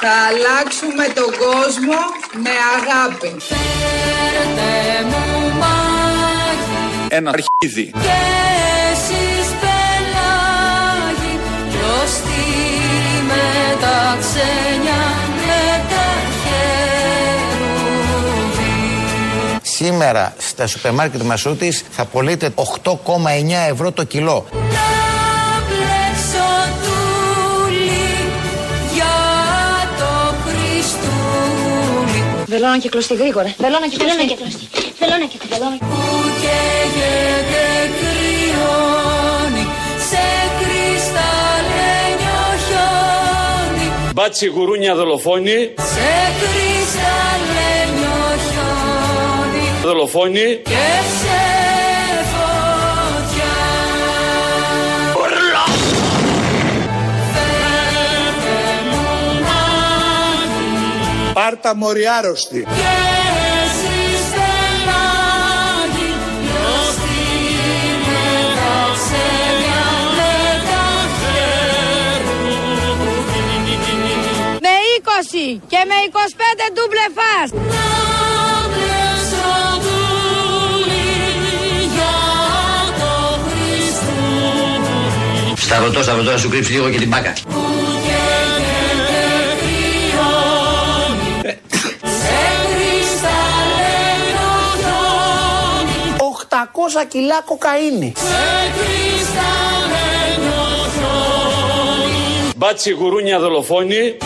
Θα 0.00 0.16
αλλάξουμε 0.30 1.04
τον 1.14 1.30
κόσμο 1.44 1.98
με 2.44 2.54
αγάπη. 2.76 3.30
Φέρτε 3.48 4.74
μου 5.10 5.24
μάγι 5.60 7.06
Ένα 7.08 7.30
αρχίδι. 7.30 7.90
και 7.90 8.18
εσείς 8.92 9.48
πελάγι 9.60 11.34
ποιος 11.70 12.10
τι 12.24 12.42
με 13.28 13.44
τα 13.80 14.16
ξένια 14.20 15.00
Σήμερα 19.76 20.34
στα 20.38 20.66
σούπερ 20.66 20.92
μάρκετ 20.92 21.22
Μασούτης 21.22 21.84
θα 21.90 22.04
πωλείται 22.04 22.52
8,9 22.54 22.98
ευρώ 23.70 23.92
το 23.92 24.04
κιλό. 24.04 24.46
να 24.52 24.58
μπλέξω 25.66 26.48
τούλι 26.82 28.30
για 28.94 29.16
το 29.98 30.34
Χριστούλη 30.44 32.24
Θέλω 32.46 32.66
να 32.68 32.78
κυκλωστεί 32.78 33.14
γρήγορα. 33.14 33.54
Θέλω 33.56 33.78
να 33.78 33.86
κυκλωστεί. 33.86 34.16
Θέλω 34.98 35.14
να 35.18 35.26
κυκλωστεί. 35.26 35.48
Θέλω 35.48 35.64
να 35.70 35.86
που 35.86 36.02
καίγεται 36.42 37.64
κρυώνει 37.98 39.64
σε 40.08 40.24
κρυσταλλένιο 40.58 42.42
χιόνι 42.66 44.12
Μπάτσι 44.14 44.46
γουρούνια 44.46 44.94
δολοφόνη. 44.94 45.58
σε 45.76 46.12
κρυσταλλένιο 46.40 47.35
χιόνι 49.86 49.98
Δολοφόνη. 49.98 50.60
και 50.64 50.86
σε 51.20 51.38
φωτιά. 52.32 53.54
Φέρτε 57.32 58.58
μου 58.90 59.04
μάγι 59.46 61.32
Πάρτα 61.32 61.76
μοριάρωστη. 61.76 62.60
και 62.64 62.92
εσείς 63.62 64.22
πελάγι 64.34 66.10
ποιος 66.40 66.94
τι 67.02 67.20
με 68.06 68.26
τα 68.58 68.76
ξένια 68.98 69.84
με 70.16 70.34
τα 70.68 70.84
χερουβί 71.18 72.56
Με 74.66 74.74
20 75.54 75.60
και 75.68 75.80
με 75.88 75.96
25 76.12 76.66
ντούμπλε 76.74 77.06
Σταυρωτό, 85.66 86.02
σταυρωτό, 86.02 86.30
να 86.30 86.36
σου 86.36 86.48
κρύψει 86.48 86.72
λίγο 86.72 86.90
και 86.90 86.98
την 86.98 87.08
μπάκα. 87.08 87.32
που 87.32 87.62
καίγεται 88.04 89.26
κρυώνει 89.60 91.30
σε 92.20 92.38
κρυσταλλένιο 92.72 94.54
χιόνι 94.78 96.16
800 97.02 97.04
κιλά 97.08 97.40
κοκαίνη. 97.44 98.12
σε 98.16 98.72
κρυσταλλένιο 98.76 100.64
χιόνι 100.94 102.52
Μπάτσι 102.56 102.90
γουρούνια 102.90 103.38
δολοφόνη. 103.38 104.16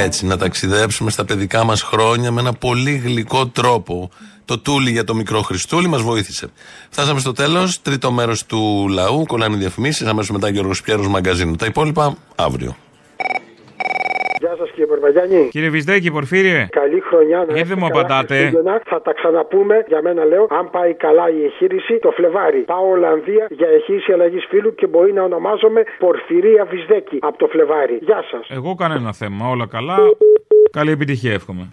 Έτσι, 0.00 0.26
να 0.26 0.36
ταξιδέψουμε 0.36 1.10
στα 1.10 1.24
παιδικά 1.24 1.64
μας 1.64 1.82
χρόνια 1.82 2.30
με 2.30 2.40
ένα 2.40 2.52
πολύ 2.52 2.96
γλυκό 2.96 3.46
τρόπο. 3.46 4.10
Το 4.44 4.58
τούλι 4.58 4.90
για 4.90 5.04
το 5.04 5.14
μικρό 5.14 5.42
Χριστούλη 5.42 5.88
μας 5.88 6.02
βοήθησε. 6.02 6.46
Φτάσαμε 6.90 7.20
στο 7.20 7.32
τέλος, 7.32 7.82
τρίτο 7.82 8.12
μέρος 8.12 8.46
του 8.46 8.88
λαού. 8.88 9.24
Κολλάνε 9.26 9.56
οι 9.56 9.58
διαφημίσεις. 9.58 10.06
Αμέσως 10.06 10.30
μετά 10.30 10.48
Γιώργος 10.48 10.82
Πιέρος 10.82 11.08
Μαγκαζίνου. 11.08 11.56
Τα 11.56 11.66
υπόλοιπα 11.66 12.16
αύριο. 12.36 12.76
Γεια 14.88 14.96
σα 14.96 15.04
κύριε 15.04 15.10
Παρβαγιάννη. 15.10 15.48
Κύριε 15.48 15.68
Βυσδέκη, 15.68 16.10
Πορφύριε. 16.10 16.66
Καλή 16.70 17.00
χρονιά 17.00 17.38
να 17.38 17.44
Γιατί 17.44 17.60
έχετε 17.60 17.74
δεν 17.74 17.78
μου 17.80 17.88
καλά 17.88 18.00
απαντάτε; 18.00 18.36
Χριστούγεννα. 18.36 18.82
Θα 18.84 19.02
τα 19.02 19.12
ξαναπούμε. 19.12 19.84
Για 19.88 20.02
μένα 20.02 20.24
λέω, 20.24 20.46
αν 20.50 20.70
πάει 20.70 20.94
καλά 20.94 21.30
η 21.30 21.44
εγχείρηση, 21.44 21.98
το 21.98 22.10
Φλεβάρι. 22.10 22.58
Πάω 22.58 22.90
Ολλανδία 22.90 23.46
για 23.50 23.68
εγχείρηση 23.68 24.12
αλλαγής 24.12 24.44
φύλου 24.48 24.74
και 24.74 24.86
μπορεί 24.86 25.12
να 25.12 25.22
ονομάζομαι 25.22 25.82
Πορφυρία 25.98 26.64
Βυσδέκη 26.64 27.18
από 27.20 27.38
το 27.38 27.46
Φλεβάρι. 27.46 27.98
Γεια 28.00 28.24
σας. 28.30 28.44
Εγώ 28.58 28.74
κανένα 28.74 29.12
θέμα. 29.12 29.48
Όλα 29.48 29.66
καλά. 29.66 29.96
Καλή 30.70 30.90
επιτυχία 30.90 31.32
εύχομαι. 31.32 31.68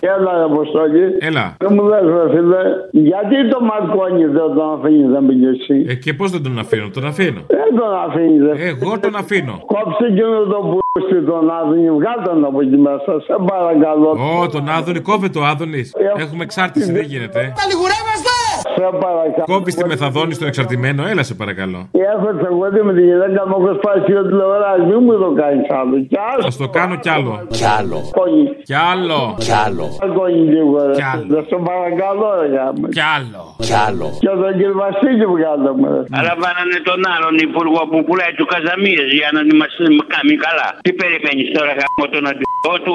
Έλα, 0.00 0.44
Αποστολή. 0.44 1.16
Έλα. 1.20 1.54
Δεν 1.58 1.72
μου 1.74 1.82
λες, 1.90 2.02
ρε 2.02 2.30
φίλε, 2.34 2.62
γιατί 2.90 3.48
το 3.48 3.58
Μαρκόνι 3.60 4.24
δεν 4.24 4.54
τον 4.56 4.72
αφήνεις, 4.74 5.08
δεν 5.14 5.26
πήγε 5.26 5.48
εσύ; 5.48 5.84
Ε, 5.88 5.94
και 5.94 6.12
πώς 6.14 6.30
δεν 6.30 6.42
τον 6.42 6.58
αφήνω, 6.58 6.88
τον 6.94 7.06
αφήνω. 7.06 7.40
Δεν 7.46 7.70
τον 7.78 7.92
αφήνεις, 8.06 8.42
ρε. 8.46 8.52
Εγώ 8.68 8.98
τον 9.00 9.16
αφήνω. 9.16 9.54
Κόψε 9.66 10.04
εκείνο 10.10 10.40
το 10.52 10.58
πούστη 10.70 11.22
τον 11.30 11.50
Άδωνη, 11.50 11.90
βγάλ' 11.90 12.22
τον 12.24 12.44
από 12.44 12.60
εκεί 12.60 12.76
μέσα, 12.76 13.20
σε 13.26 13.34
παρακαλώ. 13.46 14.10
Ω, 14.40 14.48
τον 14.48 14.68
Άδωνη, 14.68 15.00
κόβε 15.00 15.28
το 15.28 15.40
Άδωνης. 15.44 15.94
Έχουμε 16.16 16.42
εξάρτηση, 16.42 16.92
δεν 16.92 17.04
γίνεται. 17.04 17.40
Τα 17.58 17.64
λιγουρεύεστε! 17.70 18.34
Σε 18.76 18.86
παρακαλώ. 19.04 19.44
Κόβει 19.52 19.70
τη 19.78 19.84
μεθαδόνη 19.90 20.32
στον 20.38 20.46
εξαρτημένο, 20.50 21.00
έλα 21.12 21.22
σε 21.22 21.34
παρακαλώ. 21.40 21.80
Έχω 22.12 22.28
τσακωθεί 22.38 22.80
με 22.88 22.92
τη 22.96 23.02
γυναίκα 23.08 23.40
μου, 23.48 23.54
έχω 23.60 23.70
σπάσει 23.80 24.12
ο 24.20 24.22
τηλεοράς, 24.28 24.80
μην 24.88 24.98
μου 25.04 25.12
το 25.24 25.30
κάνεις 25.40 25.66
άλλο. 25.80 25.94
Κι 26.12 26.20
άλλο. 26.32 26.42
Θα 26.50 26.58
το 26.64 26.68
κάνω 26.78 26.94
κι 27.04 27.10
άλλο. 27.16 27.32
Κι 27.58 27.66
άλλο. 27.78 27.98
Κόνη. 28.18 28.44
Κι 28.68 28.76
άλλο. 28.92 29.20
Κι 29.46 29.54
άλλο. 29.64 29.84
Κόνη 30.18 30.42
λίγο, 30.54 30.76
ρε. 30.86 30.94
Κι 31.00 31.06
άλλο. 31.12 31.26
Δεν 31.34 31.42
σε 31.50 31.56
παρακαλώ, 31.68 32.28
ρε. 32.40 32.46
γάμο. 32.54 32.86
Κι 32.96 33.04
άλλο. 33.16 33.42
Κι 33.66 33.76
άλλο. 33.86 34.06
Και 34.22 34.30
τον 34.42 34.52
κύριο 34.58 34.76
Βασίλη 34.84 35.26
βγάλω 35.34 35.70
μου, 35.78 35.86
ρε. 35.94 36.00
Αλλά 36.16 36.32
βάλανε 36.42 36.78
τον 36.88 37.00
άλλον 37.14 37.34
υπουργό 37.46 37.80
που 37.90 37.98
πουλάει 38.06 38.32
τους 38.36 38.46
Καζαμίες 38.52 39.08
για 39.18 39.28
να 39.36 39.40
μας 39.60 39.72
κάνει 40.14 40.34
καλά. 40.46 40.68
Τι 40.84 40.90
περιμένεις 41.00 41.46
τώρα 41.56 41.72
γάμο 41.78 42.04
τον 42.14 42.24
αντιπρό 42.30 42.74
του; 42.84 42.94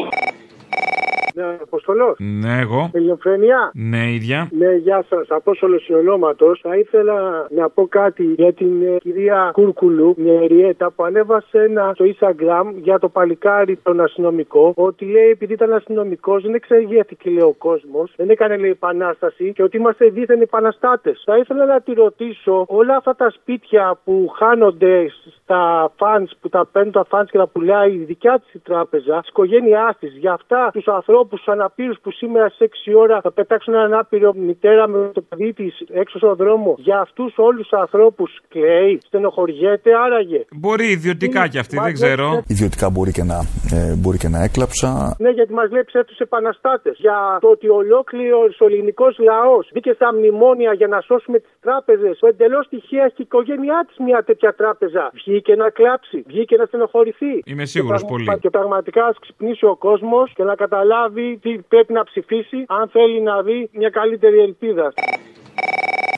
Ναι, 1.34 1.58
Αποστολός. 1.62 2.16
Ναι, 2.20 2.60
εγώ. 2.60 2.90
Ελληνοφρενιά. 2.94 3.72
Ναι, 3.74 4.12
ίδια. 4.12 4.50
Ναι, 4.52 4.74
γεια 4.74 5.06
σας. 5.10 5.28
Απόστολος 5.30 5.84
συνονόματος. 5.84 6.60
Θα 6.64 6.78
ήθελα 6.78 7.48
να 7.50 7.70
πω 7.70 7.88
κάτι 7.88 8.24
για 8.24 8.54
την 8.54 8.82
ε, 8.82 8.98
κυρία 8.98 9.50
Κούρκουλου, 9.54 10.14
μια 10.18 10.42
Εριέτα, 10.42 10.92
που 10.92 11.04
ανέβασε 11.04 11.60
ένα 11.60 11.92
στο 11.94 12.06
Instagram 12.06 12.74
για 12.82 13.00
το 13.00 13.10
παλικάρι 13.10 13.76
τον 13.84 14.00
αστυνομικό. 14.02 14.74
Ότι 14.76 15.06
λέει 15.06 15.30
επειδή 15.30 15.54
ήταν 15.54 15.74
αστυνομικός, 15.74 16.44
δεν 16.44 16.54
εξεργέθηκε 16.54 17.30
λέει 17.30 17.44
ο 17.44 17.56
κόσμος, 17.58 18.14
δεν 18.16 18.30
έκανε 18.30 18.58
λέει 18.58 18.70
επανάσταση 18.70 19.54
και 19.54 19.64
ότι 19.64 19.78
είμαστε 19.78 20.10
δίθεν 20.10 20.42
επαναστάτες. 20.42 21.22
Θα 21.26 21.38
ήθελα 21.38 21.66
να 21.66 21.82
τη 21.82 21.94
ρωτήσω 21.94 22.66
όλα 22.68 22.96
αυτά 22.96 23.16
τα 23.16 23.30
σπίτια 23.30 24.00
που 24.04 24.32
χάνονται 24.38 25.12
στα 25.44 25.92
φαν 25.98 26.30
που 26.42 26.50
τα 26.50 26.68
παίρνουν 26.72 26.92
τα 26.92 27.06
φαν 27.10 27.26
και 27.26 27.38
τα 27.38 27.48
πουλάει 27.48 27.92
η 27.94 28.04
δικιά 28.04 28.40
της 28.40 28.54
η 28.54 28.60
τράπεζα, 28.60 29.20
της 29.20 29.30
οικογένειάς 29.30 29.98
της, 30.00 30.18
για 30.18 30.34
αυτά 30.34 30.70
τους 30.74 30.88
ανθρώπους, 30.88 31.21
τους 31.30 31.48
αναπήρους 31.48 31.98
που 32.02 32.12
σήμερα 32.12 32.50
σε 32.50 32.70
6 32.86 32.94
ώρα 32.96 33.22
θα 33.22 33.32
πετάξουν 33.32 33.74
έναν 33.74 33.94
άπειρο 33.94 34.34
μητέρα 34.34 34.88
με 34.88 35.10
το 35.14 35.22
παιδί 35.22 35.54
της 35.54 35.84
έξω 35.92 36.18
στον 36.18 36.36
δρόμο. 36.36 36.76
Για 36.78 37.00
αυτούς 37.00 37.34
όλους 37.38 37.68
τους 37.68 37.80
ανθρώπους 37.80 38.40
κλαίει, 38.48 39.00
στενοχωριέται, 39.04 39.92
άραγε. 40.06 40.46
Μπορεί 40.52 40.86
ιδιωτικά 40.92 41.48
κι 41.48 41.58
αυτή, 41.58 41.78
δεν 41.84 41.94
ξέρω. 41.94 42.44
Ιδιωτικά 42.48 42.90
μπορεί 42.90 43.12
και 43.12 43.24
να, 43.24 43.38
ε, 43.78 43.96
μπορεί 43.96 44.18
και 44.18 44.28
να 44.28 44.44
έκλαψα. 44.44 45.16
Ναι, 45.20 45.30
γιατί 45.30 45.54
μας 45.54 45.72
λέει 45.72 45.84
ψεύτου 45.84 46.16
επαναστάτες. 46.18 46.96
Για 46.98 47.38
το 47.42 47.48
ότι 47.48 47.68
ολόκληρος 47.70 48.60
ο 48.60 48.66
ελληνικός 48.66 49.18
λαός 49.20 49.70
μπήκε 49.74 49.92
στα 49.94 50.14
μνημόνια 50.14 50.74
για 50.74 50.88
να 50.88 51.02
σώσουμε 51.02 51.38
τις 51.40 51.54
τράπεζες. 51.62 52.18
Που 52.20 52.28
εντελώς 52.28 52.68
τυχαία 52.68 53.08
και 53.08 53.22
η 53.22 53.28
οικογένειά 53.30 53.86
της 53.88 53.98
μια 53.98 54.24
τέτοια 54.24 54.54
τράπεζα. 54.54 55.12
Βγήκε 55.14 55.56
να 55.56 55.70
κλάψει, 55.70 56.24
βγήκε 56.28 56.56
να 56.56 56.66
στενοχωρηθεί. 56.66 57.34
Είμαι 57.46 57.66
σίγουρος 57.66 58.02
Και 58.02 58.08
πολύ. 58.08 58.40
Και 58.42 58.50
πραγματικά 58.50 59.06
ας 59.06 59.18
ξυπνήσει 59.20 59.66
ο 59.66 59.76
κόσμος 59.76 60.34
και 60.36 60.44
να 60.44 60.56
καταλάβει 60.56 61.11
τι 61.41 61.57
πρέπει 61.68 61.93
να 61.93 62.03
ψηφίσει 62.03 62.64
αν 62.68 62.89
θέλει 62.89 63.22
να 63.22 63.41
δει 63.41 63.70
μια 63.74 63.89
καλύτερη 63.89 64.39
ελπίδα. 64.39 64.93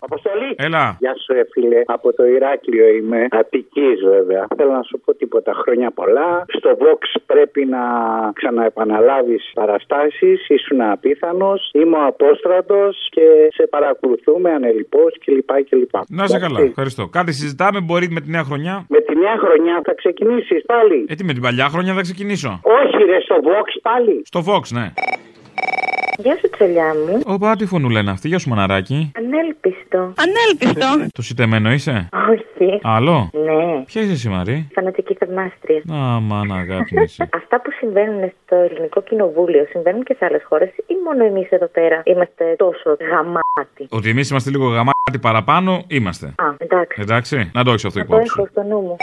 Αποστολή. 0.08 0.50
Έλα. 0.56 0.98
Γεια 1.00 1.14
σου, 1.24 1.34
ε, 1.34 1.44
φίλε. 1.52 1.82
Από 1.86 2.14
το 2.14 2.24
Ηράκλειο 2.26 2.88
είμαι. 2.88 3.28
Αττικής, 3.32 3.98
βέβαια. 4.14 4.48
Θέλω 4.58 4.72
να 4.72 4.84
σου 4.84 5.02
πω 5.06 5.14
τίποτα. 5.16 5.52
Χρόνια 5.54 5.92
πολλά. 5.92 6.46
Στο 6.48 6.70
Vox 6.82 7.02
πρέπει 7.26 7.66
να 7.66 7.84
ξαναεπαναλάβεις 8.34 9.52
παραστάσεις. 9.54 10.48
Ήσουν 10.50 10.82
απίθανος. 10.82 11.70
Είμαι 11.74 11.98
ο 11.98 12.06
Απόστρατος 12.06 13.08
και 13.12 13.48
σε 13.54 13.68
παρακολουθούμε 13.68 14.52
ανελειπώς 14.52 15.12
κλπ. 15.26 15.50
κλπ. 15.70 15.94
Να 16.10 16.28
σε 16.28 16.40
καλά, 16.40 16.60
ευχαριστώ. 16.62 17.08
Κάτι 17.08 17.32
συζητάμε, 17.34 17.80
μπορεί 17.82 18.08
με 18.10 18.22
τη 18.22 18.30
νέα 18.30 18.44
χρονιά. 18.44 18.86
Με 18.90 19.00
τη 19.00 19.16
νέα 19.18 19.38
χρονιά 19.38 19.82
θα 19.86 19.94
ξεκινήσεις 19.94 20.66
πάλι. 20.66 21.06
Ε, 21.10 21.16
τι 21.16 21.24
με 21.24 21.34
την 21.34 21.42
παλιά 21.42 21.68
χρονιά 21.70 21.94
θα 21.94 22.02
ξεκινήσω. 22.02 22.60
Όχι, 22.64 23.04
ρε, 23.04 23.20
στο 23.20 23.36
Vox 23.36 23.68
πάλι. 23.82 24.22
Στο 24.26 24.40
Vox, 24.48 24.64
ναι. 24.72 24.94
Γεια 26.18 26.38
σου, 26.38 26.50
τσελιά 26.50 26.94
μου. 27.08 27.22
Ωπα, 27.26 27.56
τι 27.56 27.66
φωνούλα 27.66 28.00
είναι 28.00 28.12
αυτή, 28.12 28.28
γεια 28.28 28.40
σου 28.40 28.50
μαναράκι. 28.50 29.12
Ανέλπιστο. 29.18 30.14
Ανέλπιστο. 30.26 31.08
Το 31.14 31.22
σιτεμένο 31.22 31.72
είσαι; 31.72 32.10
Όχι. 32.32 32.80
Άλλο; 32.84 33.30
Ναι. 33.34 33.84
Ποια 33.86 34.02
είσαι 34.02 34.12
εσύ, 34.12 34.30
Μαρή; 34.30 34.68
Φανατική 34.74 35.14
θαυμάστρια. 35.14 35.82
Α, 35.94 36.20
μάνα, 36.20 36.56
αγάπη 36.56 36.96
μου 36.96 37.04
είσαι. 37.04 37.30
Αυτά 37.40 37.62
που 37.62 37.72
συμβαίνουν 37.72 38.32
στο 38.46 38.56
ελληνικό 38.56 39.02
κοινοβούλιο 39.02 39.66
συμβαίνουν 39.70 40.04
και 40.04 40.14
σε 40.20 40.26
άλλες 40.26 40.44
χώρες 40.48 40.70
ή 40.70 40.94
μόνο 41.06 41.26
εμείς 41.26 41.50
εδώ 41.50 41.68
πέρα 41.68 42.02
είμαστε 42.04 42.56
τόσο 42.58 42.98
γαμάτι. 43.12 43.88
Ότι 43.90 44.10
εμείς 44.10 44.30
είμαστε 44.30 44.50
λίγο 44.50 44.68
γαμάτι 44.68 45.20
παραπάνω, 45.22 45.84
είμαστε. 45.88 46.26
Α, 46.26 46.46
εντάξει. 46.58 47.02
Εντάξει, 47.02 47.52
να 47.54 47.64
το 47.64 47.70
έχεις 47.72 47.86
αυτό 47.86 48.00
Το 48.00 48.06
υπόψη. 48.06 48.28
σου. 48.28 48.36
έχω 48.42 48.48
στο 48.52 48.64
νου 48.64 48.80
μου. 48.82 48.96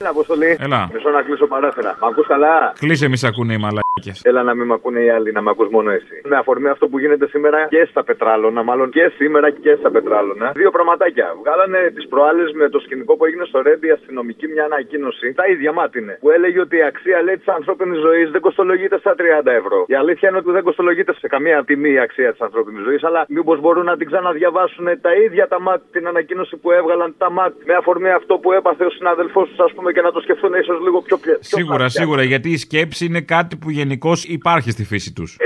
Έλα, 0.00 0.08
Αποστολή. 0.10 0.56
Έλα. 0.60 0.90
Μισό 0.94 1.08
να 1.10 1.22
κλείσω 1.22 1.46
παράθυρα. 1.46 1.96
Μ' 2.00 2.04
ακούς 2.04 2.26
καλά; 2.26 2.72
Κλείσε, 2.78 3.08
μη 3.08 3.16
σε 3.16 3.26
ακούνε 3.26 3.52
οι 3.52 3.58
μαλάκε. 3.58 3.83
Έλα 4.22 4.42
να 4.42 4.54
μην 4.54 4.66
μ' 4.66 4.72
ακούνε 4.72 5.00
οι 5.00 5.10
άλλοι, 5.10 5.32
να 5.32 5.42
μ' 5.42 5.48
ακούς 5.48 5.68
μόνο 5.70 5.90
εσύ. 5.90 6.16
Με 6.24 6.36
αφορμή 6.36 6.68
αυτό 6.68 6.88
που 6.88 6.98
γίνεται 6.98 7.26
σήμερα 7.26 7.66
και 7.68 7.86
στα 7.90 8.04
πετράλωνα, 8.04 8.62
μάλλον 8.62 8.90
και 8.90 9.12
σήμερα 9.16 9.50
και 9.50 9.76
στα 9.80 9.90
πετράλωνα. 9.90 10.52
Δύο 10.54 10.70
πραγματάκια. 10.70 11.26
Βγάλανε 11.42 11.80
τις 11.94 12.06
προάλλες 12.08 12.52
με 12.60 12.68
το 12.68 12.78
σκηνικό 12.84 13.16
που 13.16 13.24
έγινε 13.24 13.44
στο 13.44 13.62
Ρέντι 13.62 13.86
η 13.86 13.90
αστυνομική 13.90 14.46
μια 14.54 14.64
ανακοίνωση. 14.64 15.32
Τα 15.32 15.46
ίδια 15.52 15.72
μάτινε. 15.72 16.18
Που 16.20 16.30
έλεγε 16.30 16.60
ότι 16.60 16.76
η 16.76 16.82
αξία 16.82 17.22
λέει 17.22 17.36
της 17.36 17.48
ανθρώπινης 17.58 17.98
ζωής 18.06 18.30
δεν 18.30 18.40
κοστολογείται 18.40 18.98
στα 18.98 19.14
30 19.18 19.50
ευρώ. 19.60 19.84
Η 19.88 19.94
αλήθεια 19.94 20.28
είναι 20.28 20.38
ότι 20.38 20.50
δεν 20.50 20.62
κοστολογείται 20.62 21.12
σε 21.14 21.26
καμία 21.34 21.64
τιμή 21.64 21.90
η 21.90 21.98
αξία 21.98 22.30
της 22.30 22.40
ανθρώπινης 22.40 22.82
ζωής, 22.86 23.02
αλλά 23.04 23.24
μήπως 23.28 23.60
μπορούν 23.60 23.84
να 23.84 23.96
την 23.96 24.06
ξαναδιαβάσουν 24.10 24.86
τα 25.00 25.12
ίδια 25.24 25.48
τα 25.48 25.60
μάτ, 25.60 25.80
την 25.92 26.06
ανακοίνωση 26.06 26.56
που 26.56 26.70
έβγαλαν 26.70 27.14
τα 27.18 27.30
μάτ 27.30 27.52
με 27.66 27.74
αφορμή 27.74 28.10
αυτό 28.10 28.34
που 28.42 28.52
έπαθε 28.52 28.84
ο 28.84 28.90
συνάδελφός 28.90 29.48
τους, 29.48 29.58
ας 29.58 29.72
πούμε, 29.74 29.92
και 29.92 30.00
να 30.00 30.12
το 30.12 30.20
σκεφτούν 30.20 30.52
ίσως 30.54 30.78
λίγο 30.86 30.98
πιο 31.02 31.16
πιο 31.18 31.36
Σίγουρα, 31.40 31.76
πλατιά. 31.76 32.00
σίγουρα, 32.00 32.22
γιατί 32.22 32.48
η 32.50 32.56
σκέψη 32.56 33.04
είναι 33.04 33.20
κάτι 33.20 33.56
που 33.56 33.70
γενικώς 33.84 34.24
υπάρχει 34.24 34.70
στη 34.70 34.84
φύση 34.84 35.12
τους. 35.12 35.36
Ε, 35.38 35.44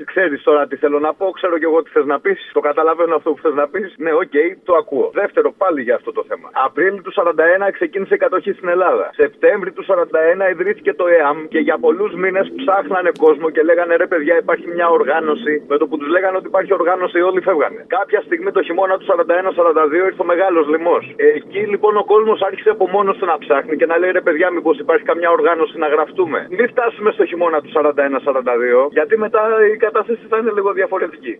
εντάξει, 0.00 0.04
ξέρεις 0.14 0.42
τώρα 0.42 0.66
τι 0.66 0.76
θέλω 0.76 0.98
να 0.98 1.12
πω, 1.14 1.26
ξέρω 1.38 1.58
και 1.58 1.68
εγώ 1.70 1.82
τι 1.82 1.90
θες 1.90 2.06
να 2.12 2.20
πεις. 2.20 2.50
Το 2.52 2.60
καταλαβαίνω 2.60 3.14
αυτό 3.14 3.30
που 3.32 3.40
θες 3.44 3.54
να 3.54 3.66
πεις. 3.72 3.94
Ναι, 4.04 4.12
οκ, 4.12 4.36
το 4.64 4.74
ακούω. 4.82 5.10
Δεύτερο, 5.22 5.48
πάλι 5.62 5.80
για 5.82 5.94
αυτό 5.94 6.10
το 6.12 6.22
θέμα. 6.28 6.48
Απρίλιο 6.66 7.02
του 7.06 7.12
41 7.12 7.70
ξεκίνησε 7.72 8.14
η 8.14 8.20
κατοχή 8.24 8.52
στην 8.52 8.68
Ελλάδα. 8.68 9.10
Σεπτέμβρη 9.22 9.70
του 9.72 9.84
41 9.84 10.50
ιδρύθηκε 10.54 10.92
το 10.94 11.06
ΕΑΜ 11.16 11.38
και 11.52 11.58
για 11.58 11.76
πολλούς 11.78 12.12
μήνες 12.22 12.46
ψάχνανε 12.60 13.10
κόσμο 13.24 13.50
και 13.54 13.62
λέγανε 13.62 13.94
ρε 13.96 14.06
παιδιά, 14.06 14.34
υπάρχει 14.44 14.66
μια 14.76 14.88
οργάνωση. 14.88 15.52
Με 15.68 15.76
το 15.80 15.84
που 15.88 15.96
τους 15.98 16.08
λέγανε 16.08 16.36
ότι 16.36 16.46
υπάρχει 16.46 16.72
οργάνωση, 16.72 17.20
όλοι 17.20 17.40
φεύγανε. 17.40 17.84
Κάποια 17.86 18.20
στιγμή 18.26 18.50
το 18.52 18.62
χειμώνα 18.62 18.94
του 18.98 19.06
41-42 19.10 20.06
ήρθε 20.08 20.22
ο 20.26 20.28
μεγάλος 20.32 20.64
λιμός. 20.72 21.14
Εκεί 21.16 21.62
λοιπόν 21.72 21.96
ο 21.96 22.04
κόσμος 22.04 22.40
άρχισε 22.48 22.70
από 22.70 22.88
μόνος 22.88 23.16
του 23.18 23.26
να 23.26 23.38
ψάχνει 23.38 23.76
και 23.76 23.86
να 23.86 23.96
λέει 23.98 24.10
ρε 24.10 24.20
παιδιά, 24.20 24.50
μήπως 24.50 24.78
υπάρχει 24.78 25.04
καμιά 25.04 25.30
οργάνωση 25.30 25.78
να 25.78 25.88
γραφτούμε. 25.94 26.46
Μην 26.50 26.68
φτάσουμε 26.68 27.10
στο 27.10 27.24
χειμώνα 27.24 27.60
του 27.62 27.70
41-42, 27.74 28.88
γιατί 28.90 29.18
μετά 29.18 29.40
η 29.72 29.76
κατάσταση 29.90 30.26
θα 30.30 30.36
είναι 30.38 30.52
λίγο 30.58 30.72
διαφορετική. 30.72 31.32